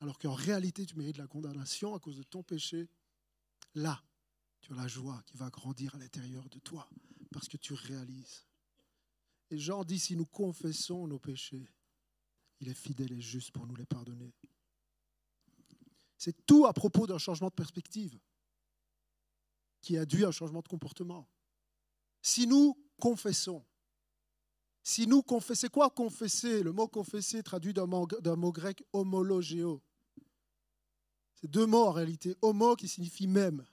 alors 0.00 0.18
qu'en 0.18 0.32
réalité 0.32 0.86
tu 0.86 0.96
mérites 0.96 1.18
la 1.18 1.26
condamnation 1.26 1.94
à 1.94 2.00
cause 2.00 2.16
de 2.16 2.22
ton 2.22 2.42
péché, 2.42 2.88
là, 3.74 4.02
tu 4.62 4.72
as 4.72 4.76
la 4.76 4.88
joie 4.88 5.22
qui 5.26 5.36
va 5.36 5.50
grandir 5.50 5.94
à 5.94 5.98
l'intérieur 5.98 6.48
de 6.48 6.58
toi 6.58 6.88
parce 7.32 7.48
que 7.48 7.58
tu 7.58 7.74
réalises. 7.74 8.46
Et 9.50 9.58
Jean 9.58 9.84
dit, 9.84 9.98
si 9.98 10.16
nous 10.16 10.26
confessons 10.26 11.06
nos 11.06 11.18
péchés, 11.18 11.68
il 12.60 12.68
est 12.70 12.74
fidèle 12.74 13.12
et 13.12 13.20
juste 13.20 13.50
pour 13.50 13.66
nous 13.66 13.76
les 13.76 13.86
pardonner. 13.86 14.32
C'est 16.18 16.44
tout 16.44 16.66
à 16.66 16.72
propos 16.72 17.06
d'un 17.06 17.18
changement 17.18 17.48
de 17.48 17.54
perspective 17.54 18.18
qui 19.80 19.96
induit 19.96 20.24
un 20.24 20.32
changement 20.32 20.60
de 20.60 20.68
comportement. 20.68 21.28
Si 22.20 22.46
nous 22.46 22.76
confessons, 23.00 23.64
si 24.82 25.06
nous 25.06 25.22
confessons, 25.22 25.68
quoi 25.68 25.90
confesser? 25.90 26.62
Le 26.62 26.72
mot 26.72 26.88
confesser 26.88 27.42
traduit 27.42 27.72
d'un 27.72 27.86
mot, 27.86 28.08
mot, 28.36 28.52
grec 28.52 28.82
homologéo. 28.92 29.82
C'est 31.34 31.50
deux 31.50 31.66
mots 31.66 31.86
en 31.86 31.92
réalité. 31.92 32.34
Homo 32.42 32.74
qui 32.74 32.88
signifie 32.88 33.28
même, 33.28 33.64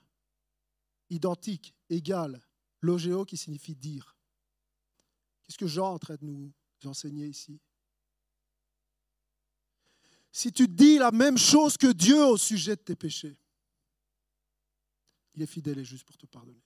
identique, 1.10 1.74
égal. 1.90 2.40
Logéo 2.80 3.24
qui 3.24 3.36
signifie 3.36 3.74
dire. 3.74 4.16
Qu'est-ce 5.42 5.58
que 5.58 5.66
Jean 5.66 5.90
est 5.90 5.94
en 5.94 5.98
train 5.98 6.14
de 6.16 6.24
nous 6.24 6.52
enseigner 6.84 7.26
ici? 7.26 7.60
Si 10.36 10.52
tu 10.52 10.68
dis 10.68 10.98
la 10.98 11.12
même 11.12 11.38
chose 11.38 11.78
que 11.78 11.90
Dieu 11.90 12.22
au 12.22 12.36
sujet 12.36 12.76
de 12.76 12.82
tes 12.82 12.94
péchés, 12.94 13.38
il 15.34 15.40
est 15.40 15.46
fidèle 15.46 15.78
et 15.78 15.84
juste 15.84 16.04
pour 16.04 16.18
te 16.18 16.26
pardonner. 16.26 16.62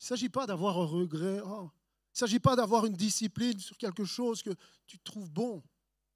Il 0.00 0.02
ne 0.02 0.06
s'agit 0.06 0.28
pas 0.28 0.44
d'avoir 0.44 0.76
un 0.76 0.86
regret, 0.86 1.40
oh. 1.44 1.70
il 1.70 2.14
ne 2.14 2.18
s'agit 2.18 2.40
pas 2.40 2.56
d'avoir 2.56 2.84
une 2.84 2.94
discipline 2.94 3.60
sur 3.60 3.78
quelque 3.78 4.04
chose 4.04 4.42
que 4.42 4.50
tu 4.88 4.98
trouves 4.98 5.30
bon. 5.30 5.62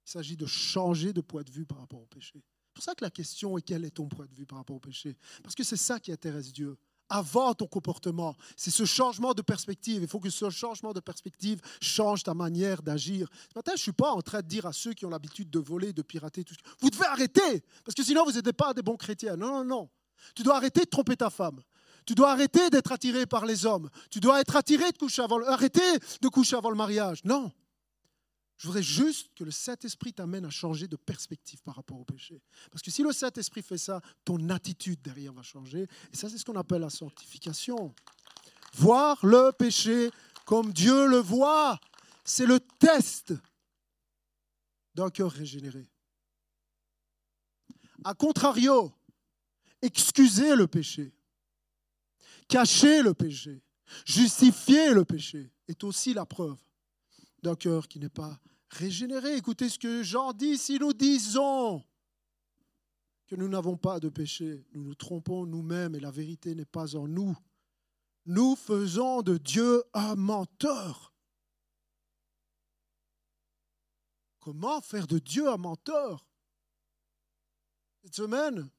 Il 0.05 0.11
s'agit 0.11 0.35
de 0.35 0.45
changer 0.45 1.13
de 1.13 1.21
point 1.21 1.43
de 1.43 1.51
vue 1.51 1.65
par 1.65 1.77
rapport 1.77 2.01
au 2.01 2.07
péché. 2.07 2.43
C'est 2.43 2.73
pour 2.73 2.83
ça 2.83 2.93
que 2.93 3.05
la 3.05 3.09
question 3.09 3.57
est 3.57 3.61
quel 3.61 3.85
est 3.85 3.91
ton 3.91 4.09
point 4.09 4.25
de 4.25 4.33
vue 4.33 4.45
par 4.45 4.57
rapport 4.57 4.75
au 4.75 4.81
péché? 4.81 5.15
Parce 5.43 5.55
que 5.55 5.63
c'est 5.63 5.77
ça 5.77 6.01
qui 6.01 6.11
intéresse 6.11 6.51
Dieu 6.51 6.77
avant 7.09 7.53
ton 7.53 7.67
comportement. 7.67 8.35
C'est 8.55 8.71
ce 8.71 8.85
changement 8.85 9.33
de 9.33 9.41
perspective. 9.41 10.01
Il 10.01 10.07
faut 10.07 10.19
que 10.19 10.29
ce 10.29 10.49
changement 10.49 10.93
de 10.93 10.99
perspective 10.99 11.61
change 11.81 12.23
ta 12.23 12.33
manière 12.33 12.81
d'agir. 12.81 13.29
Ce 13.53 13.57
matin, 13.57 13.71
je 13.71 13.79
ne 13.79 13.83
suis 13.83 13.91
pas 13.91 14.11
en 14.11 14.21
train 14.21 14.41
de 14.41 14.47
dire 14.47 14.65
à 14.65 14.73
ceux 14.73 14.93
qui 14.93 15.05
ont 15.05 15.09
l'habitude 15.09 15.49
de 15.49 15.59
voler, 15.59 15.93
de 15.93 16.01
pirater, 16.01 16.43
tout 16.43 16.55
vous 16.79 16.89
devez 16.89 17.05
arrêter, 17.05 17.63
parce 17.83 17.95
que 17.95 18.03
sinon 18.03 18.25
vous 18.25 18.31
n'êtes 18.31 18.51
pas 18.53 18.73
des 18.73 18.81
bons 18.81 18.97
chrétiens. 18.97 19.35
Non, 19.35 19.49
non, 19.49 19.65
non. 19.65 19.89
Tu 20.33 20.43
dois 20.43 20.57
arrêter 20.57 20.81
de 20.81 20.89
tromper 20.89 21.15
ta 21.15 21.29
femme. 21.29 21.61
Tu 22.05 22.13
dois 22.13 22.31
arrêter 22.31 22.69
d'être 22.69 22.91
attiré 22.91 23.25
par 23.25 23.45
les 23.45 23.65
hommes. 23.65 23.89
Tu 24.11 24.19
dois 24.19 24.39
être 24.39 24.55
attiré 24.55 24.91
de 24.91 24.97
coucher 24.97 25.23
avant 25.23 25.41
arrêter 25.43 25.81
de 26.21 26.27
coucher 26.27 26.55
avant 26.55 26.69
le 26.69 26.75
mariage. 26.75 27.23
Non. 27.23 27.51
Je 28.57 28.67
voudrais 28.67 28.83
juste 28.83 29.31
que 29.35 29.43
le 29.43 29.51
Saint-Esprit 29.51 30.13
t'amène 30.13 30.45
à 30.45 30.49
changer 30.49 30.87
de 30.87 30.95
perspective 30.95 31.61
par 31.61 31.75
rapport 31.75 31.99
au 31.99 32.05
péché. 32.05 32.41
Parce 32.71 32.81
que 32.81 32.89
si 32.89 33.03
le 33.03 33.11
Saint-Esprit 33.11 33.61
fait 33.61 33.77
ça, 33.77 34.01
ton 34.23 34.49
attitude 34.49 35.01
derrière 35.01 35.33
va 35.33 35.41
changer. 35.41 35.87
Et 36.13 36.15
ça, 36.15 36.29
c'est 36.29 36.37
ce 36.37 36.45
qu'on 36.45 36.55
appelle 36.55 36.81
la 36.81 36.89
sanctification. 36.89 37.93
Voir 38.75 39.23
le 39.25 39.51
péché 39.51 40.09
comme 40.45 40.71
Dieu 40.71 41.07
le 41.07 41.17
voit, 41.17 41.79
c'est 42.23 42.45
le 42.45 42.59
test 42.59 43.33
d'un 44.93 45.09
cœur 45.09 45.31
régénéré. 45.31 45.85
A 48.05 48.13
contrario, 48.13 48.93
excuser 49.81 50.55
le 50.55 50.67
péché, 50.67 51.13
cacher 52.47 53.01
le 53.01 53.13
péché, 53.13 53.61
justifier 54.05 54.93
le 54.93 55.03
péché 55.03 55.51
est 55.67 55.83
aussi 55.83 56.13
la 56.13 56.25
preuve 56.25 56.64
d'un 57.45 57.55
cœur 57.55 57.87
qui 57.87 57.99
n'est 57.99 58.09
pas 58.09 58.39
régénéré. 58.69 59.37
Écoutez 59.37 59.69
ce 59.69 59.77
que 59.77 60.01
Jean 60.01 60.33
dit, 60.33 60.57
si 60.57 60.79
nous 60.79 60.93
disons 60.93 61.83
que 63.27 63.35
nous 63.35 63.47
n'avons 63.47 63.77
pas 63.77 63.99
de 63.99 64.09
péché, 64.09 64.65
nous 64.73 64.83
nous 64.83 64.95
trompons 64.95 65.45
nous-mêmes 65.45 65.93
et 65.95 65.99
la 65.99 66.11
vérité 66.11 66.55
n'est 66.55 66.65
pas 66.65 66.95
en 66.95 67.07
nous. 67.07 67.37
Nous 68.25 68.55
faisons 68.55 69.21
de 69.21 69.37
Dieu 69.37 69.83
un 69.93 70.15
menteur. 70.15 71.13
Comment 74.39 74.81
faire 74.81 75.05
de 75.05 75.19
Dieu 75.19 75.47
un 75.47 75.57
menteur? 75.57 76.27
Cette 78.03 78.15
semaine, 78.15 78.69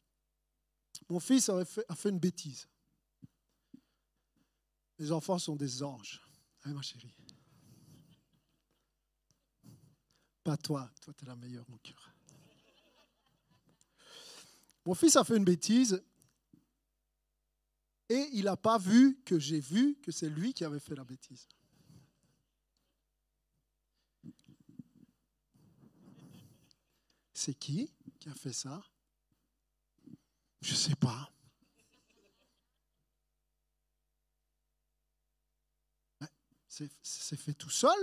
mon 1.09 1.21
fils 1.21 1.49
a 1.49 1.65
fait, 1.65 2.09
une 2.09 2.19
bêtise. 2.19 2.69
Les 4.99 5.13
enfants 5.13 5.39
sont 5.39 5.55
des 5.55 5.83
anges. 5.85 6.21
Hein, 6.65 6.75
ma 6.75 6.83
chérie? 6.83 7.15
Pas 10.47 10.57
toi. 10.57 10.89
Toi, 11.01 11.13
tu 11.13 11.25
es 11.25 11.27
la 11.27 11.35
meilleure, 11.35 11.69
mon 11.69 11.77
cœur. 11.79 12.13
Mon 14.85 14.95
fils 14.95 15.17
a 15.17 15.25
fait 15.25 15.37
une 15.37 15.45
bêtise 15.45 16.01
et 18.09 18.29
il 18.33 18.45
n'a 18.45 18.57
pas 18.57 18.79
vu 18.79 19.21
que 19.25 19.41
j'ai 19.41 19.59
vu 19.59 19.97
que 19.97 20.13
c'est 20.13 20.29
lui 20.29 20.55
qui 20.55 20.65
avait 20.65 20.79
fait 20.79 20.95
la 20.95 21.03
bêtise. 21.03 21.49
C'est 27.35 27.55
qui 27.55 27.93
qui 28.21 28.29
a 28.29 28.35
fait 28.35 28.53
ça? 28.53 28.81
Je 30.61 30.71
ne 30.71 30.77
sais 30.77 30.95
pas. 30.95 31.29
C'est 36.69 37.37
fait 37.37 37.55
tout 37.55 37.71
seul? 37.71 37.99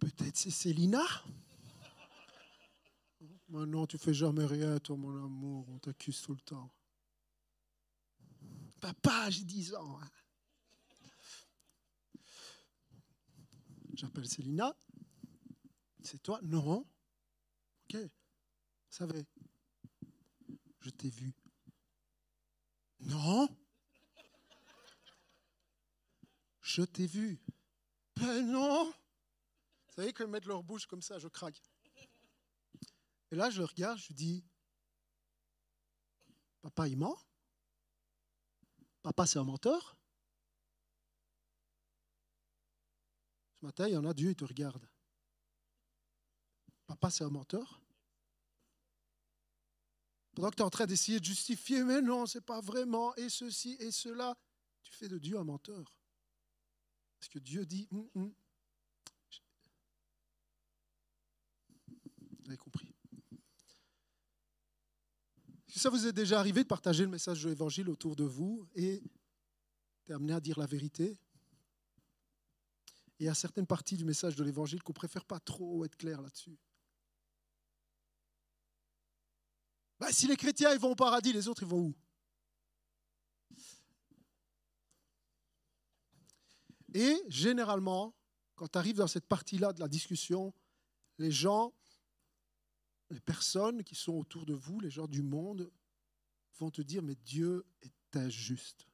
Peut-être 0.00 0.36
c'est 0.36 0.50
Célina? 0.50 1.04
Maintenant, 3.48 3.86
tu 3.86 3.96
fais 3.96 4.12
jamais 4.12 4.44
rien, 4.44 4.78
toi, 4.78 4.96
mon 4.96 5.24
amour. 5.24 5.68
On 5.70 5.78
t'accuse 5.78 6.20
tout 6.20 6.34
le 6.34 6.40
temps. 6.40 6.70
Papa, 8.80 9.30
j'ai 9.30 9.44
10 9.44 9.74
ans. 9.74 9.98
Hein. 10.00 10.10
J'appelle 13.94 14.28
Célina. 14.28 14.76
C'est 16.02 16.22
toi? 16.22 16.38
Non. 16.42 16.86
Ok. 17.84 17.96
Vous 17.96 18.08
savez, 18.90 19.26
je 20.80 20.90
t'ai 20.90 21.10
vu. 21.10 21.34
Non. 23.00 23.48
Je 26.60 26.82
t'ai 26.82 27.06
vu. 27.06 27.40
Ben 28.16 28.42
non. 28.52 28.92
Vous 29.98 30.02
savez, 30.02 30.12
quand 30.12 30.22
ils 30.22 30.30
mettent 30.30 30.46
leur 30.46 30.62
bouche 30.62 30.86
comme 30.86 31.02
ça, 31.02 31.18
je 31.18 31.26
craque. 31.26 31.60
Et 33.32 33.34
là, 33.34 33.50
je 33.50 33.58
le 33.58 33.64
regarde, 33.64 33.98
je 33.98 34.12
dis, 34.12 34.44
papa, 36.62 36.86
il 36.86 36.96
ment? 36.96 37.18
Papa, 39.02 39.26
c'est 39.26 39.40
un 39.40 39.44
menteur? 39.44 39.96
Ce 43.54 43.64
matin, 43.64 43.88
il 43.88 43.94
y 43.94 43.96
en 43.96 44.04
a, 44.04 44.14
Dieu, 44.14 44.30
il 44.30 44.36
te 44.36 44.44
regarde. 44.44 44.88
Papa, 46.86 47.10
c'est 47.10 47.24
un 47.24 47.30
menteur? 47.30 47.82
Pendant 50.36 50.50
que 50.50 50.54
tu 50.54 50.62
es 50.62 50.64
en 50.64 50.70
train 50.70 50.86
d'essayer 50.86 51.18
de 51.18 51.24
justifier, 51.24 51.82
mais 51.82 52.02
non, 52.02 52.24
c'est 52.26 52.46
pas 52.46 52.60
vraiment, 52.60 53.16
et 53.16 53.28
ceci 53.28 53.76
et 53.80 53.90
cela, 53.90 54.38
tu 54.84 54.92
fais 54.92 55.08
de 55.08 55.18
Dieu 55.18 55.36
un 55.36 55.44
menteur. 55.44 55.98
Parce 57.18 57.28
que 57.28 57.40
Dieu 57.40 57.66
dit, 57.66 57.88
hum, 57.90 58.08
hum. 58.14 58.32
vous 62.48 62.52
avez 62.52 62.56
compris 62.56 62.94
ça 65.78 65.90
vous 65.90 66.06
est 66.06 66.12
déjà 66.12 66.38
arrivé 66.38 66.62
de 66.62 66.68
partager 66.68 67.04
le 67.04 67.10
message 67.10 67.42
de 67.42 67.48
l'Évangile 67.48 67.88
autour 67.88 68.16
de 68.16 68.24
vous 68.24 68.66
et 68.74 69.02
d'amener 70.06 70.34
à 70.34 70.40
dire 70.40 70.58
la 70.58 70.66
vérité? 70.66 71.18
Et 73.20 73.24
il 73.24 73.26
y 73.26 73.28
a 73.28 73.34
certaines 73.34 73.66
parties 73.66 73.96
du 73.96 74.04
message 74.04 74.36
de 74.36 74.44
l'Évangile 74.44 74.82
qu'on 74.82 74.92
préfère 74.92 75.24
pas 75.24 75.40
trop 75.40 75.84
être 75.84 75.96
clair 75.96 76.20
là-dessus. 76.20 76.58
Bah, 79.98 80.12
si 80.12 80.26
les 80.26 80.36
chrétiens 80.36 80.72
ils 80.72 80.78
vont 80.78 80.92
au 80.92 80.96
paradis, 80.96 81.32
les 81.32 81.48
autres 81.48 81.62
ils 81.62 81.68
vont 81.68 81.80
où? 81.80 81.94
Et 86.94 87.22
généralement, 87.28 88.14
quand 88.54 88.68
tu 88.68 88.78
arrives 88.78 88.96
dans 88.96 89.06
cette 89.06 89.26
partie-là 89.26 89.72
de 89.72 89.80
la 89.80 89.88
discussion, 89.88 90.54
les 91.18 91.30
gens 91.30 91.74
les 93.10 93.20
personnes 93.20 93.82
qui 93.84 93.94
sont 93.94 94.12
autour 94.12 94.44
de 94.44 94.54
vous, 94.54 94.80
les 94.80 94.90
gens 94.90 95.06
du 95.06 95.22
monde, 95.22 95.70
vont 96.58 96.70
te 96.70 96.82
dire, 96.82 97.02
mais 97.02 97.14
Dieu 97.14 97.64
est 97.82 98.16
injuste. 98.16 98.86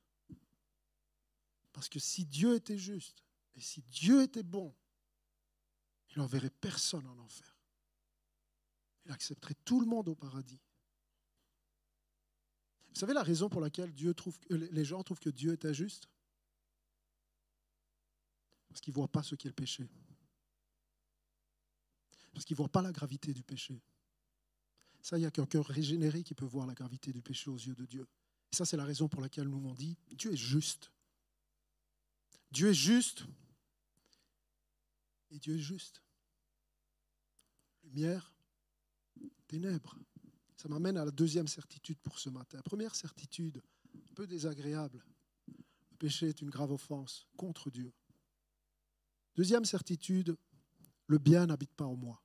Parce 1.72 1.88
que 1.88 1.98
si 1.98 2.24
Dieu 2.24 2.54
était 2.54 2.78
juste, 2.78 3.24
et 3.56 3.60
si 3.60 3.82
Dieu 3.82 4.22
était 4.22 4.42
bon, 4.42 4.74
il 6.10 6.18
n'enverrait 6.18 6.50
personne 6.50 7.06
en 7.06 7.18
enfer. 7.18 7.56
Il 9.04 9.12
accepterait 9.12 9.56
tout 9.64 9.80
le 9.80 9.86
monde 9.86 10.08
au 10.08 10.14
paradis. 10.14 10.60
Vous 12.88 13.00
savez 13.00 13.12
la 13.12 13.24
raison 13.24 13.48
pour 13.48 13.60
laquelle 13.60 13.92
Dieu 13.92 14.14
trouve, 14.14 14.38
les 14.50 14.84
gens 14.84 15.02
trouvent 15.02 15.18
que 15.18 15.30
Dieu 15.30 15.52
est 15.52 15.64
injuste? 15.64 16.08
Parce 18.68 18.80
qu'ils 18.80 18.92
ne 18.92 18.96
voient 18.96 19.08
pas 19.08 19.22
ce 19.22 19.34
qu'est 19.34 19.48
le 19.48 19.54
péché. 19.54 19.88
Parce 22.32 22.44
qu'ils 22.44 22.54
ne 22.54 22.58
voient 22.58 22.68
pas 22.68 22.82
la 22.82 22.92
gravité 22.92 23.32
du 23.32 23.42
péché. 23.42 23.80
Ça, 25.04 25.18
il 25.18 25.20
n'y 25.20 25.26
a 25.26 25.30
qu'un 25.30 25.44
cœur 25.44 25.66
régénéré 25.66 26.22
qui 26.22 26.32
peut 26.32 26.46
voir 26.46 26.66
la 26.66 26.72
gravité 26.72 27.12
du 27.12 27.20
péché 27.20 27.50
aux 27.50 27.58
yeux 27.58 27.74
de 27.74 27.84
Dieu. 27.84 28.08
Et 28.50 28.56
ça, 28.56 28.64
c'est 28.64 28.78
la 28.78 28.86
raison 28.86 29.06
pour 29.06 29.20
laquelle 29.20 29.48
nous 29.48 29.60
m'ont 29.60 29.74
dit, 29.74 29.98
Dieu 30.12 30.32
est 30.32 30.36
juste. 30.36 30.90
Dieu 32.50 32.70
est 32.70 32.74
juste. 32.74 33.26
Et 35.30 35.38
Dieu 35.38 35.56
est 35.56 35.62
juste. 35.62 36.00
Lumière, 37.82 38.34
ténèbres. 39.46 39.94
Ça 40.56 40.70
m'amène 40.70 40.96
à 40.96 41.04
la 41.04 41.10
deuxième 41.10 41.48
certitude 41.48 41.98
pour 41.98 42.18
ce 42.18 42.30
matin. 42.30 42.62
Première 42.62 42.94
certitude, 42.94 43.60
un 43.94 44.14
peu 44.14 44.26
désagréable. 44.26 45.04
Le 45.48 45.96
péché 45.98 46.30
est 46.30 46.40
une 46.40 46.48
grave 46.48 46.72
offense 46.72 47.26
contre 47.36 47.70
Dieu. 47.70 47.92
Deuxième 49.36 49.66
certitude, 49.66 50.34
le 51.08 51.18
bien 51.18 51.44
n'habite 51.44 51.74
pas 51.74 51.84
en 51.84 51.94
moi. 51.94 52.23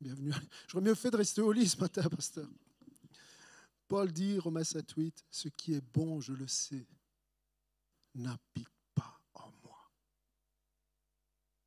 Bienvenue. 0.00 0.32
J'aurais 0.68 0.84
mieux 0.84 0.94
fait 0.94 1.10
de 1.10 1.16
rester 1.16 1.40
au 1.40 1.52
lit 1.52 1.68
ce 1.68 1.78
matin, 1.78 2.02
pasteur. 2.08 2.48
Paul 3.88 4.12
dit, 4.12 4.38
Romains 4.38 4.64
7, 4.64 4.90
8, 4.92 5.24
ce 5.30 5.48
qui 5.48 5.74
est 5.74 5.80
bon, 5.80 6.20
je 6.20 6.32
le 6.32 6.46
sais, 6.46 6.86
n'habite 8.14 8.68
pas 8.94 9.20
en 9.34 9.50
moi. 9.64 9.90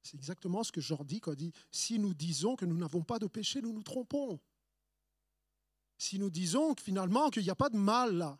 C'est 0.01 0.17
exactement 0.17 0.63
ce 0.63 0.71
que 0.71 1.03
dit 1.03 1.21
quand 1.21 1.31
il 1.31 1.37
dit, 1.37 1.53
si 1.71 1.97
nous 1.97 2.13
disons 2.13 2.55
que 2.55 2.65
nous 2.65 2.77
n'avons 2.77 3.03
pas 3.03 3.19
de 3.19 3.27
péché, 3.27 3.61
nous 3.61 3.73
nous 3.73 3.83
trompons. 3.83 4.39
Si 5.97 6.19
nous 6.19 6.29
disons 6.29 6.75
que 6.75 6.81
finalement 6.81 7.29
qu'il 7.29 7.43
n'y 7.43 7.49
a 7.49 7.55
pas 7.55 7.69
de 7.69 7.77
mal 7.77 8.15
là, 8.15 8.37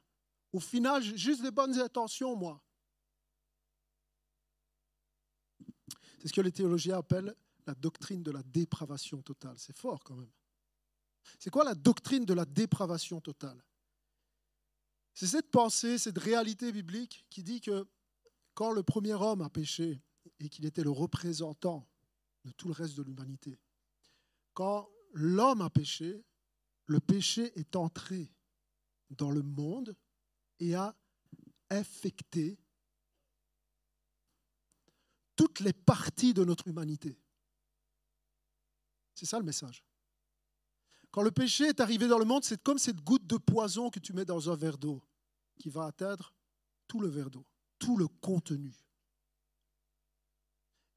au 0.52 0.60
final, 0.60 1.02
juste 1.02 1.42
des 1.42 1.52
bonnes 1.52 1.80
intentions, 1.80 2.36
moi. 2.36 2.62
C'est 6.20 6.28
ce 6.28 6.34
que 6.34 6.42
les 6.42 6.52
théologiens 6.52 6.98
appellent 6.98 7.36
la 7.70 7.76
doctrine 7.76 8.24
de 8.24 8.32
la 8.32 8.42
dépravation 8.42 9.22
totale. 9.22 9.56
C'est 9.60 9.78
fort 9.78 10.04
quand 10.04 10.16
même. 10.16 10.32
C'est 11.38 11.52
quoi 11.52 11.64
la 11.64 11.76
doctrine 11.76 12.26
de 12.26 12.34
la 12.34 12.46
dépravation 12.46 13.22
totale? 13.22 13.64
C'est 15.14 15.28
cette 15.28 15.52
pensée, 15.52 16.00
cette 16.00 16.18
réalité 16.18 16.72
biblique 16.72 17.28
qui 17.30 17.44
dit 17.44 17.62
que 17.62 17.88
quand 18.56 18.72
le 18.72 18.82
premier 18.82 19.14
homme 19.14 19.42
a 19.42 19.50
péché 19.50 20.02
et 20.40 20.50
qu'il 20.50 20.66
était 20.66 20.84
le 20.84 20.90
représentant 20.90 21.88
de 22.44 22.52
tout 22.52 22.68
le 22.68 22.74
reste 22.74 22.98
de 22.98 23.04
l'humanité, 23.04 23.60
quand 24.56 24.90
l'homme 25.14 25.62
a 25.62 25.70
péché, 25.70 26.26
le 26.88 27.00
péché 27.00 27.52
est 27.60 27.76
entré 27.76 28.34
dans 29.12 29.30
le 29.30 29.44
monde 29.44 29.96
et 30.60 30.74
a 30.74 30.96
infecté 31.70 32.58
toutes 35.36 35.60
les 35.60 35.74
parties 35.74 36.34
de 36.34 36.44
notre 36.44 36.68
humanité. 36.68 37.20
C'est 39.20 39.26
ça 39.26 39.38
le 39.38 39.44
message. 39.44 39.84
Quand 41.12 41.24
le 41.24 41.32
péché 41.32 41.66
est 41.66 41.82
arrivé 41.82 42.08
dans 42.08 42.20
le 42.20 42.24
monde, 42.24 42.46
c'est 42.46 42.64
comme 42.64 42.78
cette 42.78 43.02
goutte 43.02 43.28
de 43.28 43.36
poison 43.36 43.90
que 43.90 44.00
tu 44.00 44.14
mets 44.14 44.24
dans 44.24 44.50
un 44.50 44.56
verre 44.56 44.78
d'eau 44.78 45.04
qui 45.60 45.68
va 45.68 45.88
atteindre 45.88 46.34
tout 46.88 47.02
le 47.02 47.10
verre 47.10 47.30
d'eau, 47.30 47.46
tout 47.80 47.98
le 47.98 48.08
contenu. 48.08 48.74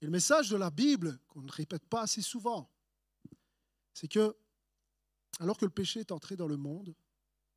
Et 0.00 0.04
le 0.04 0.12
message 0.12 0.50
de 0.50 0.56
la 0.56 0.70
Bible, 0.70 1.18
qu'on 1.26 1.42
ne 1.42 1.50
répète 1.50 1.84
pas 1.86 2.02
assez 2.02 2.22
souvent, 2.22 2.70
c'est 3.92 4.06
que, 4.06 4.36
alors 5.40 5.58
que 5.58 5.64
le 5.64 5.72
péché 5.72 5.98
est 5.98 6.12
entré 6.12 6.36
dans 6.36 6.46
le 6.46 6.56
monde, 6.56 6.94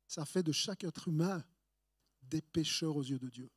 ça 0.08 0.24
fait 0.24 0.42
de 0.42 0.50
chaque 0.50 0.82
être 0.82 1.06
humain 1.06 1.44
des 2.22 2.42
pécheurs 2.42 2.96
aux 2.96 3.04
yeux 3.04 3.20
de 3.20 3.28
Dieu. 3.28 3.52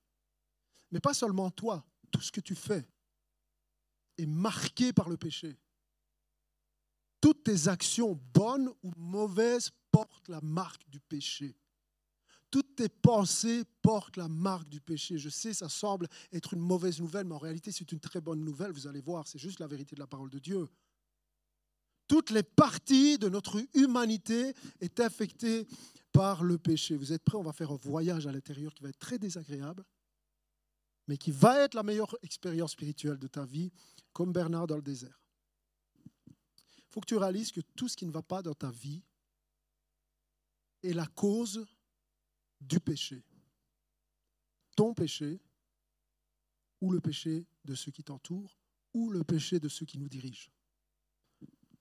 Mais 0.91 0.99
pas 0.99 1.16
seulement 1.16 1.49
toi, 1.49 1.84
tout 2.12 2.22
ce 2.22 2.32
que 2.32 2.41
tu 2.41 2.53
fais 2.53 2.88
est 4.20 4.28
marqué 4.28 4.93
par 4.93 5.10
le 5.10 5.18
péché. 5.18 5.57
Toutes 7.22 7.43
tes 7.43 7.67
actions, 7.67 8.20
bonnes 8.34 8.70
ou 8.84 8.91
mauvaises, 8.97 9.72
portent 9.91 10.30
la 10.30 10.41
marque 10.41 10.88
du 10.89 10.99
péché. 10.99 11.55
Toutes 12.51 12.76
tes 12.76 12.89
pensées 12.89 13.63
portent 13.82 14.17
la 14.17 14.28
marque 14.28 14.70
du 14.70 14.82
péché. 14.82 15.17
Je 15.17 15.30
sais, 15.30 15.53
ça 15.53 15.70
semble 15.70 16.07
être 16.32 16.53
une 16.53 16.61
mauvaise 16.61 16.99
nouvelle, 16.99 17.26
mais 17.26 17.36
en 17.36 17.39
réalité, 17.39 17.72
c'est 17.72 17.91
une 17.91 17.99
très 17.99 18.22
bonne 18.22 18.43
nouvelle. 18.43 18.72
Vous 18.72 18.88
allez 18.88 19.01
voir, 19.01 19.28
c'est 19.28 19.38
juste 19.38 19.59
la 19.59 19.67
vérité 19.67 19.95
de 19.95 19.99
la 19.99 20.07
parole 20.07 20.30
de 20.30 20.39
Dieu. 20.39 20.67
Toutes 22.07 22.32
les 22.32 22.41
parties 22.41 23.20
de 23.20 23.30
notre 23.30 23.63
humanité 23.76 24.53
est 24.80 24.99
affectées 24.99 25.67
par 26.11 26.43
le 26.43 26.57
péché. 26.57 26.95
Vous 26.95 27.13
êtes 27.13 27.24
prêts? 27.24 27.38
On 27.38 27.43
va 27.43 27.53
faire 27.53 27.72
un 27.72 27.76
voyage 27.78 28.26
à 28.26 28.32
l'intérieur 28.32 28.74
qui 28.74 28.82
va 28.82 28.89
être 28.89 28.97
très 28.97 29.20
désagréable, 29.20 29.86
mais 31.07 31.17
qui 31.17 31.30
va 31.30 31.59
être 31.59 31.76
la 31.76 31.84
meilleure 31.84 32.15
expérience 32.24 32.72
spirituelle 32.72 33.20
de 33.20 33.28
ta 33.28 33.45
vie, 33.45 33.72
comme 34.11 34.34
Bernard 34.34 34.65
dans 34.65 34.76
le 34.76 34.82
désert. 34.82 35.22
Il 36.90 36.94
faut 36.94 37.02
que 37.02 37.06
tu 37.06 37.18
réalises 37.18 37.52
que 37.52 37.62
tout 37.62 37.88
ce 37.88 37.96
qui 37.96 38.08
ne 38.08 38.12
va 38.12 38.24
pas 38.24 38.42
dans 38.42 38.56
ta 38.56 38.72
vie 38.72 39.04
est 40.82 40.94
la 40.94 41.06
cause 41.06 41.68
du 42.60 42.80
péché. 42.80 43.24
Ton 44.76 44.96
péché, 44.96 45.40
ou 46.82 46.92
le 46.92 47.00
péché 47.00 47.46
de 47.64 47.76
ceux 47.76 47.92
qui 47.92 48.04
t'entourent, 48.04 48.58
ou 48.94 49.12
le 49.12 49.24
péché 49.24 49.60
de 49.60 49.70
ceux 49.70 49.86
qui 49.86 50.00
nous 50.00 50.10
dirigent. 50.10 50.50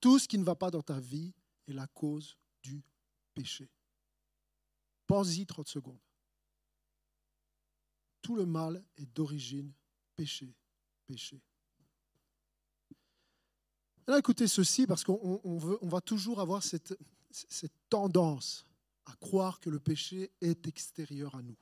Tout 0.00 0.18
ce 0.18 0.28
qui 0.28 0.36
ne 0.36 0.44
va 0.44 0.54
pas 0.54 0.70
dans 0.70 0.82
ta 0.82 1.00
vie 1.00 1.32
est 1.66 1.72
la 1.72 1.86
cause 1.86 2.36
du 2.62 2.82
péché. 3.34 3.70
Pense-y 5.06 5.46
30 5.46 5.68
secondes. 5.68 6.02
Tout 8.20 8.36
le 8.36 8.44
mal 8.44 8.84
est 8.98 9.06
d'origine 9.06 9.72
péché, 10.16 10.54
péché. 11.06 11.40
Là, 14.08 14.18
écoutez 14.18 14.48
ceci, 14.48 14.86
parce 14.86 15.04
qu'on 15.04 15.38
on 15.44 15.88
va 15.88 16.00
toujours 16.00 16.40
avoir 16.40 16.62
cette, 16.62 16.98
cette 17.30 17.74
tendance 17.90 18.64
à 19.04 19.14
croire 19.16 19.60
que 19.60 19.68
le 19.68 19.78
péché 19.78 20.32
est 20.40 20.66
extérieur 20.66 21.34
à 21.34 21.42
nous. 21.42 21.58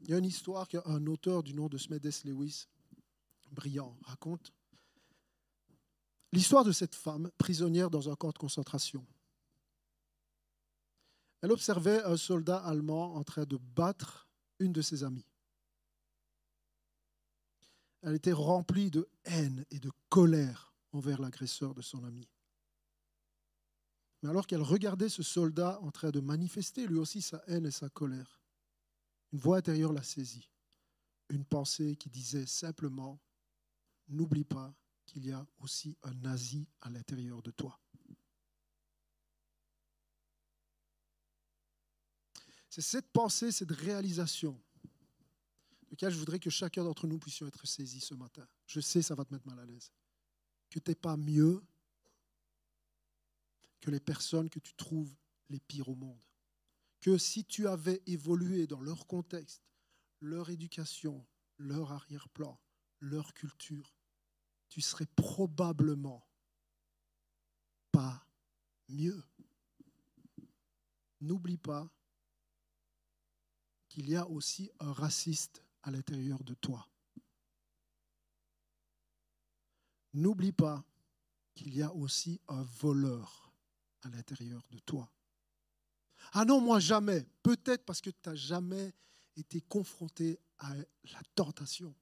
Il 0.00 0.10
y 0.10 0.14
a 0.14 0.18
une 0.18 0.24
histoire 0.24 0.66
qu'un 0.66 1.06
auteur 1.06 1.44
du 1.44 1.54
nom 1.54 1.68
de 1.68 1.78
Smedes 1.78 2.24
Lewis, 2.24 2.66
brillant, 3.52 3.96
raconte. 4.02 4.52
L'histoire 6.32 6.64
de 6.64 6.72
cette 6.72 6.96
femme 6.96 7.30
prisonnière 7.38 7.90
dans 7.90 8.10
un 8.10 8.16
camp 8.16 8.32
de 8.32 8.38
concentration. 8.38 9.06
Elle 11.42 11.52
observait 11.52 12.02
un 12.02 12.16
soldat 12.16 12.58
allemand 12.58 13.14
en 13.14 13.22
train 13.22 13.44
de 13.44 13.56
battre 13.56 14.26
une 14.58 14.72
de 14.72 14.82
ses 14.82 15.04
amies. 15.04 15.28
Elle 18.02 18.16
était 18.16 18.32
remplie 18.32 18.90
de 18.90 19.08
haine 19.24 19.64
et 19.70 19.78
de 19.78 19.92
colère 20.08 20.73
envers 20.94 21.20
l'agresseur 21.20 21.74
de 21.74 21.82
son 21.82 22.04
amie. 22.04 22.28
Mais 24.22 24.30
alors 24.30 24.46
qu'elle 24.46 24.62
regardait 24.62 25.08
ce 25.08 25.22
soldat 25.22 25.78
en 25.82 25.90
train 25.90 26.10
de 26.10 26.20
manifester 26.20 26.86
lui 26.86 26.96
aussi 26.96 27.20
sa 27.20 27.42
haine 27.46 27.66
et 27.66 27.70
sa 27.70 27.90
colère, 27.90 28.40
une 29.32 29.40
voix 29.40 29.58
intérieure 29.58 29.92
la 29.92 30.02
saisit. 30.02 30.50
Une 31.28 31.44
pensée 31.44 31.96
qui 31.96 32.10
disait 32.10 32.46
simplement, 32.46 33.20
n'oublie 34.08 34.44
pas 34.44 34.74
qu'il 35.04 35.26
y 35.26 35.32
a 35.32 35.46
aussi 35.58 35.96
un 36.02 36.14
nazi 36.14 36.68
à 36.80 36.90
l'intérieur 36.90 37.42
de 37.42 37.50
toi. 37.50 37.78
C'est 42.70 42.82
cette 42.82 43.10
pensée, 43.10 43.52
cette 43.52 43.70
réalisation 43.70 44.60
de 44.82 45.90
laquelle 45.90 46.12
je 46.12 46.18
voudrais 46.18 46.40
que 46.40 46.50
chacun 46.50 46.84
d'entre 46.84 47.06
nous 47.06 47.18
puissions 47.18 47.46
être 47.46 47.66
saisis 47.66 48.00
ce 48.00 48.14
matin. 48.14 48.46
Je 48.66 48.80
sais, 48.80 49.02
ça 49.02 49.14
va 49.14 49.24
te 49.24 49.32
mettre 49.32 49.46
mal 49.46 49.58
à 49.58 49.66
l'aise. 49.66 49.92
Que 50.74 50.80
tu 50.80 50.90
n'es 50.90 50.96
pas 50.96 51.16
mieux 51.16 51.62
que 53.80 53.92
les 53.92 54.00
personnes 54.00 54.50
que 54.50 54.58
tu 54.58 54.74
trouves 54.74 55.14
les 55.48 55.60
pires 55.60 55.88
au 55.88 55.94
monde. 55.94 56.20
Que 57.00 57.16
si 57.16 57.44
tu 57.44 57.68
avais 57.68 58.02
évolué 58.06 58.66
dans 58.66 58.80
leur 58.80 59.06
contexte, 59.06 59.62
leur 60.20 60.50
éducation, 60.50 61.24
leur 61.58 61.92
arrière-plan, 61.92 62.58
leur 62.98 63.34
culture, 63.34 63.94
tu 64.68 64.80
serais 64.80 65.06
probablement 65.14 66.26
pas 67.92 68.26
mieux. 68.88 69.22
N'oublie 71.20 71.58
pas 71.58 71.88
qu'il 73.88 74.10
y 74.10 74.16
a 74.16 74.26
aussi 74.28 74.72
un 74.80 74.92
raciste 74.92 75.62
à 75.84 75.92
l'intérieur 75.92 76.42
de 76.42 76.54
toi. 76.54 76.88
N'oublie 80.14 80.52
pas 80.52 80.84
qu'il 81.54 81.74
y 81.74 81.82
a 81.82 81.92
aussi 81.92 82.40
un 82.48 82.62
voleur 82.62 83.52
à 84.02 84.08
l'intérieur 84.10 84.62
de 84.70 84.78
toi. 84.78 85.10
Ah 86.32 86.44
non, 86.44 86.60
moi 86.60 86.78
jamais. 86.78 87.26
Peut-être 87.42 87.84
parce 87.84 88.00
que 88.00 88.10
tu 88.10 88.28
n'as 88.28 88.34
jamais 88.34 88.92
été 89.36 89.60
confronté 89.60 90.38
à 90.58 90.74
la 90.74 91.20
tentation. 91.34 91.94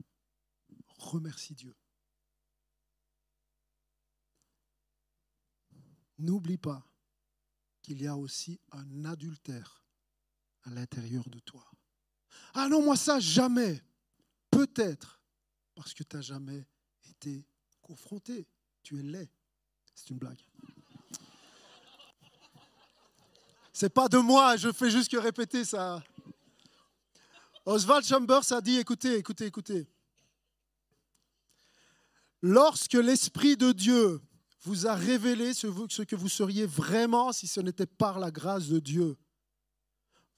Remercie 0.98 1.54
Dieu. 1.54 1.74
N'oublie 6.18 6.58
pas 6.58 6.86
qu'il 7.80 8.00
y 8.00 8.06
a 8.06 8.16
aussi 8.16 8.60
un 8.70 9.04
adultère 9.04 9.84
à 10.64 10.70
l'intérieur 10.70 11.28
de 11.28 11.40
toi. 11.40 11.68
Ah 12.54 12.68
non, 12.68 12.82
moi 12.82 12.96
ça, 12.96 13.18
jamais. 13.18 13.82
Peut-être 14.50 15.20
parce 15.74 15.94
que 15.94 16.04
tu 16.04 16.16
n'as 16.16 16.22
jamais 16.22 16.66
été 17.08 17.46
confronté. 17.92 18.46
Tu 18.82 18.98
es 18.98 19.02
laid. 19.02 19.28
C'est 19.94 20.08
une 20.10 20.18
blague. 20.18 20.42
C'est 23.72 23.90
pas 23.92 24.08
de 24.08 24.16
moi, 24.18 24.56
je 24.56 24.72
fais 24.72 24.90
juste 24.90 25.10
que 25.10 25.18
répéter 25.18 25.64
ça. 25.64 26.02
Oswald 27.66 28.04
Chambers 28.04 28.50
a 28.50 28.60
dit, 28.60 28.78
écoutez, 28.78 29.16
écoutez, 29.16 29.46
écoutez. 29.46 29.86
Lorsque 32.40 32.94
l'Esprit 32.94 33.56
de 33.56 33.72
Dieu 33.72 34.20
vous 34.62 34.86
a 34.86 34.94
révélé 34.94 35.52
ce 35.52 36.02
que 36.02 36.16
vous 36.16 36.28
seriez 36.28 36.66
vraiment 36.66 37.32
si 37.32 37.46
ce 37.46 37.60
n'était 37.60 37.86
par 37.86 38.18
la 38.18 38.30
grâce 38.30 38.68
de 38.68 38.78
Dieu, 38.78 39.16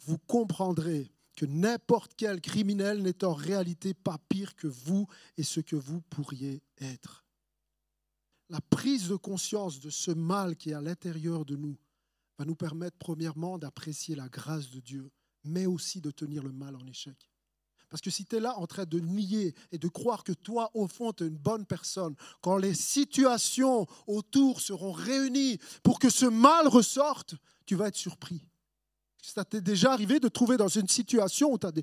vous 0.00 0.18
comprendrez 0.18 1.12
que 1.36 1.46
n'importe 1.46 2.12
quel 2.16 2.40
criminel 2.40 3.02
n'est 3.02 3.24
en 3.24 3.32
réalité 3.32 3.94
pas 3.94 4.18
pire 4.28 4.54
que 4.56 4.66
vous 4.66 5.06
et 5.36 5.42
ce 5.44 5.60
que 5.60 5.76
vous 5.76 6.00
pourriez 6.02 6.62
être. 6.80 7.23
La 8.54 8.60
prise 8.60 9.08
de 9.08 9.16
conscience 9.16 9.80
de 9.80 9.90
ce 9.90 10.12
mal 10.12 10.54
qui 10.54 10.70
est 10.70 10.74
à 10.74 10.80
l'intérieur 10.80 11.44
de 11.44 11.56
nous 11.56 11.76
va 12.38 12.44
nous 12.44 12.54
permettre 12.54 12.96
premièrement 13.00 13.58
d'apprécier 13.58 14.14
la 14.14 14.28
grâce 14.28 14.70
de 14.70 14.78
Dieu, 14.78 15.10
mais 15.42 15.66
aussi 15.66 16.00
de 16.00 16.12
tenir 16.12 16.44
le 16.44 16.52
mal 16.52 16.76
en 16.76 16.86
échec. 16.86 17.16
Parce 17.90 18.00
que 18.00 18.10
si 18.10 18.26
tu 18.26 18.36
es 18.36 18.40
là 18.40 18.56
en 18.56 18.68
train 18.68 18.84
de 18.84 19.00
nier 19.00 19.56
et 19.72 19.78
de 19.78 19.88
croire 19.88 20.22
que 20.22 20.30
toi, 20.30 20.70
au 20.74 20.86
fond, 20.86 21.12
tu 21.12 21.24
es 21.24 21.26
une 21.26 21.36
bonne 21.36 21.66
personne, 21.66 22.14
quand 22.42 22.56
les 22.56 22.74
situations 22.74 23.88
autour 24.06 24.60
seront 24.60 24.92
réunies 24.92 25.58
pour 25.82 25.98
que 25.98 26.08
ce 26.08 26.26
mal 26.26 26.68
ressorte, 26.68 27.34
tu 27.66 27.74
vas 27.74 27.88
être 27.88 27.96
surpris. 27.96 28.46
Ça 29.20 29.44
t'est 29.44 29.62
déjà 29.62 29.92
arrivé 29.92 30.20
de 30.20 30.28
trouver 30.28 30.56
dans 30.56 30.68
une 30.68 30.86
situation 30.86 31.52
où 31.52 31.58
tu 31.58 31.66
as 31.66 31.72
des, 31.72 31.82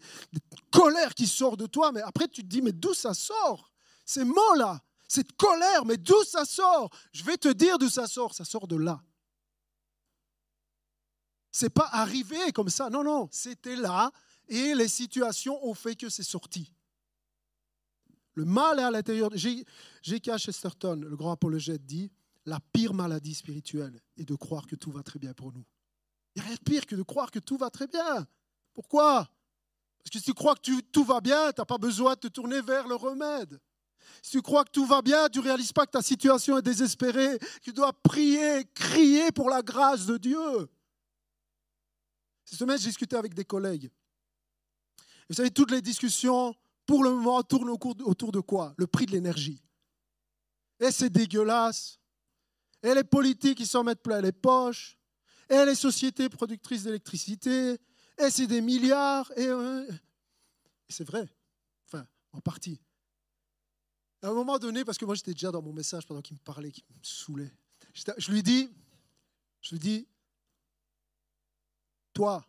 colères 0.72 1.16
qui 1.16 1.28
sortent 1.28 1.60
de 1.60 1.68
toi, 1.68 1.92
mais 1.92 2.02
après 2.02 2.30
tu 2.30 2.44
te 2.44 2.48
dis, 2.48 2.62
mais 2.62 2.72
d'où 2.72 2.94
ça 2.94 3.14
sort? 3.14 3.74
Ces 4.06 4.24
mots-là, 4.24 4.82
cette 5.12 5.34
colère, 5.34 5.84
mais 5.86 5.98
d'où 5.98 6.24
ça 6.24 6.46
sort? 6.46 6.90
Je 7.12 7.24
vais 7.24 7.36
te 7.36 7.50
dire 7.50 7.78
d'où 7.78 7.90
ça 7.90 8.08
sort, 8.08 8.34
ça 8.34 8.46
sort 8.46 8.66
de 8.66 8.78
là. 8.78 9.04
C'est 11.52 11.70
pas 11.70 11.90
arrivé 11.92 12.54
comme 12.54 12.70
ça, 12.70 12.90
non, 12.90 13.04
non, 13.04 13.28
c'était 13.30 13.76
là 13.76 14.12
et 14.48 14.74
les 14.74 14.88
situations 14.88 15.66
ont 15.66 15.74
fait 15.74 15.96
que 15.96 16.08
c'est 16.08 16.24
sorti. 16.24 16.72
Le 18.36 18.46
mal 18.46 18.80
est 18.80 18.84
à 18.84 18.92
l'intérieur. 18.92 19.30
J.K. 19.36 20.38
Chesterton, 20.38 20.96
le 20.96 21.18
grand 21.18 21.32
apologète, 21.32 21.86
dit 21.86 22.10
la 22.46 22.62
pire 22.72 22.94
maladie 22.94 23.36
spirituelle 23.36 24.02
est 24.16 24.24
de 24.24 24.36
croire 24.36 24.66
que 24.66 24.78
tout 24.78 24.92
va 24.92 25.04
très 25.04 25.20
bien 25.20 25.34
pour 25.34 25.52
nous. 25.52 25.66
Il 26.36 26.42
n'y 26.42 26.46
a 26.46 26.48
rien 26.48 26.56
de 26.56 26.64
pire 26.64 26.86
que 26.86 26.96
de 26.96 27.04
croire 27.04 27.32
que 27.32 27.40
tout 27.40 27.58
va 27.58 27.70
très 27.70 27.88
bien. 27.88 28.26
Pourquoi? 28.74 29.30
Parce 29.98 30.10
que 30.10 30.20
si 30.20 30.24
tu 30.24 30.34
crois 30.34 30.56
que 30.56 30.80
tout 30.80 31.04
va 31.04 31.20
bien, 31.20 31.52
tu 31.52 31.60
n'as 31.60 31.66
pas 31.66 31.78
besoin 31.78 32.14
de 32.14 32.20
te 32.22 32.28
tourner 32.28 32.62
vers 32.62 32.88
le 32.88 32.96
remède. 32.96 33.60
Si 34.22 34.32
tu 34.32 34.42
crois 34.42 34.64
que 34.64 34.72
tout 34.72 34.86
va 34.86 35.02
bien, 35.02 35.30
tu 35.30 35.40
ne 35.40 35.44
réalises 35.44 35.74
pas 35.74 35.86
que 35.86 35.92
ta 35.92 36.02
situation 36.02 36.58
est 36.58 36.62
désespérée, 36.62 37.40
tu 37.62 37.74
dois 37.74 37.94
prier, 37.94 38.66
crier 38.74 39.32
pour 39.32 39.50
la 39.50 39.62
grâce 39.62 40.06
de 40.06 40.18
Dieu. 40.18 40.70
Cette 42.46 42.60
semaine, 42.60 42.78
j'ai 42.78 42.90
discuté 42.90 43.16
avec 43.16 43.34
des 43.34 43.46
collègues. 43.46 43.90
Vous 45.30 45.36
savez, 45.36 45.52
toutes 45.52 45.72
les 45.72 45.82
discussions, 45.82 46.56
pour 46.86 47.04
le 47.04 47.12
moment, 47.12 47.42
tournent 47.44 47.70
autour 47.70 48.32
de 48.32 48.40
quoi? 48.42 48.74
Le 48.78 48.88
prix 48.88 49.06
de 49.06 49.12
l'énergie. 49.12 49.62
Et 50.80 50.92
c'est 50.92 51.10
dégueulasse. 51.10 52.00
et 52.84 52.94
les 52.94 53.04
politiques 53.04 53.58
qui 53.58 53.66
s'en 53.66 53.84
mettent 53.84 54.02
plein 54.02 54.22
les 54.22 54.32
poches, 54.32 54.98
et 55.50 55.66
les 55.66 55.76
sociétés 55.76 56.30
productrices 56.30 56.84
d'électricité, 56.84 57.78
et 58.18 58.30
c'est 58.30 58.48
des 58.48 58.62
milliards, 58.62 59.32
et, 59.36 59.48
euh, 59.48 59.86
et 59.90 60.94
c'est 60.94 61.04
vrai, 61.04 61.28
enfin, 61.86 62.06
en 62.32 62.40
partie. 62.40 62.80
À 64.22 64.28
un 64.28 64.34
moment 64.34 64.60
donné, 64.60 64.86
parce 64.86 64.98
que 64.98 65.06
moi 65.06 65.16
j'étais 65.16 65.34
déjà 65.34 65.52
dans 65.52 65.62
mon 65.62 65.74
message 65.74 66.06
pendant 66.06 66.22
qu'il 66.22 66.36
me 66.36 66.44
parlait, 66.44 66.72
qu'il 66.72 66.84
me 66.90 67.04
saoulait, 67.04 67.52
je 67.94 68.32
lui 68.32 68.44
dis, 68.44 68.70
je 69.62 69.72
lui 69.72 69.80
dis, 69.80 70.08
toi, 72.14 72.46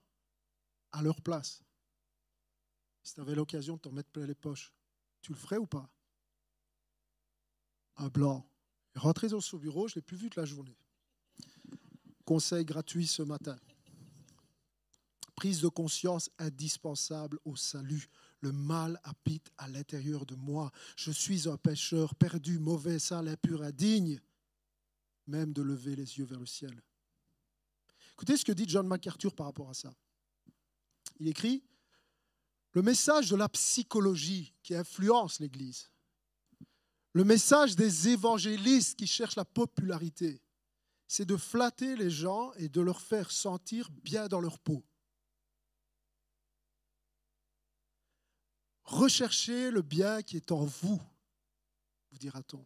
à 0.92 1.02
leur 1.02 1.20
place, 1.20 1.62
si 3.02 3.14
tu 3.14 3.20
avais 3.20 3.34
l'occasion 3.34 3.76
de 3.76 3.80
t'en 3.80 3.92
mettre 3.92 4.10
plein 4.10 4.26
les 4.26 4.34
poches, 4.34 4.72
tu 5.20 5.32
le 5.32 5.38
ferais 5.38 5.56
ou 5.56 5.66
pas? 5.66 5.88
Un 7.96 8.08
blanc. 8.08 8.46
Rentré 8.94 9.28
dans 9.28 9.40
son 9.40 9.56
bureau, 9.56 9.88
je 9.88 9.92
ne 9.92 9.96
l'ai 9.96 10.02
plus 10.02 10.16
vu 10.16 10.28
de 10.28 10.38
la 10.38 10.44
journée. 10.44 10.76
Conseil 12.24 12.64
gratuit 12.64 13.06
ce 13.06 13.22
matin. 13.22 13.58
Prise 15.34 15.60
de 15.60 15.68
conscience 15.68 16.30
indispensable 16.38 17.38
au 17.44 17.56
salut. 17.56 18.08
Le 18.42 18.52
mal 18.52 19.00
habite 19.04 19.50
à 19.56 19.68
l'intérieur 19.68 20.26
de 20.26 20.34
moi. 20.34 20.70
Je 20.96 21.10
suis 21.10 21.48
un 21.48 21.56
pécheur 21.56 22.14
perdu, 22.14 22.58
mauvais, 22.58 22.98
sale, 22.98 23.28
impur, 23.28 23.62
indigne, 23.62 24.20
même 25.26 25.52
de 25.52 25.62
lever 25.62 25.96
les 25.96 26.18
yeux 26.18 26.24
vers 26.24 26.40
le 26.40 26.46
ciel. 26.46 26.82
Écoutez 28.12 28.36
ce 28.36 28.44
que 28.44 28.52
dit 28.52 28.64
John 28.68 28.86
MacArthur 28.86 29.34
par 29.34 29.46
rapport 29.46 29.70
à 29.70 29.74
ça. 29.74 29.94
Il 31.20 31.28
écrit 31.28 31.62
Le 32.72 32.82
message 32.82 33.30
de 33.30 33.36
la 33.36 33.48
psychologie 33.48 34.52
qui 34.62 34.74
influence 34.74 35.38
l'Église, 35.38 35.92
le 37.12 37.24
message 37.24 37.76
des 37.76 38.08
évangélistes 38.08 38.98
qui 38.98 39.06
cherchent 39.06 39.36
la 39.36 39.44
popularité, 39.44 40.42
c'est 41.06 41.26
de 41.26 41.36
flatter 41.36 41.94
les 41.94 42.10
gens 42.10 42.52
et 42.54 42.68
de 42.68 42.80
leur 42.80 43.00
faire 43.00 43.30
sentir 43.30 43.90
bien 44.02 44.28
dans 44.28 44.40
leur 44.40 44.58
peau. 44.58 44.82
Recherchez 48.84 49.70
le 49.70 49.82
bien 49.82 50.22
qui 50.22 50.36
est 50.36 50.52
en 50.52 50.64
vous, 50.64 51.00
vous 52.10 52.18
dira-t-on. 52.18 52.64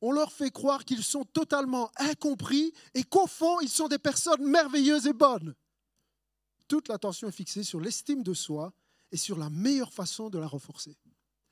On 0.00 0.12
leur 0.12 0.32
fait 0.32 0.50
croire 0.50 0.84
qu'ils 0.84 1.02
sont 1.02 1.24
totalement 1.24 1.90
incompris 1.96 2.72
et 2.94 3.04
qu'au 3.04 3.26
fond, 3.26 3.60
ils 3.60 3.68
sont 3.68 3.88
des 3.88 3.98
personnes 3.98 4.44
merveilleuses 4.44 5.06
et 5.06 5.12
bonnes. 5.12 5.54
Toute 6.68 6.88
l'attention 6.88 7.28
est 7.28 7.32
fixée 7.32 7.62
sur 7.62 7.80
l'estime 7.80 8.22
de 8.22 8.34
soi 8.34 8.72
et 9.12 9.16
sur 9.16 9.38
la 9.38 9.50
meilleure 9.50 9.92
façon 9.92 10.28
de 10.28 10.38
la 10.38 10.46
renforcer. 10.46 10.96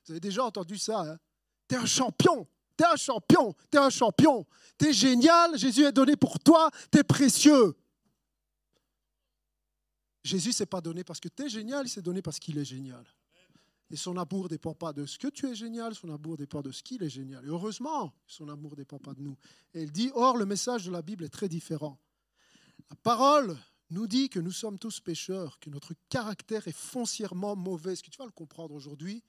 Vous 0.04 0.12
avez 0.12 0.20
déjà 0.20 0.44
entendu 0.44 0.76
ça 0.76 1.00
hein? 1.00 1.18
T'es 1.66 1.76
un 1.76 1.86
champion, 1.86 2.46
t'es 2.76 2.84
un 2.84 2.96
champion, 2.96 3.54
t'es 3.70 3.78
un 3.78 3.88
champion. 3.88 4.46
T'es 4.76 4.92
génial, 4.92 5.56
Jésus 5.56 5.84
est 5.84 5.92
donné 5.92 6.16
pour 6.16 6.38
toi, 6.40 6.70
t'es 6.90 7.04
précieux. 7.04 7.74
Jésus 10.22 10.52
s'est 10.52 10.66
pas 10.66 10.80
donné 10.80 11.04
parce 11.04 11.20
que 11.20 11.28
t'es 11.28 11.48
génial, 11.48 11.86
il 11.86 11.90
s'est 11.90 12.02
donné 12.02 12.20
parce 12.20 12.38
qu'il 12.38 12.58
est 12.58 12.64
génial. 12.64 13.04
Et 13.94 13.96
son 13.96 14.16
amour 14.16 14.42
ne 14.42 14.48
dépend 14.48 14.74
pas 14.74 14.92
de 14.92 15.06
ce 15.06 15.16
que 15.16 15.28
tu 15.28 15.46
es 15.46 15.54
génial, 15.54 15.94
son 15.94 16.12
amour 16.12 16.36
dépend 16.36 16.62
de 16.62 16.72
ce 16.72 16.82
qu'il 16.82 17.00
est 17.04 17.08
génial. 17.08 17.44
Et 17.44 17.48
heureusement, 17.48 18.12
son 18.26 18.48
amour 18.48 18.72
ne 18.72 18.78
dépend 18.78 18.98
pas 18.98 19.14
de 19.14 19.20
nous. 19.20 19.38
Et 19.72 19.84
il 19.84 19.92
dit, 19.92 20.10
or, 20.16 20.36
le 20.36 20.46
message 20.46 20.86
de 20.86 20.90
la 20.90 21.00
Bible 21.00 21.22
est 21.22 21.28
très 21.28 21.48
différent. 21.48 21.96
La 22.90 22.96
parole 22.96 23.56
nous 23.90 24.08
dit 24.08 24.28
que 24.28 24.40
nous 24.40 24.50
sommes 24.50 24.80
tous 24.80 24.98
pécheurs, 24.98 25.60
que 25.60 25.70
notre 25.70 25.94
caractère 26.08 26.66
est 26.66 26.76
foncièrement 26.76 27.54
mauvais. 27.54 27.92
Est-ce 27.92 28.02
que 28.02 28.10
tu 28.10 28.18
vas 28.18 28.24
le 28.24 28.32
comprendre 28.32 28.74
aujourd'hui? 28.74 29.22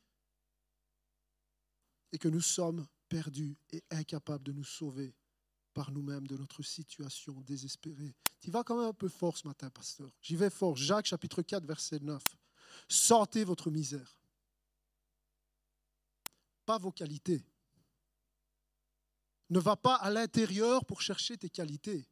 Et 2.12 2.18
que 2.18 2.28
nous 2.28 2.42
sommes 2.42 2.88
perdus 3.08 3.60
et 3.72 3.84
incapables 3.92 4.46
de 4.46 4.52
nous 4.52 4.64
sauver 4.64 5.14
par 5.76 5.92
nous-mêmes 5.92 6.26
de 6.26 6.38
notre 6.38 6.64
situation 6.64 7.40
désespérée. 7.42 8.16
Tu 8.40 8.50
vas 8.50 8.64
quand 8.64 8.78
même 8.78 8.90
un 8.90 8.94
peu 8.94 9.10
fort 9.10 9.38
ce 9.38 9.48
matin, 9.48 9.70
pasteur. 9.70 10.10
J'y 10.24 10.36
vais 10.36 10.50
fort. 10.50 10.76
Jacques 10.76 11.06
chapitre 11.06 11.44
4, 11.44 11.68
verset 11.68 12.00
9. 12.00 12.24
Sentez 12.90 13.44
votre 13.44 13.70
misère. 13.70 14.18
Pas 16.66 16.78
vos 16.78 16.92
qualités. 16.92 17.46
Ne 19.50 19.60
va 19.60 19.76
pas 19.76 19.96
à 19.96 20.10
l'intérieur 20.10 20.86
pour 20.86 21.02
chercher 21.02 21.38
tes 21.38 21.50
qualités 21.50 22.08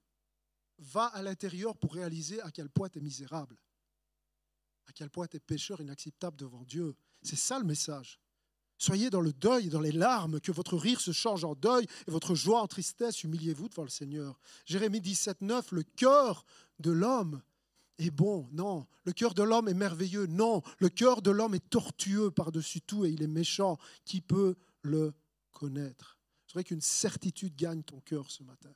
va 0.79 1.05
à 1.05 1.21
l'intérieur 1.21 1.77
pour 1.77 1.93
réaliser 1.93 2.41
à 2.41 2.51
quel 2.51 2.69
point 2.69 2.89
tu 2.89 2.99
es 2.99 3.01
misérable, 3.01 3.57
à 4.87 4.91
quel 4.93 5.09
point 5.09 5.27
tu 5.27 5.37
es 5.37 5.39
pécheur 5.39 5.81
inacceptable 5.81 6.37
devant 6.37 6.63
Dieu. 6.63 6.95
C'est 7.21 7.37
ça 7.37 7.59
le 7.59 7.65
message. 7.65 8.19
Soyez 8.77 9.09
dans 9.09 9.21
le 9.21 9.31
deuil 9.31 9.67
et 9.67 9.69
dans 9.69 9.79
les 9.79 9.91
larmes, 9.91 10.41
que 10.41 10.51
votre 10.51 10.75
rire 10.77 10.99
se 10.99 11.11
change 11.11 11.45
en 11.45 11.55
deuil 11.55 11.87
et 12.07 12.11
votre 12.11 12.35
joie 12.35 12.61
en 12.61 12.67
tristesse. 12.67 13.23
Humiliez-vous 13.23 13.69
devant 13.69 13.83
le 13.83 13.89
Seigneur. 13.89 14.39
Jérémie 14.65 14.99
17, 14.99 15.41
9, 15.41 15.71
le 15.71 15.83
cœur 15.83 16.43
de 16.79 16.91
l'homme 16.91 17.41
bon. 18.11 18.47
Non. 18.51 18.87
Le 19.05 19.11
cœur 19.11 19.33
de 19.33 19.43
l'homme 19.43 19.67
est 19.67 19.73
merveilleux. 19.73 20.25
Non. 20.27 20.61
Le 20.79 20.89
cœur 20.89 21.21
de 21.21 21.31
l'homme 21.31 21.55
est 21.55 21.69
tortueux 21.69 22.31
par-dessus 22.31 22.81
tout 22.81 23.05
et 23.05 23.09
il 23.09 23.21
est 23.23 23.27
méchant. 23.27 23.77
Qui 24.05 24.21
peut 24.21 24.55
le 24.81 25.13
connaître? 25.51 26.19
C'est 26.47 26.53
vrai 26.53 26.63
qu'une 26.63 26.81
certitude 26.81 27.55
gagne 27.55 27.83
ton 27.83 27.99
cœur 28.01 28.29
ce 28.29 28.43
matin 28.43 28.73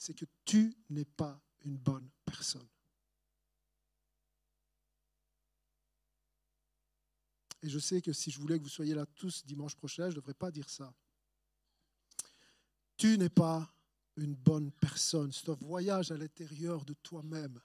c'est 0.00 0.14
que 0.14 0.24
tu 0.46 0.74
n'es 0.88 1.04
pas 1.04 1.38
une 1.60 1.76
bonne 1.76 2.08
personne. 2.24 2.66
Et 7.62 7.68
je 7.68 7.78
sais 7.78 8.00
que 8.00 8.14
si 8.14 8.30
je 8.30 8.40
voulais 8.40 8.58
que 8.58 8.62
vous 8.62 8.70
soyez 8.70 8.94
là 8.94 9.04
tous 9.14 9.44
dimanche 9.44 9.76
prochain, 9.76 10.04
je 10.04 10.14
ne 10.14 10.20
devrais 10.20 10.32
pas 10.32 10.50
dire 10.50 10.70
ça. 10.70 10.94
Tu 12.96 13.18
n'es 13.18 13.28
pas 13.28 13.70
une 14.16 14.34
bonne 14.34 14.72
personne. 14.72 15.32
C'est 15.32 15.50
un 15.50 15.54
voyage 15.54 16.10
à 16.10 16.16
l'intérieur 16.16 16.86
de 16.86 16.94
toi-même, 16.94 17.60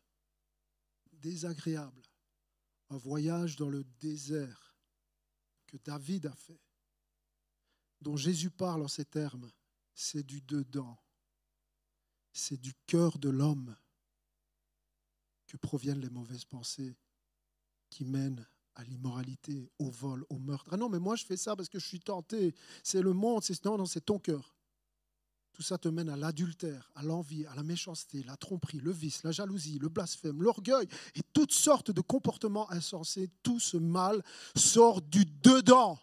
désagréable. 1.30 2.02
Un 2.90 2.98
voyage 2.98 3.56
dans 3.56 3.70
le 3.70 3.84
désert 4.00 4.76
que 5.68 5.78
David 5.78 6.28
a 6.28 6.36
fait, 6.36 6.62
dont 8.02 8.16
Jésus 8.16 8.52
parle 8.52 8.84
en 8.84 8.88
ces 8.88 9.06
termes. 9.06 9.52
C'est 9.96 10.24
du 10.24 10.42
dedans 10.42 11.00
c'est 12.36 12.60
du 12.60 12.74
cœur 12.86 13.18
de 13.18 13.30
l'homme 13.30 13.76
que 15.48 15.56
proviennent 15.56 16.02
les 16.02 16.10
mauvaises 16.10 16.44
pensées 16.44 16.98
qui 17.90 18.04
mènent 18.04 18.46
à 18.76 18.84
l'immoralité, 18.84 19.72
au 19.80 19.90
vol, 19.90 20.26
au 20.30 20.38
meurtre. 20.38 20.70
Ah 20.74 20.78
non, 20.78 20.90
mais 20.90 21.00
moi 21.00 21.16
je 21.16 21.24
fais 21.24 21.38
ça 21.38 21.56
parce 21.56 21.70
que 21.70 21.80
je 21.80 21.86
suis 21.86 22.02
tenté. 22.02 22.54
C'est 22.84 23.02
le 23.02 23.14
monde, 23.14 23.42
c'est 23.42 23.64
non, 23.64 23.78
non, 23.78 23.86
c'est 23.86 24.02
ton 24.04 24.20
cœur. 24.20 24.55
Tout 25.56 25.64
ça 25.64 25.78
te 25.78 25.88
mène 25.88 26.10
à 26.10 26.18
l'adultère, 26.18 26.92
à 26.96 27.04
l'envie, 27.04 27.46
à 27.46 27.56
la 27.56 27.64
méchanceté, 27.64 28.24
la 28.24 28.36
tromperie, 28.36 28.80
le 28.80 28.92
vice, 28.92 29.24
la 29.24 29.32
jalousie, 29.32 29.80
le 29.80 29.88
blasphème, 29.88 30.44
l'orgueil 30.44 30.86
et 31.16 31.22
toutes 31.32 31.54
sortes 31.54 31.92
de 31.92 32.02
comportements 32.02 32.70
insensés. 32.74 33.30
Tout 33.42 33.62
ce 33.62 33.78
mal 33.78 34.22
sort 34.58 35.02
du 35.02 35.24
dedans 35.24 35.98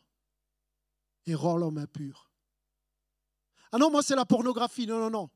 et 1.26 1.34
rend 1.34 1.58
l'homme 1.58 1.76
impur. 1.76 2.30
Ah 3.72 3.76
non, 3.76 3.90
moi 3.90 4.02
c'est 4.02 4.16
la 4.16 4.24
pornographie. 4.24 4.86
Non, 4.86 4.98
non, 4.98 5.10
non. 5.10 5.30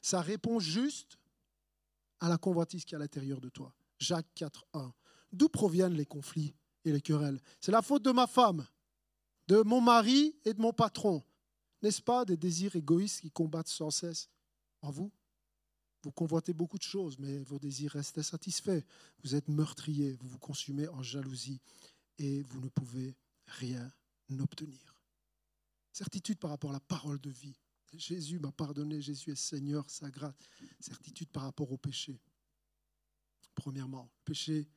Ça 0.00 0.20
répond 0.20 0.58
juste 0.58 1.20
à 2.18 2.28
la 2.28 2.36
convoitise 2.36 2.84
qui 2.84 2.94
est 2.94 2.96
à 2.96 2.98
l'intérieur 2.98 3.40
de 3.40 3.48
toi. 3.48 3.72
Jacques 4.00 4.34
4, 4.34 4.66
1. 4.74 4.92
D'où 5.30 5.48
proviennent 5.48 5.94
les 5.94 6.06
conflits 6.06 6.56
et 6.84 6.90
les 6.90 7.00
querelles? 7.00 7.40
C'est 7.60 7.70
la 7.70 7.82
faute 7.82 8.02
de 8.02 8.10
ma 8.10 8.26
femme, 8.26 8.66
de 9.46 9.62
mon 9.62 9.80
mari 9.80 10.34
et 10.44 10.52
de 10.52 10.60
mon 10.60 10.72
patron. 10.72 11.22
N'est-ce 11.82 12.02
pas 12.02 12.24
des 12.24 12.36
désirs 12.36 12.74
égoïstes 12.76 13.20
qui 13.20 13.30
combattent 13.30 13.68
sans 13.68 13.90
cesse 13.90 14.28
en 14.82 14.90
vous? 14.90 15.10
Vous 16.02 16.12
convoitez 16.12 16.52
beaucoup 16.52 16.78
de 16.78 16.82
choses, 16.82 17.18
mais 17.18 17.42
vos 17.42 17.58
désirs 17.58 17.92
restent 17.92 18.18
insatisfaits. 18.18 18.82
Vous 19.24 19.34
êtes 19.34 19.48
meurtrier, 19.48 20.16
vous 20.20 20.28
vous 20.28 20.38
consumez 20.38 20.88
en 20.88 21.02
jalousie 21.02 21.60
et 22.18 22.42
vous 22.42 22.60
ne 22.60 22.68
pouvez 22.68 23.16
rien 23.46 23.92
obtenir. 24.38 24.96
Certitude 25.92 26.38
par 26.38 26.50
rapport 26.50 26.70
à 26.70 26.74
la 26.74 26.80
parole 26.80 27.20
de 27.20 27.30
vie. 27.30 27.58
Jésus 27.92 28.38
m'a 28.38 28.52
pardonné, 28.52 29.00
Jésus 29.00 29.30
est 29.30 29.34
Seigneur, 29.34 29.88
sa 29.90 30.10
grâce. 30.10 30.34
Certitude 30.78 31.30
par 31.30 31.44
rapport 31.44 31.72
au 31.72 31.78
péché. 31.78 32.20
Premièrement, 33.54 34.04
le 34.18 34.24
péché 34.24 34.68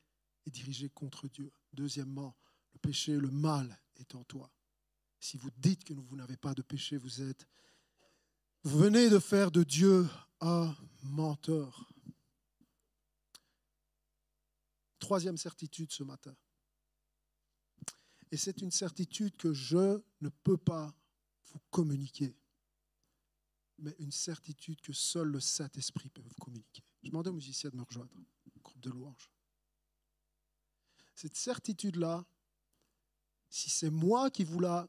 est 0.46 0.50
dirigé 0.50 0.88
contre 0.88 1.28
Dieu. 1.28 1.52
Deuxièmement, 1.72 2.36
le 2.72 2.78
péché, 2.80 3.16
le 3.16 3.30
mal 3.30 3.78
est 3.96 4.14
en 4.14 4.24
toi. 4.24 4.50
Si 5.22 5.36
vous 5.36 5.50
dites 5.56 5.84
que 5.84 5.94
vous 5.94 6.16
n'avez 6.16 6.36
pas 6.36 6.52
de 6.52 6.62
péché, 6.62 6.96
vous 6.96 7.22
êtes... 7.22 7.46
Vous 8.64 8.78
venez 8.78 9.08
de 9.08 9.18
faire 9.18 9.50
de 9.50 9.62
Dieu 9.62 10.08
un 10.40 10.74
menteur. 11.02 11.92
Troisième 14.98 15.36
certitude 15.36 15.92
ce 15.92 16.02
matin. 16.02 16.34
Et 18.30 18.36
c'est 18.36 18.62
une 18.62 18.70
certitude 18.70 19.36
que 19.36 19.52
je 19.52 20.02
ne 20.20 20.28
peux 20.28 20.56
pas 20.56 20.94
vous 21.46 21.60
communiquer 21.70 22.36
mais 23.82 23.94
une 23.98 24.12
certitude 24.12 24.80
que 24.80 24.92
seul 24.92 25.28
le 25.28 25.40
Saint-Esprit 25.40 26.08
peut 26.08 26.22
vous 26.22 26.34
communiquer. 26.40 26.82
Je 27.02 27.08
demande 27.08 27.26
aux 27.26 27.32
musiciens 27.32 27.70
de 27.70 27.76
me 27.76 27.82
rejoindre, 27.82 28.12
groupe 28.62 28.80
de 28.80 28.90
louanges. 28.90 29.30
Cette 31.14 31.36
certitude-là, 31.36 32.24
si 33.50 33.70
c'est 33.70 33.90
moi 33.90 34.30
qui 34.30 34.44
vous 34.44 34.60
la 34.60 34.88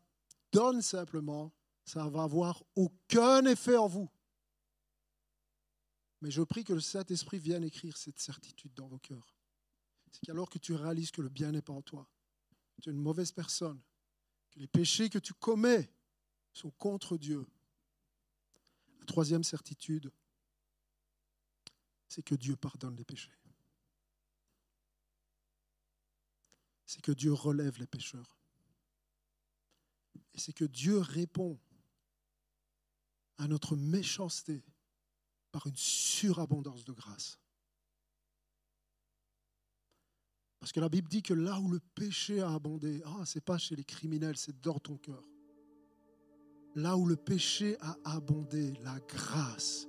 donne 0.54 0.82
simplement, 0.82 1.51
ça 1.84 2.08
va 2.08 2.24
avoir 2.24 2.64
aucun 2.76 3.43
effet 3.45 3.76
en 3.76 3.88
vous. 3.88 4.10
Mais 6.22 6.32
je 6.32 6.41
prie 6.41 6.64
que 6.64 6.72
le 6.72 6.80
Saint-Esprit 6.80 7.39
vienne 7.39 7.66
écrire 7.66 7.97
cette 7.97 8.20
certitude 8.20 8.74
dans 8.76 8.88
vos 8.88 8.99
cœurs. 8.99 9.36
C'est 10.12 10.26
qu'alors 10.26 10.49
que 10.49 10.60
tu 10.60 10.74
réalises 10.74 11.12
que 11.12 11.22
le 11.22 11.30
bien 11.30 11.51
n'est 11.51 11.62
pas 11.62 11.74
en 11.74 11.82
toi, 11.82 12.08
tu 12.82 12.89
es 12.89 12.93
une 12.93 13.01
mauvaise 13.01 13.32
personne, 13.32 13.82
que 14.51 14.60
les 14.60 14.68
péchés 14.68 15.10
que 15.10 15.20
tu 15.20 15.34
commets 15.34 15.91
sont 16.54 16.72
contre 16.72 17.18
Dieu. 17.18 17.45
La 18.99 19.06
troisième 19.06 19.43
certitude, 19.43 20.12
c'est 22.08 22.24
que 22.24 22.36
Dieu 22.36 22.56
pardonne 22.56 22.95
les 22.95 23.04
péchés. 23.04 23.32
C'est 26.86 27.01
que 27.01 27.12
Dieu 27.12 27.34
relève 27.34 27.80
les 27.80 27.88
pécheurs. 27.88 28.38
Et 30.34 30.39
c'est 30.39 30.53
que 30.53 30.65
Dieu 30.65 30.97
répond 30.97 31.59
à 33.38 33.47
notre 33.47 33.75
méchanceté 33.75 34.63
par 35.51 35.67
une 35.67 35.75
surabondance 35.75 36.84
de 36.84 36.93
grâce. 36.93 37.39
Parce 40.59 40.71
que 40.71 40.79
la 40.79 40.89
Bible 40.89 41.09
dit 41.09 41.21
que 41.21 41.34
là 41.34 41.59
où 41.59 41.69
le 41.69 41.79
péché 41.79 42.39
a 42.39 42.53
abondé, 42.53 43.01
ah, 43.05 43.25
ce 43.25 43.38
n'est 43.38 43.41
pas 43.41 43.57
chez 43.57 43.75
les 43.75 43.84
criminels, 43.84 44.38
c'est 44.38 44.61
dans 44.61 44.79
ton 44.79 44.97
cœur. 44.97 45.23
Là 46.75 46.97
où 46.97 47.05
le 47.05 47.17
péché 47.17 47.77
a 47.81 47.97
abondé, 48.05 48.73
la 48.81 48.99
grâce 49.01 49.88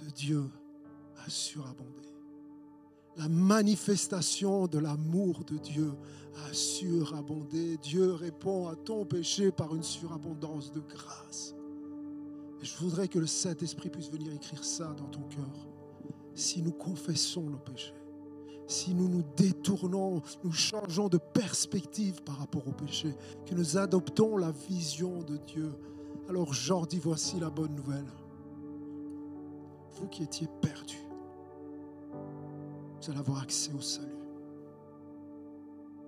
de 0.00 0.10
Dieu 0.10 0.50
a 1.18 1.28
surabondé. 1.28 2.11
La 3.16 3.28
manifestation 3.28 4.66
de 4.66 4.78
l'amour 4.78 5.44
de 5.44 5.58
Dieu 5.58 5.92
a 6.48 6.52
surabondé. 6.52 7.76
Dieu 7.78 8.12
répond 8.12 8.68
à 8.68 8.76
ton 8.76 9.04
péché 9.04 9.50
par 9.50 9.74
une 9.74 9.82
surabondance 9.82 10.72
de 10.72 10.80
grâce. 10.80 11.54
Je 12.62 12.76
voudrais 12.78 13.08
que 13.08 13.18
le 13.18 13.26
Saint-Esprit 13.26 13.90
puisse 13.90 14.10
venir 14.10 14.32
écrire 14.32 14.64
ça 14.64 14.94
dans 14.96 15.08
ton 15.08 15.22
cœur. 15.22 15.68
Si 16.34 16.62
nous 16.62 16.72
confessons 16.72 17.42
nos 17.42 17.58
péchés, 17.58 17.92
si 18.66 18.94
nous 18.94 19.08
nous 19.08 19.24
détournons, 19.36 20.22
nous 20.44 20.52
changeons 20.52 21.08
de 21.08 21.18
perspective 21.18 22.22
par 22.22 22.38
rapport 22.38 22.66
au 22.66 22.72
péché, 22.72 23.14
que 23.44 23.54
nous 23.54 23.76
adoptons 23.76 24.38
la 24.38 24.50
vision 24.50 25.22
de 25.22 25.36
Dieu, 25.36 25.70
alors 26.28 26.54
Jean 26.54 26.86
dit 26.86 26.98
voici 26.98 27.38
la 27.38 27.50
bonne 27.50 27.74
nouvelle. 27.74 28.10
Vous 29.92 30.08
qui 30.08 30.22
étiez 30.22 30.48
perdus, 30.62 31.01
vous 33.02 33.10
allez 33.10 33.20
avoir 33.20 33.42
accès 33.42 33.72
au 33.76 33.80
salut. 33.80 34.08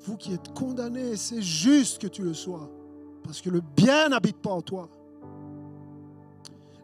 Vous 0.03 0.16
qui 0.16 0.32
êtes 0.32 0.53
condamnés, 0.55 1.16
c'est 1.16 1.42
juste 1.42 2.01
que 2.01 2.07
tu 2.07 2.22
le 2.22 2.34
sois, 2.34 2.70
parce 3.22 3.40
que 3.40 3.51
le 3.51 3.61
bien 3.61 4.11
n'habite 4.11 4.36
pas 4.36 4.53
en 4.53 4.62
toi. 4.62 4.88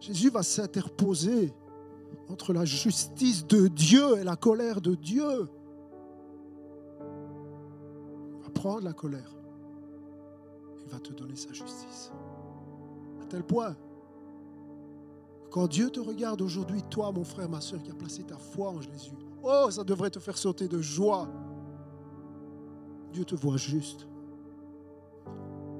Jésus 0.00 0.30
va 0.30 0.42
s'interposer 0.42 1.52
entre 2.28 2.52
la 2.52 2.64
justice 2.64 3.46
de 3.46 3.68
Dieu 3.68 4.18
et 4.18 4.24
la 4.24 4.36
colère 4.36 4.80
de 4.80 4.94
Dieu. 4.94 5.48
Il 8.38 8.42
va 8.42 8.50
prendre 8.50 8.82
la 8.82 8.94
colère. 8.94 9.36
Il 10.86 10.90
va 10.90 10.98
te 10.98 11.12
donner 11.12 11.36
sa 11.36 11.52
justice. 11.52 12.10
À 13.20 13.26
tel 13.26 13.44
point, 13.44 13.76
quand 15.50 15.66
Dieu 15.66 15.90
te 15.90 16.00
regarde 16.00 16.40
aujourd'hui, 16.40 16.82
toi, 16.88 17.12
mon 17.12 17.24
frère, 17.24 17.50
ma 17.50 17.60
soeur, 17.60 17.82
qui 17.82 17.90
a 17.90 17.94
placé 17.94 18.22
ta 18.22 18.38
foi 18.38 18.70
en 18.70 18.80
Jésus, 18.80 19.12
oh, 19.42 19.70
ça 19.70 19.84
devrait 19.84 20.10
te 20.10 20.18
faire 20.18 20.38
sauter 20.38 20.68
de 20.68 20.80
joie. 20.80 21.28
Dieu 23.12 23.24
te 23.24 23.34
voit 23.34 23.56
juste. 23.56 24.06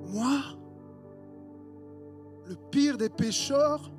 Moi, 0.08 0.40
le 2.46 2.56
pire 2.70 2.98
des 2.98 3.08
pécheurs, 3.08 3.90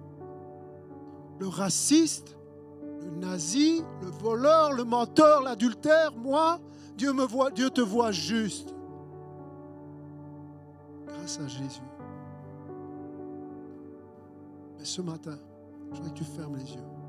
le 1.39 1.47
raciste, 1.47 2.37
le 3.01 3.09
nazi, 3.11 3.83
le 4.01 4.09
voleur, 4.09 4.73
le 4.73 4.83
menteur, 4.83 5.41
l'adultère, 5.41 6.13
moi, 6.15 6.59
Dieu 6.97 7.13
me 7.13 7.23
voit, 7.23 7.49
Dieu 7.49 7.69
te 7.69 7.81
voit 7.81 8.11
juste. 8.11 8.75
Grâce 11.07 11.39
à 11.39 11.47
Jésus. 11.47 11.81
Mais 14.77 14.85
ce 14.85 15.01
matin, 15.01 15.37
je 15.91 15.95
voudrais 15.95 16.11
que 16.11 16.17
tu 16.17 16.23
fermes 16.23 16.57
les 16.57 16.73
yeux. 16.73 17.00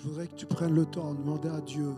Je 0.00 0.08
voudrais 0.08 0.28
que 0.28 0.34
tu 0.34 0.46
prennes 0.46 0.74
le 0.74 0.86
temps 0.86 1.12
de 1.12 1.18
demander 1.18 1.50
à 1.50 1.60
Dieu 1.60 1.94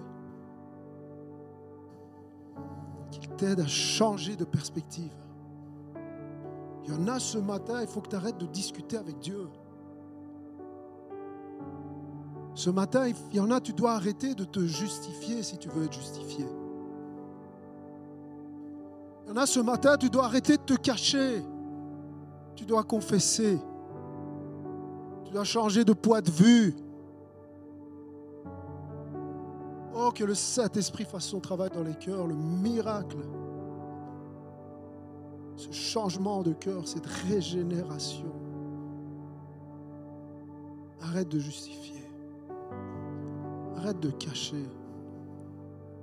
qu'il 3.12 3.28
t'aide 3.36 3.60
à 3.60 3.66
changer 3.66 4.34
de 4.34 4.44
perspective. 4.44 5.12
Il 6.84 6.92
y 6.92 6.96
en 6.96 7.06
a 7.06 7.20
ce 7.20 7.38
matin, 7.38 7.80
il 7.80 7.86
faut 7.86 8.00
que 8.00 8.08
tu 8.08 8.16
arrêtes 8.16 8.38
de 8.38 8.46
discuter 8.46 8.96
avec 8.96 9.20
Dieu. 9.20 9.48
Ce 12.54 12.70
matin, 12.70 13.06
il 13.06 13.36
y 13.36 13.40
en 13.40 13.52
a, 13.52 13.60
tu 13.60 13.72
dois 13.72 13.92
arrêter 13.92 14.34
de 14.34 14.44
te 14.44 14.60
justifier 14.66 15.44
si 15.44 15.58
tu 15.58 15.68
veux 15.68 15.84
être 15.84 15.92
justifié. 15.92 16.46
Il 19.24 19.28
y 19.28 19.32
en 19.32 19.36
a 19.36 19.46
ce 19.46 19.60
matin, 19.60 19.96
tu 19.96 20.10
dois 20.10 20.24
arrêter 20.24 20.56
de 20.56 20.62
te 20.62 20.74
cacher. 20.74 21.44
Tu 22.56 22.64
dois 22.64 22.82
confesser. 22.82 23.60
Tu 25.24 25.32
dois 25.32 25.44
changer 25.44 25.84
de 25.84 25.92
poids 25.92 26.20
de 26.20 26.32
vue. 26.32 26.74
Oh, 29.94 30.10
que 30.14 30.24
le 30.24 30.34
Saint-Esprit 30.34 31.04
fasse 31.04 31.26
son 31.26 31.40
travail 31.40 31.70
dans 31.70 31.82
les 31.82 31.94
cœurs, 31.94 32.26
le 32.26 32.34
miracle. 32.34 33.18
Ce 35.56 35.70
changement 35.70 36.42
de 36.42 36.52
cœur, 36.52 36.88
cette 36.88 37.06
régénération. 37.06 38.32
Arrête 41.00 41.28
de 41.28 41.38
justifier. 41.38 42.02
Arrête 43.76 44.00
de 44.00 44.10
cacher. 44.10 44.64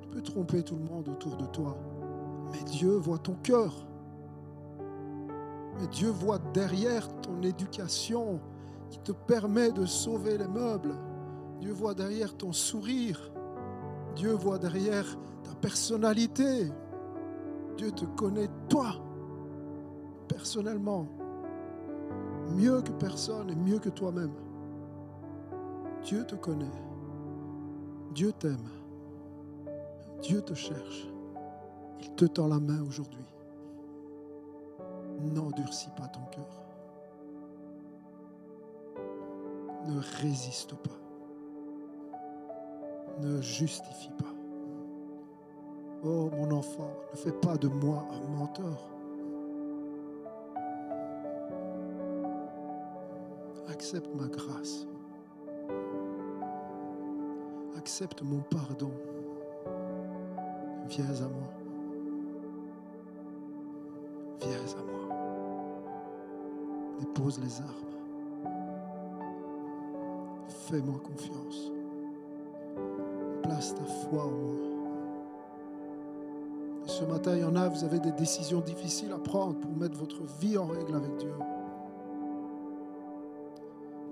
Tu 0.01 0.07
peux 0.09 0.21
tromper 0.21 0.61
tout 0.61 0.75
le 0.75 0.83
monde 0.83 1.09
autour 1.09 1.35
de 1.37 1.45
toi, 1.47 1.75
mais 2.51 2.63
Dieu 2.63 2.91
voit 2.91 3.17
ton 3.17 3.35
cœur. 3.41 3.73
Mais 5.79 5.87
Dieu 5.87 6.09
voit 6.09 6.39
derrière 6.53 7.07
ton 7.21 7.41
éducation 7.41 8.39
qui 8.89 8.99
te 8.99 9.11
permet 9.11 9.71
de 9.71 9.85
sauver 9.85 10.37
les 10.37 10.47
meubles. 10.47 10.95
Dieu 11.59 11.71
voit 11.71 11.93
derrière 11.93 12.35
ton 12.35 12.51
sourire. 12.51 13.31
Dieu 14.15 14.33
voit 14.33 14.57
derrière 14.57 15.05
ta 15.43 15.55
personnalité. 15.55 16.71
Dieu 17.77 17.91
te 17.91 18.05
connaît 18.05 18.49
toi, 18.67 18.91
personnellement, 20.27 21.07
mieux 22.55 22.81
que 22.81 22.91
personne 22.91 23.49
et 23.49 23.55
mieux 23.55 23.79
que 23.79 23.89
toi-même. 23.89 24.33
Dieu 26.03 26.25
te 26.25 26.35
connaît. 26.35 26.65
Dieu 28.13 28.31
t'aime. 28.33 28.69
Dieu 30.21 30.41
te 30.41 30.53
cherche. 30.53 31.07
Il 32.01 32.13
te 32.15 32.25
tend 32.25 32.47
la 32.47 32.59
main 32.59 32.81
aujourd'hui. 32.81 33.25
N'endurcis 35.21 35.89
pas 35.97 36.07
ton 36.07 36.23
cœur. 36.31 36.63
Ne 39.87 39.99
résiste 40.21 40.75
pas. 40.75 40.98
Ne 43.21 43.41
justifie 43.41 44.11
pas. 44.17 44.33
Oh 46.03 46.29
mon 46.37 46.51
enfant, 46.51 46.91
ne 47.11 47.17
fais 47.17 47.31
pas 47.31 47.57
de 47.57 47.67
moi 47.67 48.05
un 48.11 48.37
menteur. 48.37 48.89
Accepte 53.69 54.13
ma 54.15 54.27
grâce 54.27 54.87
accepte 57.89 58.21
mon 58.21 58.39
pardon. 58.41 58.91
Viens 60.89 61.05
à 61.05 61.27
moi. 61.27 61.49
Viens 64.41 64.51
à 64.51 64.83
moi. 64.83 65.17
Dépose 66.99 67.39
les 67.39 67.61
armes. 67.61 68.53
Fais-moi 70.47 70.99
confiance. 70.99 71.71
Place 73.49 73.73
ta 73.73 73.83
foi 73.83 74.25
en 74.25 74.29
moi. 74.29 74.55
ce 76.85 77.03
matin, 77.05 77.35
il 77.35 77.41
y 77.41 77.43
en 77.43 77.55
a, 77.55 77.67
vous 77.67 77.83
avez 77.83 77.99
des 77.99 78.11
décisions 78.11 78.61
difficiles 78.61 79.11
à 79.11 79.17
prendre 79.17 79.55
pour 79.55 79.71
mettre 79.71 79.97
votre 79.97 80.21
vie 80.39 80.55
en 80.55 80.67
règle 80.67 80.95
avec 80.95 81.17
Dieu. 81.17 81.33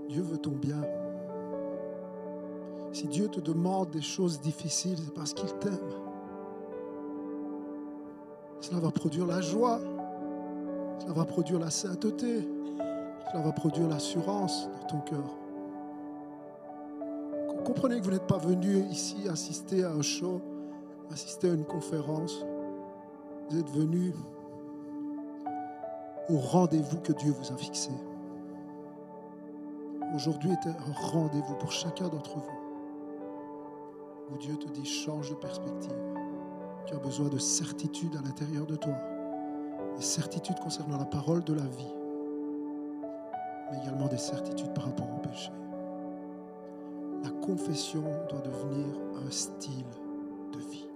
Dieu 0.09 0.23
veut 0.23 0.39
ton 0.39 0.51
bien. 0.51 0.81
Si 2.93 3.07
Dieu 3.07 3.27
te 3.27 3.39
demande 3.39 3.91
des 3.91 4.01
choses 4.01 4.41
difficiles, 4.41 4.97
c'est 4.97 5.13
parce 5.13 5.33
qu'il 5.33 5.53
t'aime. 5.59 5.77
Cela 8.59 8.79
va 8.79 8.89
produire 8.89 9.27
la 9.27 9.41
joie. 9.41 9.79
Cela 10.97 11.13
va 11.13 11.25
produire 11.25 11.59
la 11.59 11.69
sainteté. 11.69 12.47
Cela 13.31 13.43
va 13.43 13.51
produire 13.51 13.87
l'assurance 13.87 14.67
dans 14.81 14.87
ton 14.87 14.99
cœur. 15.01 15.46
Comprenez 17.67 17.99
que 17.99 18.05
vous 18.05 18.11
n'êtes 18.11 18.27
pas 18.27 18.37
venu 18.37 18.85
ici 18.89 19.27
assister 19.27 19.83
à 19.83 19.91
un 19.91 20.01
show, 20.01 20.41
assister 21.11 21.49
à 21.49 21.53
une 21.53 21.65
conférence. 21.65 22.45
Vous 23.49 23.59
êtes 23.59 23.69
venu 23.71 24.13
au 26.29 26.37
rendez-vous 26.37 26.99
que 27.01 27.11
Dieu 27.11 27.33
vous 27.33 27.51
a 27.53 27.57
fixé. 27.57 27.89
Aujourd'hui 30.15 30.51
est 30.51 30.65
un 30.65 30.93
rendez-vous 30.93 31.55
pour 31.55 31.73
chacun 31.73 32.07
d'entre 32.07 32.37
vous 32.37 32.57
où 34.31 34.37
Dieu 34.37 34.55
te 34.55 34.69
dit 34.69 34.85
change 34.85 35.31
de 35.31 35.35
perspective. 35.35 35.91
Tu 36.85 36.93
as 36.93 36.99
besoin 36.99 37.27
de 37.27 37.37
certitude 37.37 38.15
à 38.15 38.21
l'intérieur 38.21 38.65
de 38.65 38.77
toi. 38.77 38.95
Des 39.97 40.03
certitudes 40.03 40.59
concernant 40.59 40.97
la 40.97 41.05
parole 41.05 41.43
de 41.43 41.53
la 41.53 41.65
vie, 41.65 41.93
mais 43.69 43.79
également 43.83 44.07
des 44.07 44.17
certitudes 44.17 44.73
par 44.73 44.85
rapport 44.85 45.09
au 45.13 45.19
péché. 45.19 45.51
Confession 47.47 48.03
doit 48.27 48.41
devenir 48.41 48.85
un 49.25 49.31
style 49.31 49.85
de 50.51 50.59
vie. 50.59 50.89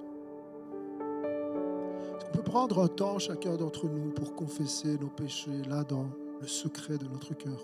On 0.99 2.31
peut 2.33 2.43
prendre 2.43 2.83
un 2.83 2.89
temps, 2.89 3.19
chacun 3.19 3.55
d'entre 3.55 3.87
nous, 3.87 4.11
pour 4.11 4.35
confesser 4.35 4.97
nos 4.99 5.07
péchés, 5.07 5.61
là, 5.69 5.85
dans 5.85 6.07
le 6.41 6.47
secret 6.47 6.97
de 6.97 7.05
notre 7.05 7.33
cœur. 7.35 7.63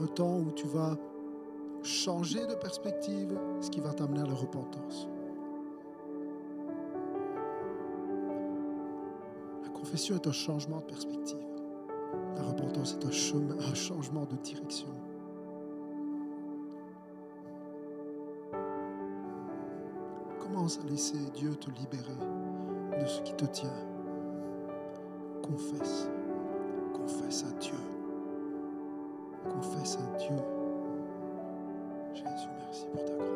Un 0.00 0.06
temps 0.08 0.38
où 0.38 0.50
tu 0.50 0.66
vas 0.66 0.98
changer 1.84 2.44
de 2.44 2.54
perspective, 2.56 3.38
ce 3.60 3.70
qui 3.70 3.78
va 3.78 3.92
t'amener 3.92 4.22
à 4.22 4.26
la 4.26 4.34
repentance. 4.34 5.08
La 9.62 9.68
confession 9.68 10.16
est 10.16 10.26
un 10.26 10.32
changement 10.32 10.80
de 10.80 10.86
perspective. 10.86 11.46
La 12.34 12.42
repentance 12.42 12.94
est 13.00 13.06
un 13.06 13.74
changement 13.74 14.24
de 14.24 14.34
direction. 14.42 14.88
Commence 20.52 20.80
à 20.84 20.90
laisser 20.90 21.16
Dieu 21.36 21.54
te 21.54 21.70
libérer 21.70 22.16
de 23.00 23.06
ce 23.06 23.22
qui 23.22 23.34
te 23.34 23.44
tient. 23.44 23.72
Confesse. 25.42 26.08
Confesse 26.92 27.44
à 27.44 27.58
Dieu. 27.60 27.78
Confesse 29.48 29.96
à 29.98 30.18
Dieu. 30.18 30.36
Jésus, 32.14 32.48
merci 32.58 32.86
pour 32.92 33.04
ta 33.04 33.14
grâce. 33.14 33.29